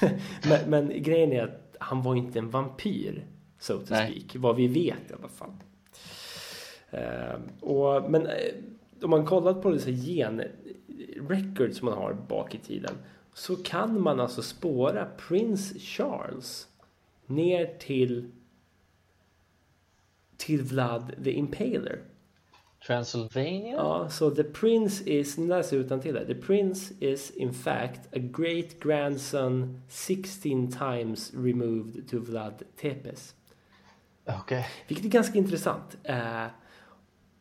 men, 0.48 0.60
men 0.66 1.02
grejen 1.02 1.32
är 1.32 1.42
att 1.42 1.76
han 1.78 2.02
var 2.02 2.14
inte 2.14 2.38
en 2.38 2.50
vampyr, 2.50 3.24
so 3.58 3.78
to 3.78 3.84
Nej. 3.90 4.10
speak. 4.10 4.36
Vad 4.36 4.56
vi 4.56 4.66
vet 4.66 5.10
i 5.10 5.14
alla 5.18 5.28
fall. 5.28 5.52
Eh, 6.90 7.40
och, 7.60 8.10
men 8.10 8.26
eh, 8.26 8.54
om 9.02 9.10
man 9.10 9.26
kollat 9.26 9.62
på 9.62 9.70
dessa 9.70 9.90
gen-records 9.90 11.82
man 11.82 11.92
har 11.92 12.14
bak 12.14 12.54
i 12.54 12.58
tiden 12.58 12.94
så 13.34 13.56
kan 13.56 14.00
man 14.00 14.20
alltså 14.20 14.42
spåra 14.42 15.06
Prince 15.28 15.78
Charles 15.78 16.68
ner 17.26 17.74
till 17.78 18.30
till 20.36 20.62
Vlad 20.62 21.12
the 21.24 21.32
Impaler. 21.32 22.02
Transylvania? 22.86 23.76
Ja, 23.76 24.08
så 24.10 24.30
the 24.30 24.44
prince 24.44 25.10
is, 25.10 25.38
nu 25.38 25.46
läser 25.46 25.76
jag 25.76 25.84
utantill 25.84 26.16
här. 26.16 26.24
The 26.24 26.34
prince 26.34 26.94
is 27.00 27.30
in 27.30 27.52
fact 27.52 28.00
a 28.16 28.18
great 28.18 28.80
grandson 28.80 29.80
16 29.88 30.72
times 30.72 31.32
removed 31.34 32.08
to 32.08 32.18
Vlad 32.18 32.62
Tepes. 32.80 33.34
Okej. 34.28 34.66
Vilket 34.88 35.06
är 35.06 35.10
ganska 35.10 35.38
intressant. 35.38 35.96
Eh, 36.02 36.46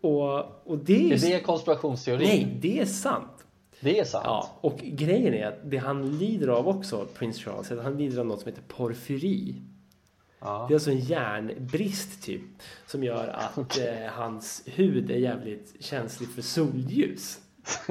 och, 0.01 0.67
och 0.67 0.77
det 0.77 0.95
är 0.95 0.99
ju... 0.99 1.13
Är 1.13 1.19
det 1.19 1.39
konspirationsteori? 1.39 2.25
Nej, 2.25 2.57
det 2.61 2.79
är 2.79 2.85
sant. 2.85 3.45
Det 3.79 3.99
är 3.99 4.03
sant? 4.03 4.23
Ja, 4.25 4.57
och 4.61 4.77
grejen 4.77 5.33
är 5.33 5.47
att 5.47 5.71
det 5.71 5.77
han 5.77 6.17
lider 6.17 6.47
av 6.47 6.67
också, 6.67 7.07
Prince 7.13 7.39
Charles, 7.39 7.71
är 7.71 7.77
att 7.77 7.83
han 7.83 7.97
lider 7.97 8.19
av 8.19 8.25
något 8.25 8.41
som 8.41 8.49
heter 8.49 8.63
porfyri. 8.67 9.55
Ja. 10.39 10.65
Det 10.67 10.73
är 10.73 10.75
alltså 10.75 10.91
en 10.91 10.99
järnbrist 10.99 12.23
typ 12.23 12.41
som 12.87 13.03
gör 13.03 13.27
att 13.27 13.77
eh, 13.77 14.11
hans 14.11 14.63
hud 14.65 15.11
är 15.11 15.17
jävligt 15.17 15.75
känslig 15.79 16.29
för 16.29 16.41
solljus. 16.41 17.39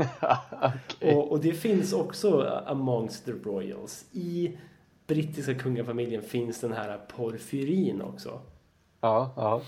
Okej. 0.63 1.15
Och, 1.15 1.33
och 1.33 1.41
det 1.41 1.53
finns 1.53 1.93
också 1.93 2.63
amongst 2.67 3.25
the 3.25 3.33
royals. 3.33 4.05
I 4.13 4.59
brittiska 5.07 5.55
kungafamiljen 5.55 6.23
finns 6.23 6.61
den 6.61 6.73
här 6.73 6.99
porfyrin 6.99 8.03
också. 8.03 8.41
Ja, 9.01 9.31
ja. 9.37 9.61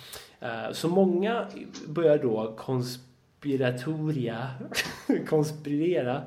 Eh, 0.48 0.72
Så 0.72 0.88
många 0.88 1.46
börjar 1.88 2.18
då 2.18 2.54
konspiratoria, 2.56 4.48
konspirera, 5.28 6.22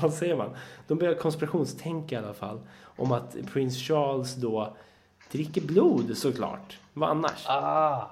vad 0.00 0.12
säger 0.14 0.36
man? 0.36 0.50
De 0.86 0.98
börjar 0.98 1.14
konspirationstänka 1.14 2.14
i 2.14 2.18
alla 2.18 2.34
fall 2.34 2.60
om 2.84 3.12
att 3.12 3.36
prins 3.52 3.76
Charles 3.88 4.34
då 4.34 4.76
dricker 5.32 5.60
blod 5.60 6.16
såklart. 6.16 6.78
Vad 6.92 7.10
annars? 7.10 7.44
Ah. 7.46 8.10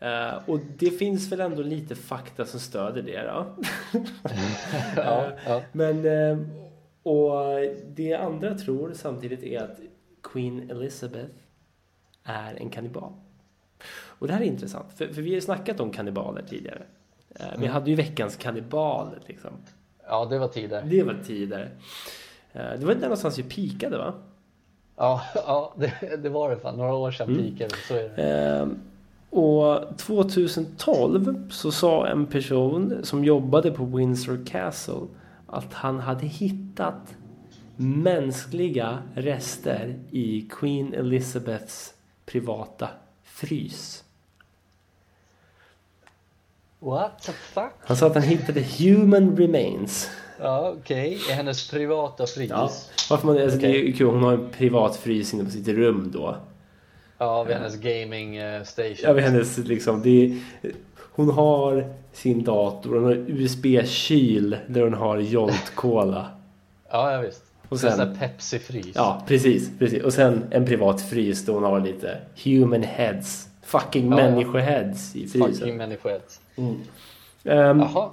Eh, 0.00 0.34
och 0.46 0.58
det 0.78 0.90
finns 0.90 1.32
väl 1.32 1.40
ändå 1.40 1.62
lite 1.62 1.94
fakta 1.94 2.44
som 2.44 2.60
stöder 2.60 3.02
det 3.02 3.22
då. 3.22 3.46
Ja, 4.96 5.28
ja. 5.46 5.62
Men, 5.72 6.06
eh, 6.06 6.38
Och 7.02 7.32
det 7.86 8.14
andra 8.14 8.54
tror 8.58 8.92
samtidigt 8.94 9.42
är 9.42 9.62
att 9.62 9.78
Queen 10.22 10.70
Elizabeth 10.70 11.34
är 12.24 12.54
en 12.54 12.70
kannibal. 12.70 13.12
Och 14.22 14.28
det 14.28 14.34
här 14.34 14.40
är 14.40 14.44
intressant, 14.44 14.86
för, 14.96 15.06
för 15.06 15.22
vi 15.22 15.28
har 15.30 15.34
ju 15.34 15.40
snackat 15.40 15.80
om 15.80 15.90
kannibaler 15.90 16.42
tidigare. 16.42 16.82
Eh, 17.34 17.46
Vi 17.50 17.56
Mm. 17.56 17.70
hade 17.72 17.90
ju 17.90 17.96
veckans 17.96 18.36
kannibaler 18.36 19.18
liksom. 19.26 19.50
Ja, 20.08 20.24
det 20.24 20.38
var 20.38 20.48
tider. 20.48 20.82
Det 20.86 21.02
var 21.02 21.16
tidigare. 21.24 21.68
Eh, 22.52 22.62
Det 22.80 22.86
var 22.86 22.94
där 22.94 23.00
någonstans 23.02 23.38
vi 23.38 23.42
pikade 23.42 23.98
va? 23.98 24.14
Ja, 24.96 25.22
ja 25.34 25.74
det, 25.78 26.16
det 26.22 26.28
var 26.28 26.50
det 26.50 26.56
fan. 26.56 26.76
Några 26.76 26.94
år 26.94 27.10
sedan 27.10 27.28
Mm. 27.28 27.42
pikade 27.42 27.74
vi, 27.74 27.82
så 27.88 27.94
är 27.94 28.08
det. 28.16 28.22
Ehm, 28.62 28.78
Och 29.30 29.98
2012 29.98 31.50
så 31.50 31.72
sa 31.72 32.06
en 32.06 32.26
person 32.26 32.94
som 33.02 33.24
jobbade 33.24 33.70
på 33.70 33.84
Windsor 33.84 34.46
Castle 34.46 35.06
att 35.46 35.72
han 35.74 36.00
hade 36.00 36.26
hittat 36.26 37.14
mänskliga 37.76 38.98
rester 39.14 39.98
i 40.10 40.48
Queen 40.50 40.94
Elizabeths 40.94 41.94
privata 42.26 42.88
frys. 43.22 44.01
What 46.84 47.22
the 47.22 47.32
fuck? 47.32 47.72
Han 47.80 47.96
sa 47.96 48.06
att 48.06 48.14
han 48.14 48.22
hittade 48.22 48.60
human 48.78 49.36
remains. 49.36 50.10
Ja, 50.40 50.74
okej. 50.78 51.18
I 51.30 51.32
hennes 51.32 51.70
privata 51.70 52.26
frys. 52.26 52.50
Ja, 52.50 52.56
Ja, 52.60 52.70
varför 53.10 53.26
man, 53.26 53.38
alltså 53.42 53.58
Det 53.58 53.66
är 53.88 53.92
kul, 53.92 54.06
hon 54.06 54.22
har 54.22 54.32
en 54.32 54.48
privat 54.50 54.96
frys 54.96 55.34
inne 55.34 55.44
på 55.44 55.50
sitt 55.50 55.68
rum 55.68 56.10
då. 56.14 56.36
vid 57.46 57.56
hennes 57.56 57.76
gaming 57.76 58.36
eh, 58.36 58.62
station. 58.62 58.96
Jag 59.02 59.14
vet 59.14 59.24
hennes 59.24 59.58
liksom, 59.58 60.02
det 60.02 60.24
är, 60.24 60.36
hon 61.14 61.30
har 61.30 61.92
sin 62.12 62.44
dator, 62.44 62.94
hon 62.94 63.04
har 63.04 63.14
USB-kyl 63.30 64.56
där 64.66 64.82
hon 64.82 64.94
har 64.94 65.18
Jolt 65.18 65.72
Cola. 65.74 66.26
Ja, 66.90 67.12
ja 67.12 67.20
visst. 67.20 67.42
Och 67.68 67.80
sen- 67.80 67.96
sen 67.96 68.16
Pepsi-frys. 68.16 68.92
Ja, 68.94 69.22
precis, 69.26 69.70
precis. 69.78 70.02
Och 70.02 70.12
sen 70.12 70.44
en 70.50 70.66
privat 70.66 71.02
frys 71.02 71.44
där 71.46 71.52
hon 71.52 71.62
har 71.64 71.80
lite 71.80 72.18
human 72.44 72.82
heads. 72.82 73.48
Fucking 73.62 74.10
Ja, 74.10 74.16
människoheads 74.16 75.16
i 75.16 75.26
Fucking 75.28 75.44
frysen. 75.46 75.76
människohet. 75.76 76.40
Ehm, 77.44 77.80
Jaha. 77.80 78.10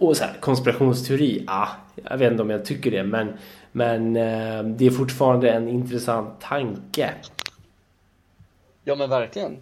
och 0.00 0.16
så 0.16 0.24
här, 0.24 0.36
konspirationsteori, 0.40 1.44
ah, 1.46 1.68
jag 2.10 2.18
vet 2.18 2.30
inte 2.30 2.42
om 2.42 2.50
jag 2.50 2.64
tycker 2.64 2.90
det, 2.90 3.02
men, 3.04 3.32
men 3.72 4.16
eh, 4.16 4.62
det 4.64 4.86
är 4.86 4.90
fortfarande 4.90 5.50
en 5.50 5.68
intressant 5.68 6.40
tanke. 6.40 7.10
Ja, 8.84 8.94
men 8.94 9.10
verkligen. 9.10 9.56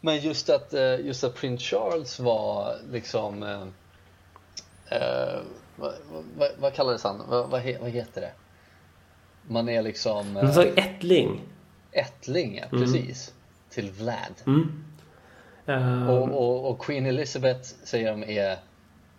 Men 0.00 0.18
just 0.20 0.50
att, 0.50 0.74
eh, 0.74 1.00
just 1.00 1.24
att 1.24 1.34
prins 1.34 1.62
Charles 1.62 2.20
var 2.20 2.74
liksom... 2.92 3.42
Eh, 3.42 3.62
eh, 4.98 5.38
vad, 5.76 5.92
vad, 6.38 6.48
vad 6.58 6.74
kallades 6.74 7.04
han? 7.04 7.22
Vad, 7.28 7.48
vad, 7.50 7.62
vad 7.80 7.90
heter 7.90 8.20
det? 8.20 8.32
Man 9.48 9.68
är 9.68 9.82
liksom 9.82 10.36
Hon 10.36 10.46
eh, 10.46 10.72
ättling. 10.76 11.40
ättling, 11.92 12.56
ja, 12.62 12.78
precis. 12.78 13.34
Till 13.70 13.90
Vlad. 13.90 14.34
Mm. 14.46 14.84
Ehm, 15.66 16.08
Och, 16.08 16.28
och, 16.28 16.70
och 16.70 16.78
Queen 16.78 17.06
Elizabeth 17.06 17.60
säger 17.84 18.10
de 18.10 18.22
är 18.24 18.56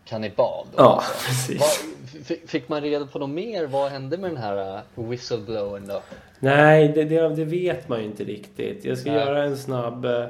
kannibal. 0.06 0.66
Då, 0.72 0.84
Ja, 0.84 0.94
alltså. 0.96 1.26
precis. 1.28 1.86
F- 2.30 2.38
fick 2.48 2.70
man 2.70 2.82
reda 2.82 3.06
på 3.08 3.20
något 3.20 3.30
mer? 3.30 3.66
Vad 3.68 3.92
hände 3.92 4.18
med 4.18 4.30
den 4.30 4.38
här 4.38 4.76
uh, 4.98 5.10
whistleblowern 5.10 5.88
då? 5.88 6.02
Nej, 6.40 6.88
det, 6.96 7.04
det, 7.04 7.30
det 7.36 7.46
vet 7.46 7.90
man 7.90 8.00
ju 8.00 8.06
inte 8.06 8.24
riktigt. 8.24 8.86
Jag 8.86 8.98
ska 8.98 9.12
Nej. 9.12 9.20
göra 9.20 9.44
en 9.44 9.58
snabb, 9.58 10.06
eh, 10.06 10.26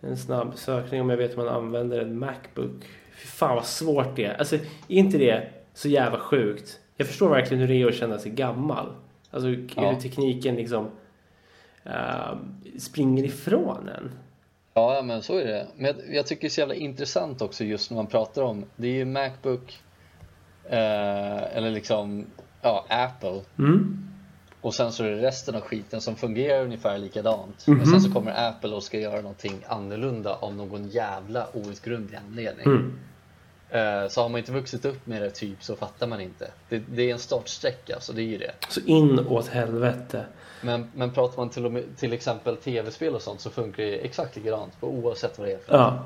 en 0.00 0.16
snabb 0.16 0.52
sökning 0.56 1.00
om 1.00 1.10
jag 1.10 1.16
vet 1.16 1.30
hur 1.30 1.36
man 1.36 1.48
använder 1.48 2.00
en 2.00 2.18
Macbook. 2.18 2.82
Fy 3.16 3.26
fan 3.26 3.54
vad 3.54 3.66
svårt 3.66 4.16
det 4.16 4.24
är. 4.24 4.34
Alltså, 4.34 4.54
är 4.56 4.60
inte 4.88 5.18
det 5.18 5.48
så 5.74 5.88
jävla 5.88 6.18
sjukt? 6.18 6.78
Jag 6.96 7.06
förstår 7.06 7.28
verkligen 7.28 7.60
hur 7.60 7.68
det 7.68 7.82
är 7.82 7.86
att 7.86 7.94
känna 7.94 8.18
sig 8.18 8.30
gammal. 8.32 8.86
Alltså 9.30 9.48
Ja. 9.48 9.90
hur 9.90 10.00
tekniken 10.00 10.54
liksom 10.54 10.90
eh, 11.84 12.36
springer 12.78 13.24
ifrån 13.24 13.88
en. 13.88 14.10
Ja, 14.74 15.02
men 15.04 15.22
så 15.22 15.38
är 15.38 15.44
det. 15.44 15.66
Men 15.76 15.86
jag, 15.86 16.16
jag 16.16 16.26
tycker 16.26 16.40
det 16.40 16.46
är 16.46 16.50
så 16.50 16.60
jävla 16.60 16.74
intressant 16.74 17.42
också 17.42 17.64
just 17.64 17.90
när 17.90 17.96
man 17.96 18.06
pratar 18.06 18.42
om, 18.42 18.64
det 18.76 18.88
är 18.88 18.92
ju 18.92 19.04
Macbook, 19.04 19.82
eh, 20.64 21.56
eller 21.56 21.70
liksom, 21.70 22.26
ja, 22.62 22.86
Apple. 22.88 23.40
Mm. 23.58 24.08
Och 24.60 24.74
sen 24.74 24.92
så 24.92 25.04
är 25.04 25.10
det 25.10 25.22
resten 25.22 25.54
av 25.54 25.60
skiten 25.60 26.00
som 26.00 26.16
fungerar 26.16 26.64
ungefär 26.64 26.98
likadant. 26.98 27.66
Men 27.66 27.86
sen 27.86 28.00
så 28.00 28.12
kommer 28.12 28.48
Apple 28.48 28.70
och 28.70 28.82
ska 28.82 28.98
göra 28.98 29.20
någonting 29.20 29.64
annorlunda 29.66 30.34
av 30.34 30.54
någon 30.54 30.88
jävla 30.88 31.46
outgrundlig 31.52 32.18
anledning. 32.28 32.66
Mm. 32.66 32.98
Eh, 33.72 34.08
Så 34.08 34.22
har 34.22 34.28
man 34.28 34.38
inte 34.38 34.52
vuxit 34.52 34.84
upp 34.84 35.06
med 35.06 35.22
det 35.22 35.30
typ 35.30 35.64
så 35.64 35.76
fattar 35.76 36.06
man 36.06 36.20
inte. 36.20 36.50
Det, 36.68 36.78
det 36.78 37.02
är 37.10 37.12
en 37.12 37.18
startsträcka, 37.18 38.00
så 38.00 38.12
det 38.12 38.22
är 38.22 38.26
ju 38.26 38.38
det. 38.38 38.52
Så 38.68 38.80
in 38.80 39.18
åt 39.18 39.48
helvete. 39.48 40.24
Men, 40.62 40.90
men 40.94 41.10
pratar 41.12 41.36
man 41.36 41.50
till, 41.50 41.66
och 41.66 41.72
med, 41.72 41.84
till 41.96 42.12
exempel 42.12 42.56
tv-spel 42.56 43.14
och 43.14 43.22
sånt 43.22 43.40
så 43.40 43.50
funkar 43.50 43.82
det 43.82 43.94
exakt 43.96 44.36
likadant 44.36 44.80
på 44.80 44.86
oavsett 44.88 45.38
vad 45.38 45.48
det 45.48 45.52
är 45.52 45.58
för 45.58 45.74
Ja. 45.74 46.04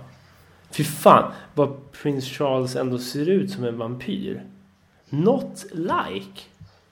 Fy 0.71 0.85
fan 0.85 1.33
vad 1.55 1.93
prins 1.93 2.25
Charles 2.25 2.77
ändå 2.77 2.99
ser 2.99 3.29
ut 3.29 3.51
som 3.51 3.65
en 3.65 3.79
vampyr. 3.79 4.47
Not 5.09 5.67
like. 5.73 6.41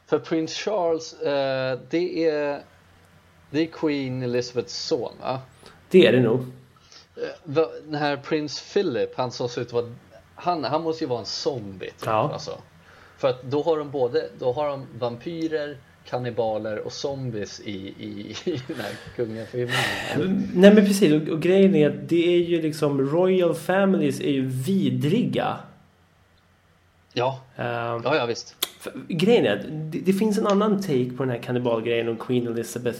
För 0.07 0.19
prins 0.19 0.53
Charles, 0.55 1.13
eh, 1.21 1.79
det, 1.91 2.29
är, 2.29 2.63
det 3.51 3.61
är 3.61 3.67
Queen 3.67 4.23
Elizabeths 4.23 4.87
son 4.87 5.13
va? 5.21 5.41
Det 5.91 6.07
är 6.07 6.13
det 6.13 6.21
nog. 6.21 6.41
Eh, 7.17 7.63
Den 7.85 7.95
här 7.95 8.17
prins 8.17 8.73
Philip, 8.73 9.17
han 9.17 9.33
som 9.33 9.49
ser 9.49 9.61
ut 9.63 9.67
att 9.67 9.73
vara, 9.73 9.95
han, 10.45 10.65
han 10.65 10.83
måste 10.83 11.05
ju 11.05 11.09
vara 11.09 11.21
en 11.21 11.27
zombie 11.27 11.87
typ, 11.87 12.07
Ja. 12.07 12.31
alltså. 12.33 12.59
För 13.19 13.29
att 13.29 13.43
då 13.43 13.63
har 13.63 13.79
de 13.79 13.91
både, 13.91 14.29
då 14.39 14.53
har 14.53 14.69
de 14.69 14.87
vampyrer, 14.99 15.77
kannibaler 16.09 16.79
och 16.79 16.93
zombies 16.93 17.61
i, 17.61 17.73
i, 17.99 18.37
i 18.51 18.63
den 18.69 18.77
här 18.77 18.93
kungafamiljen. 19.17 20.49
Nej 20.55 20.75
men 20.75 20.87
precis 20.87 21.13
och, 21.13 21.29
och 21.29 21.41
grejen 21.43 21.75
är 21.75 21.89
att 21.91 22.09
det 22.09 22.35
är 22.37 22.39
ju 22.43 22.63
liksom 22.63 23.01
Royal 23.11 23.55
Families 23.55 24.21
är 24.21 24.31
ju 24.31 24.47
vidriga. 24.47 25.57
Ja, 27.13 27.41
Ehm, 27.57 28.01
ja, 28.05 28.17
ja 28.17 28.27
visst. 28.27 28.57
för, 28.81 28.93
grejen 29.09 29.47
är 29.47 29.57
att 29.57 29.63
det, 29.93 29.99
det 29.99 30.13
finns 30.13 30.39
en 30.39 30.47
annan 30.47 30.83
take 30.83 31.11
på 31.17 31.23
den 31.23 31.31
här 31.31 31.39
kannibalgrejen 31.43 32.09
om 32.09 32.17
Queen 32.17 32.47
Elizabeth 32.47 32.99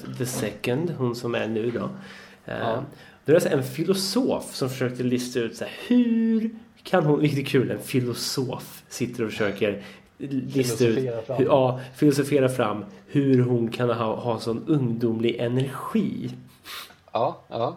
II, 0.65 0.77
hon 0.99 1.17
som 1.17 1.35
är 1.35 1.47
nu 1.47 1.71
då. 1.71 1.81
Ehm, 1.81 2.59
Ja. 2.61 2.85
Det 3.25 3.33
är 3.33 3.37
alltså 3.37 3.51
en 3.51 3.63
filosof 3.65 4.55
som 4.55 4.71
försökte 4.71 5.03
lista 5.03 5.41
ut 5.41 5.57
så 5.57 5.65
här, 5.65 5.73
hur 5.87 6.51
kan 6.85 7.05
hon, 7.05 7.21
vilket 7.21 7.39
är 7.39 7.45
kul, 7.45 7.71
en 7.71 7.79
filosof 7.79 8.83
sitter 8.89 9.25
och 9.25 9.31
försöker 9.31 9.83
lista 10.19 10.85
ut, 10.85 10.99
hur, 11.27 11.45
ja, 11.45 11.81
filosofera 11.95 12.49
fram 12.49 12.85
hur 13.07 13.43
hon 13.43 13.71
kan 13.71 13.91
ha, 13.91 14.17
ha 14.17 14.41
sån 14.41 14.65
ungdomlig 14.67 15.37
energi. 15.37 16.31
Ja, 17.13 17.41
ja. 17.49 17.77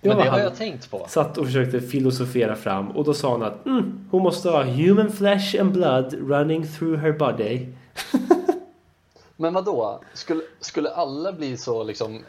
Det 0.00 0.08
Men 0.08 0.18
det 0.18 0.30
har 0.30 0.38
jag 0.38 0.56
tänkt 0.56 0.90
på. 0.90 1.06
Satt 1.08 1.38
och 1.38 1.46
försökte 1.46 1.80
filosofera 1.80 2.56
fram 2.56 2.90
och 2.90 3.04
då 3.04 3.14
sa 3.14 3.30
hon 3.30 3.42
att 3.42 3.66
mm, 3.66 4.08
hon 4.10 4.22
måste 4.22 4.48
ha 4.48 4.62
human 4.62 5.12
flesh 5.12 5.60
and 5.60 5.72
blood 5.72 6.14
running 6.14 6.66
through 6.68 6.98
her 6.98 7.12
body. 7.12 7.66
Men 9.36 9.54
vad 9.54 9.64
då? 9.64 10.00
Skulle, 10.14 10.42
skulle 10.60 10.90
alla 10.90 11.32
bli 11.32 11.56
så 11.56 11.84
liksom 11.84 12.22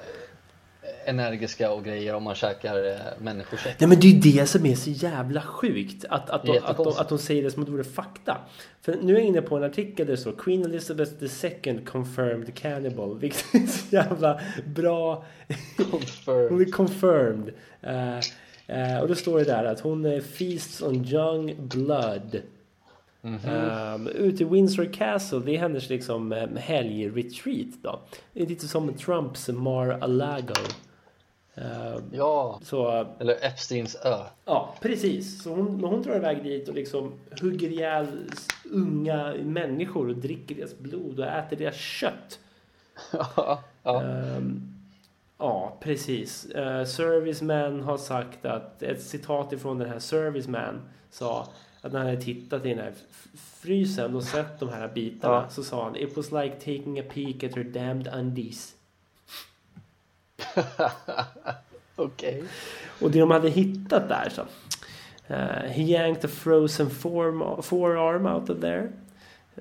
energiska 1.05 1.71
och 1.71 1.83
grejer 1.83 2.15
om 2.15 2.23
man 2.23 2.35
käkar 2.35 2.87
eh, 2.87 2.97
människokött? 3.19 3.79
Nej 3.79 3.89
men 3.89 3.99
det 3.99 4.07
är 4.07 4.11
ju 4.11 4.19
det 4.19 4.45
som 4.45 4.65
är 4.65 4.75
så 4.75 4.89
jävla 4.89 5.41
sjukt. 5.41 6.05
Att, 6.09 6.29
att, 6.29 6.45
de, 6.45 6.59
att, 6.63 6.77
de, 6.77 6.87
att 6.87 7.09
de 7.09 7.17
säger 7.17 7.43
det 7.43 7.51
som 7.51 7.61
att 7.61 7.67
det 7.67 7.71
vore 7.71 7.83
fakta. 7.83 8.37
För 8.81 8.97
nu 9.01 9.13
är 9.13 9.19
jag 9.19 9.27
inne 9.27 9.41
på 9.41 9.57
en 9.57 9.63
artikel 9.63 10.05
där 10.05 10.13
det 10.13 10.17
står 10.17 10.31
Queen 10.31 10.65
Elizabeth 10.65 11.11
II 11.45 11.79
confirmed 11.85 12.55
cannibal. 12.55 13.19
Vilket 13.19 13.55
är 13.55 13.67
så 13.67 13.95
jävla 13.95 14.39
bra. 14.65 15.25
Hon 15.77 15.85
Confirmed. 15.85 16.61
är 16.67 16.71
confirmed. 16.71 17.53
Eh, 17.81 18.17
eh, 18.67 18.99
och 19.01 19.07
då 19.07 19.15
står 19.15 19.39
det 19.39 19.45
där 19.45 19.65
att 19.65 19.79
hon 19.79 20.05
är 20.05 20.21
feasts 20.21 20.81
on 20.81 21.05
young 21.05 21.55
blood. 21.57 22.41
Um, 23.25 24.07
ute 24.07 24.43
i 24.43 24.45
Windsor 24.45 24.93
Castle, 24.93 25.39
det 25.39 25.55
är 25.55 25.59
hennes 25.59 25.89
liksom 25.89 26.31
um, 26.31 26.57
helgretreat 26.57 27.67
då. 27.81 27.99
Det 28.33 28.41
är 28.41 28.47
lite 28.47 28.67
som 28.67 28.93
Trumps 28.93 29.49
Mar-a-Lago. 29.49 30.53
Um, 31.57 32.03
Ja, 32.11 32.59
så 32.63 33.07
eller 33.19 33.45
Epsteins 33.45 33.95
ö. 33.95 34.17
Ja, 34.45 34.75
precis. 34.81 35.43
Så 35.43 35.49
hon, 35.49 35.65
men 35.81 35.83
hon 35.89 36.01
drar 36.01 36.15
iväg 36.15 36.43
dit 36.43 36.67
och 36.69 36.75
liksom 36.75 37.13
hugger 37.41 37.69
ihjäl 37.69 38.07
unga 38.71 39.33
människor 39.43 40.09
och 40.09 40.15
dricker 40.17 40.55
deras 40.55 40.77
blod 40.77 41.19
och 41.19 41.25
äter 41.25 41.57
deras 41.57 41.75
kött. 41.75 42.39
ja, 43.11 43.59
ja. 43.83 44.03
Ehm, 44.03 44.61
ja, 45.37 45.77
precis. 45.79 46.47
Uh, 46.55 46.83
serviceman 46.85 47.81
har 47.81 47.97
sagt 47.97 48.45
att 48.45 48.83
ett 48.83 49.01
citat 49.03 49.53
ifrån 49.53 49.77
den 49.79 49.89
här 49.89 49.99
serviceman 49.99 50.81
sa 51.09 51.47
att 51.81 51.91
när 51.91 51.99
han 51.99 52.07
hade 52.09 52.21
tittat 52.21 52.65
i 52.65 52.69
den 52.69 52.79
här 52.79 52.93
frysen 53.37 54.15
och 54.15 54.23
sett 54.23 54.59
de 54.59 54.69
här 54.69 54.87
bitarna 54.87 55.33
Ja. 55.35 55.49
så 55.49 55.63
sa 55.63 55.83
han 55.83 55.95
It 55.95 56.17
was 56.17 56.31
like 56.31 56.55
taking 56.55 56.99
a 56.99 57.03
peek 57.13 57.43
at 57.43 57.55
her 57.55 57.63
damned 57.63 58.07
undies. 58.13 58.75
Okej. 61.95 62.43
Och 63.01 63.11
det 63.11 63.19
de 63.19 63.31
hade 63.31 63.49
hittat 63.49 64.09
där 64.09 64.29
så. 64.29 64.41
Uh, 65.29 65.71
he 65.71 65.83
yanked 65.83 66.25
a 66.25 66.27
frozen 66.27 66.89
form, 66.89 67.61
forearm 67.63 68.25
out 68.25 68.49
of 68.49 68.61
there. 68.61 68.89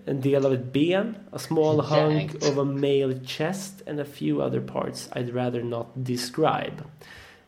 en 0.05 0.21
del 0.21 0.47
av 0.47 0.53
ett 0.53 0.73
ben, 0.73 1.17
a 1.31 1.39
small 1.39 1.81
hunk 1.81 2.35
Yanked. 2.35 2.53
of 2.53 2.59
a 2.59 2.65
male 2.65 3.21
chest 3.27 3.83
and 3.89 4.01
a 4.01 4.05
few 4.05 4.43
other 4.43 4.61
parts 4.61 5.09
I'd 5.13 5.35
rather 5.35 5.63
not 5.63 5.87
describe. 5.95 6.83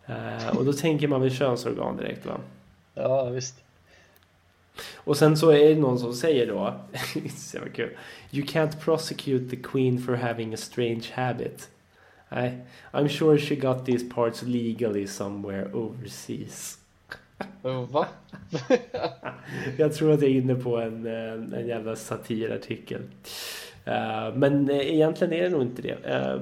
Eh, 0.07 0.57
och 0.57 0.65
då 0.65 0.73
tänker 0.73 1.09
man 1.09 1.21
väl 1.21 1.31
könsorgan 1.31 1.97
direkt 1.97 2.27
va? 2.27 2.41
Ja, 2.95 3.25
visst. 3.25 3.63
Och 4.97 5.17
sen 5.17 5.37
så 5.37 5.51
är 5.51 5.69
det 5.69 5.81
någon 5.81 5.99
som 5.99 6.15
säger 6.15 6.47
då, 6.47 6.75
så 7.37 7.59
kul. 7.75 7.97
You 8.31 8.47
can't 8.47 8.81
prosecute 8.81 9.57
the 9.57 9.63
queen 9.63 10.03
for 10.03 10.15
having 10.15 10.55
a 10.55 10.57
strange 10.57 11.05
habit. 11.13 11.69
I, 12.31 12.51
I'm 12.93 13.09
sure 13.09 13.39
she 13.39 13.57
got 13.57 13.85
these 13.85 14.05
parts 14.15 14.43
legally 14.43 15.07
somewhere 15.07 15.71
overseas. 15.73 16.79
Va? 17.63 18.07
Jag 19.77 19.95
tror 19.95 20.13
att 20.13 20.23
jag 20.23 20.31
är 20.31 20.35
inne 20.35 20.55
på 20.55 20.77
en, 20.77 21.07
en, 21.07 21.53
en 21.53 21.67
jävla 21.67 21.97
satirartikel. 21.97 23.03
Eh, 23.85 24.35
men 24.35 24.71
eh, 24.71 24.95
egentligen 24.95 25.33
är 25.33 25.43
det 25.43 25.49
nog 25.49 25.63
inte 25.63 25.83
det. 25.83 26.05
Eh, 26.05 26.41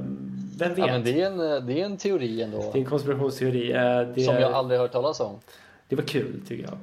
vem 0.58 0.74
vet? 0.74 0.78
Ja, 0.78 0.86
men 0.86 1.04
det 1.04 1.20
är 1.20 1.26
en, 1.26 1.66
det 1.66 1.80
är 1.80 1.84
en 1.84 1.96
teori 1.96 2.42
ändå. 2.42 2.58
Det 2.58 2.78
är 2.78 2.82
en 2.82 2.84
konspirationsteori. 2.84 3.72
Eh, 3.72 4.00
det, 4.14 4.24
Som 4.24 4.34
jag 4.34 4.52
aldrig 4.52 4.80
hört 4.80 4.92
talas 4.92 5.20
om. 5.20 5.38
det 5.88 5.96
var 5.96 6.02
kul 6.02 6.40
tycker 6.48 6.64
jag. 6.64 6.78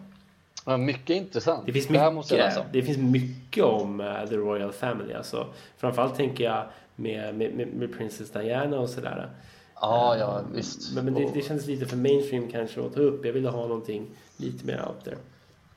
Ja, 0.66 0.78
mycket 0.78 1.10
intressant. 1.10 1.66
Det 1.66 1.74
finns 1.74 1.90
mycket, 1.90 2.58
om. 2.58 2.64
det 2.72 2.84
finns 2.84 2.98
mycket 2.98 3.64
om 3.64 4.02
eh, 4.02 4.30
The 4.30 4.36
Royal 4.36 4.72
Family. 4.72 5.14
Alltså, 5.14 5.48
framförallt 5.78 6.16
tänker 6.16 6.44
jag 6.44 6.66
med, 6.96 7.36
med, 7.36 7.68
med, 7.68 7.98
Princess 7.98 8.32
Diana 8.32 8.80
och 8.80 8.90
sådär. 8.90 9.30
Ja, 9.76 10.18
ja, 10.18 10.42
visst. 10.54 10.96
Men, 10.96 11.06
men 11.06 11.14
det, 11.14 11.30
det 11.34 11.42
känns 11.42 11.68
lite 11.68 11.86
för 11.86 11.98
mainstream 11.98 12.48
kanske 12.52 12.82
att 12.86 12.94
ta 12.94 13.00
upp. 13.00 13.26
Jag 13.26 13.34
ville 13.34 13.50
ha 13.50 13.62
någonting 13.62 14.08
lite 14.38 14.66
mer 14.66 14.86
out 14.88 15.04
there. 15.04 15.18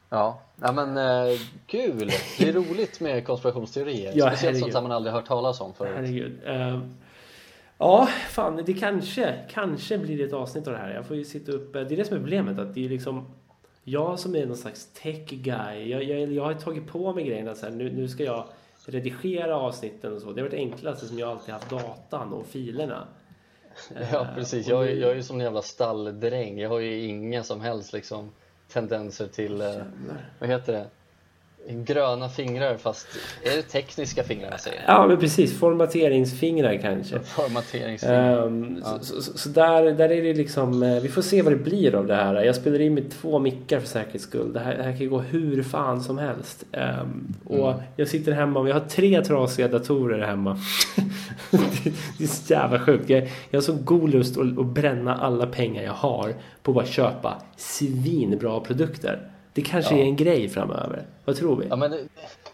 Ja, 0.08 0.40
ja 0.60 0.72
men 0.72 0.96
eh, 0.96 1.38
kul. 1.66 2.10
Det 2.38 2.48
är 2.48 2.52
roligt 2.52 3.00
med 3.00 3.26
konspirationsteorier. 3.26 4.12
Ja, 4.14 4.26
Speciellt 4.26 4.40
sånt 4.40 4.44
herregud. 4.54 4.74
där 4.74 4.82
man 4.82 4.92
aldrig 4.92 5.12
hört 5.14 5.26
talas 5.26 5.60
om 5.60 5.74
förut. 5.74 5.92
Herregud. 5.96 6.32
Eh, 6.46 6.80
ja, 7.78 8.08
fan, 8.30 8.62
det 8.66 8.74
kanske, 8.74 9.34
kanske 9.50 9.98
blir 9.98 10.18
det 10.18 10.24
ett 10.24 10.32
avsnitt 10.32 10.66
av 10.66 10.72
det 10.72 10.78
här. 10.78 10.94
Jag 10.94 11.06
får 11.06 11.16
ju 11.16 11.24
sitta 11.24 11.52
upp. 11.52 11.76
eh, 11.76 11.82
Det 11.82 11.94
är 11.94 11.96
det 11.96 12.04
som 12.04 12.16
är 12.16 12.20
problemet. 12.20 12.58
Att 12.58 12.74
det 12.74 12.84
är 12.84 12.88
liksom 12.88 13.26
jag 13.84 14.18
som 14.18 14.36
är 14.36 14.46
någon 14.46 14.56
slags 14.56 14.88
tech 15.02 15.28
guy. 15.30 15.88
Jag, 15.90 16.04
jag, 16.04 16.32
jag 16.32 16.44
har 16.44 16.54
tagit 16.54 16.86
på 16.86 17.12
mig 17.12 17.24
grejerna 17.24 17.54
så 17.54 17.66
här. 17.66 17.72
Nu, 17.72 17.92
nu 17.92 18.08
ska 18.08 18.24
jag 18.24 18.44
redigera 18.86 19.56
avsnitten 19.56 20.12
och 20.12 20.20
så. 20.20 20.32
Det 20.32 20.40
har 20.40 20.48
varit 20.48 20.58
enklast 20.58 21.06
som 21.08 21.18
jag 21.18 21.28
alltid 21.30 21.54
haft 21.54 21.70
datan 21.70 22.32
och 22.32 22.46
filerna. 22.46 23.06
Ja, 24.12 24.20
Eh, 24.20 24.34
precis. 24.34 24.66
Jag, 24.68 24.84
är- 24.88 24.96
jag 24.96 25.10
är 25.10 25.14
ju 25.14 25.22
som 25.22 25.36
en 25.36 25.44
jävla 25.44 25.62
stalldräng. 25.62 26.58
Jag 26.58 26.68
har 26.68 26.78
ju 26.80 27.00
inga 27.04 27.42
som 27.42 27.60
helst 27.60 27.92
liksom, 27.92 28.30
tendenser 28.68 29.26
till, 29.26 29.60
eh, 29.60 29.74
vad 30.38 30.48
heter 30.48 30.72
det, 30.72 30.86
gröna 31.68 32.28
fingrar 32.28 32.76
fast 32.76 33.06
är 33.44 33.56
det 33.56 33.62
tekniska 33.62 34.24
fingrar 34.24 34.50
jag 34.50 34.60
säger? 34.60 34.84
Ja, 34.86 35.06
men 35.06 35.18
precis. 35.18 35.58
Formateringsfingrar 35.58 36.78
kanske. 36.82 37.18
Formateringsfingrar. 37.20 38.46
Ehm, 38.46 38.82
så, 38.84 39.04
så, 39.04 39.22
så, 39.22 39.38
så 39.38 39.48
där, 39.48 39.82
där 39.92 40.12
är 40.12 40.22
det 40.22 40.34
liksom, 40.34 40.82
eh, 40.82 41.00
vi 41.02 41.08
får 41.08 41.22
se 41.22 41.42
vad 41.42 41.52
det 41.52 41.56
blir 41.56 41.94
av 41.94 42.06
det 42.06 42.14
här. 42.14 42.42
Jag 42.44 42.56
spelar 42.56 42.80
in 42.80 42.94
med 42.94 43.10
två 43.10 43.38
mickar 43.38 43.80
för 43.80 43.86
säkerhets 43.88 44.24
skull. 44.24 44.52
Det 44.52 44.60
här, 44.60 44.76
det 44.76 44.82
här 44.82 44.96
kan 44.98 45.08
gå 45.08 45.18
hur 45.20 45.62
fan 45.62 46.00
som 46.02 46.18
helst. 46.18 46.64
Ehm, 46.72 47.34
och 47.44 47.70
Mm. 47.70 47.82
jag 47.96 48.08
sitter 48.08 48.32
hemma 48.32 48.60
och 48.60 48.68
jag 48.68 48.74
har 48.74 48.80
tre 48.88 49.24
trasiga 49.24 49.68
datorer 49.68 50.26
hemma. 50.26 50.58
det, 51.50 51.58
det 52.18 52.24
är 52.24 52.28
så 52.28 52.52
jävla 52.52 52.78
sjukt. 52.80 53.10
Jag, 53.10 53.22
jag 53.50 53.56
har 53.60 53.62
så 53.64 53.72
god 53.84 54.10
lust 54.10 54.36
att, 54.38 54.58
att 54.58 54.66
bränna 54.66 55.14
alla 55.16 55.46
pengar 55.46 55.82
jag 55.82 55.92
har 55.92 56.34
på 56.62 56.70
att 56.70 56.74
bara 56.74 56.86
köpa 56.86 57.34
svinbra 57.56 58.60
produkter. 58.60 59.30
Det 59.54 59.62
kanske 59.62 59.94
Ja. 59.94 60.00
är 60.00 60.04
en 60.04 60.16
grej 60.16 60.48
framöver. 60.48 61.06
Vad 61.24 61.36
tror 61.36 61.56
vi? 61.56 61.66
Ja, 61.68 61.76
men 61.76 61.90
det, 61.90 61.98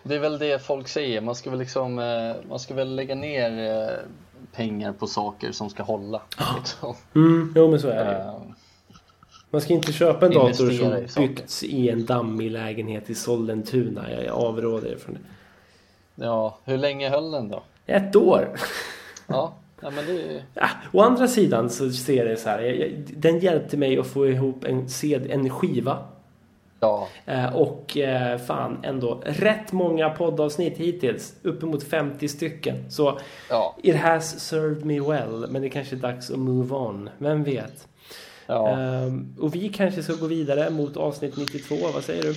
det 0.02 0.14
är 0.14 0.18
väl 0.18 0.38
det 0.38 0.62
folk 0.62 0.88
säger. 0.88 1.20
Man 1.20 1.34
ska 1.34 1.50
väl, 1.50 1.58
liksom, 1.58 1.98
eh, 1.98 2.48
man 2.48 2.58
ska 2.58 2.74
väl 2.74 2.94
lägga 2.96 3.14
ner 3.14 3.80
eh, 3.82 3.94
pengar 4.52 4.92
på 4.92 5.06
saker 5.06 5.52
som 5.52 5.70
ska 5.70 5.82
hålla. 5.82 6.22
Liksom. 6.58 6.94
Mm, 7.14 7.52
jo 7.56 7.70
men 7.70 7.80
så 7.80 7.88
är 7.88 8.04
det. 8.04 8.16
Eh, 8.18 8.34
Man 9.50 9.60
ska 9.60 9.72
inte 9.74 9.92
köpa 9.92 10.26
en 10.26 10.32
dator 10.32 10.70
som 10.70 11.22
i 11.22 11.28
byggts 11.28 11.62
i 11.62 11.88
en 11.88 12.04
dammig 12.06 12.50
lägenhet 12.50 13.10
i 13.10 13.14
Sollentuna. 13.14 14.04
Jag 14.24 14.34
avråder 14.36 14.96
från 14.96 15.14
det. 15.14 15.20
Ja, 16.24 16.58
hur 16.64 16.78
länge 16.78 17.08
höll 17.10 17.30
den 17.30 17.48
då? 17.48 17.62
Ett 17.86 18.16
år! 18.16 18.48
Ja, 19.26 19.52
ja 19.80 19.90
men 19.90 20.06
det 20.06 20.42
Ja, 20.54 20.68
å 20.92 21.00
andra 21.00 21.28
sidan 21.28 21.70
så 21.70 21.90
ser 21.90 22.24
det 22.24 22.36
så 22.36 22.48
här. 22.48 22.60
Jag, 22.62 22.76
jag, 22.76 22.90
den 23.16 23.38
hjälpte 23.38 23.76
mig 23.76 23.98
att 23.98 24.06
få 24.06 24.26
ihop 24.26 24.64
en, 24.64 24.88
CD, 24.88 25.32
en 25.32 25.50
skiva. 25.50 25.98
Ja, 26.80 27.08
Eh, 27.26 27.56
och 27.56 27.96
eh, 27.96 28.38
fan 28.38 28.78
ändå 28.82 29.22
rätt 29.24 29.72
många 29.72 30.10
poddavsnitt 30.10 30.78
hittills. 30.78 31.34
Uppemot 31.42 31.82
50 31.82 32.28
stycken. 32.28 32.90
Så 32.90 33.18
ja, 33.50 33.76
it 33.82 33.96
has 33.96 34.40
served 34.40 34.84
me 34.84 35.00
well. 35.00 35.46
Men 35.50 35.62
det 35.62 35.70
kanske 35.70 35.96
är 35.96 36.00
dags 36.00 36.30
att 36.30 36.38
move 36.38 36.74
on. 36.74 37.10
Vem 37.18 37.44
vet? 37.44 37.88
ja. 38.46 38.68
Ehm, 38.68 39.34
och 39.40 39.54
vi 39.54 39.68
kanske 39.68 40.02
ska 40.02 40.12
gå 40.14 40.26
vidare 40.26 40.70
mot 40.70 40.96
avsnitt 40.96 41.36
92. 41.36 41.76
Vad 41.94 42.04
säger 42.04 42.22
du? 42.22 42.34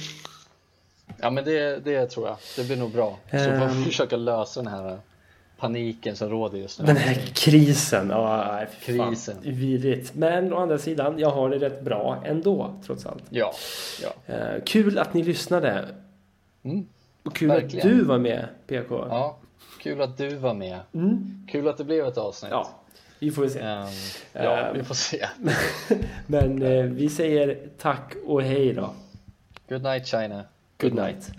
ja 1.21 1.29
men 1.29 1.43
det, 1.45 1.85
det 1.85 2.05
tror 2.05 2.27
jag. 2.27 2.37
Det 2.55 2.63
blir 2.63 2.77
nog 2.77 2.91
bra. 2.91 3.17
Så 3.31 3.37
får 3.37 3.45
Ehm. 3.45 3.77
vi 3.77 3.83
försöka 3.85 4.15
lösa 4.17 4.61
den 4.61 4.71
här 4.71 4.97
paniken 5.57 6.15
som 6.15 6.29
råder 6.29 6.57
just 6.57 6.79
nu. 6.79 6.85
Den 6.85 6.95
här 6.97 7.13
krisen. 7.33 8.09
Ja, 8.09 8.59
fan. 8.81 9.09
Krisen. 9.09 9.35
Vidrigt. 9.41 10.15
Men 10.15 10.53
å 10.53 10.57
andra 10.57 10.77
sidan, 10.77 11.19
jag 11.19 11.29
har 11.29 11.49
det 11.49 11.57
rätt 11.57 11.81
bra 11.81 12.23
ändå, 12.25 12.73
trots 12.85 13.05
allt. 13.05 13.23
Ja, 13.29 13.53
ja. 14.01 14.33
Eh, 14.35 14.63
kul 14.65 14.97
att 14.99 15.13
ni 15.13 15.23
lyssnade. 15.23 15.85
Mm. 16.63 16.85
Och 17.23 17.35
kul 17.35 17.47
Verkligen. 17.47 17.87
att 17.87 17.93
du 17.97 18.03
var 18.03 18.17
med, 18.17 18.47
PK. 18.67 19.05
ja. 19.09 19.37
Kul 19.81 20.01
att 20.01 20.17
du 20.17 20.35
var 20.35 20.53
med. 20.53 20.79
Mm. 20.93 21.45
Kul 21.51 21.67
att 21.67 21.77
det 21.77 21.83
blev 21.83 22.05
ett 22.05 22.17
avsnitt. 22.17 22.51
Ja, 22.51 22.69
vi 23.19 23.31
får 23.31 23.47
se. 23.47 23.59
Ehm, 23.59 23.87
ja, 24.33 24.57
Ehm. 24.57 24.77
vi 24.77 24.83
får 24.83 24.95
se. 24.95 25.25
Men 26.27 26.61
eh, 26.61 26.83
vi 26.83 27.09
säger 27.09 27.59
tack 27.77 28.13
och 28.25 28.41
hej 28.41 28.73
då. 28.73 28.93
Good 29.69 29.83
night 29.83 30.07
China. 30.07 30.43
Good 30.77 30.93
night. 30.93 31.31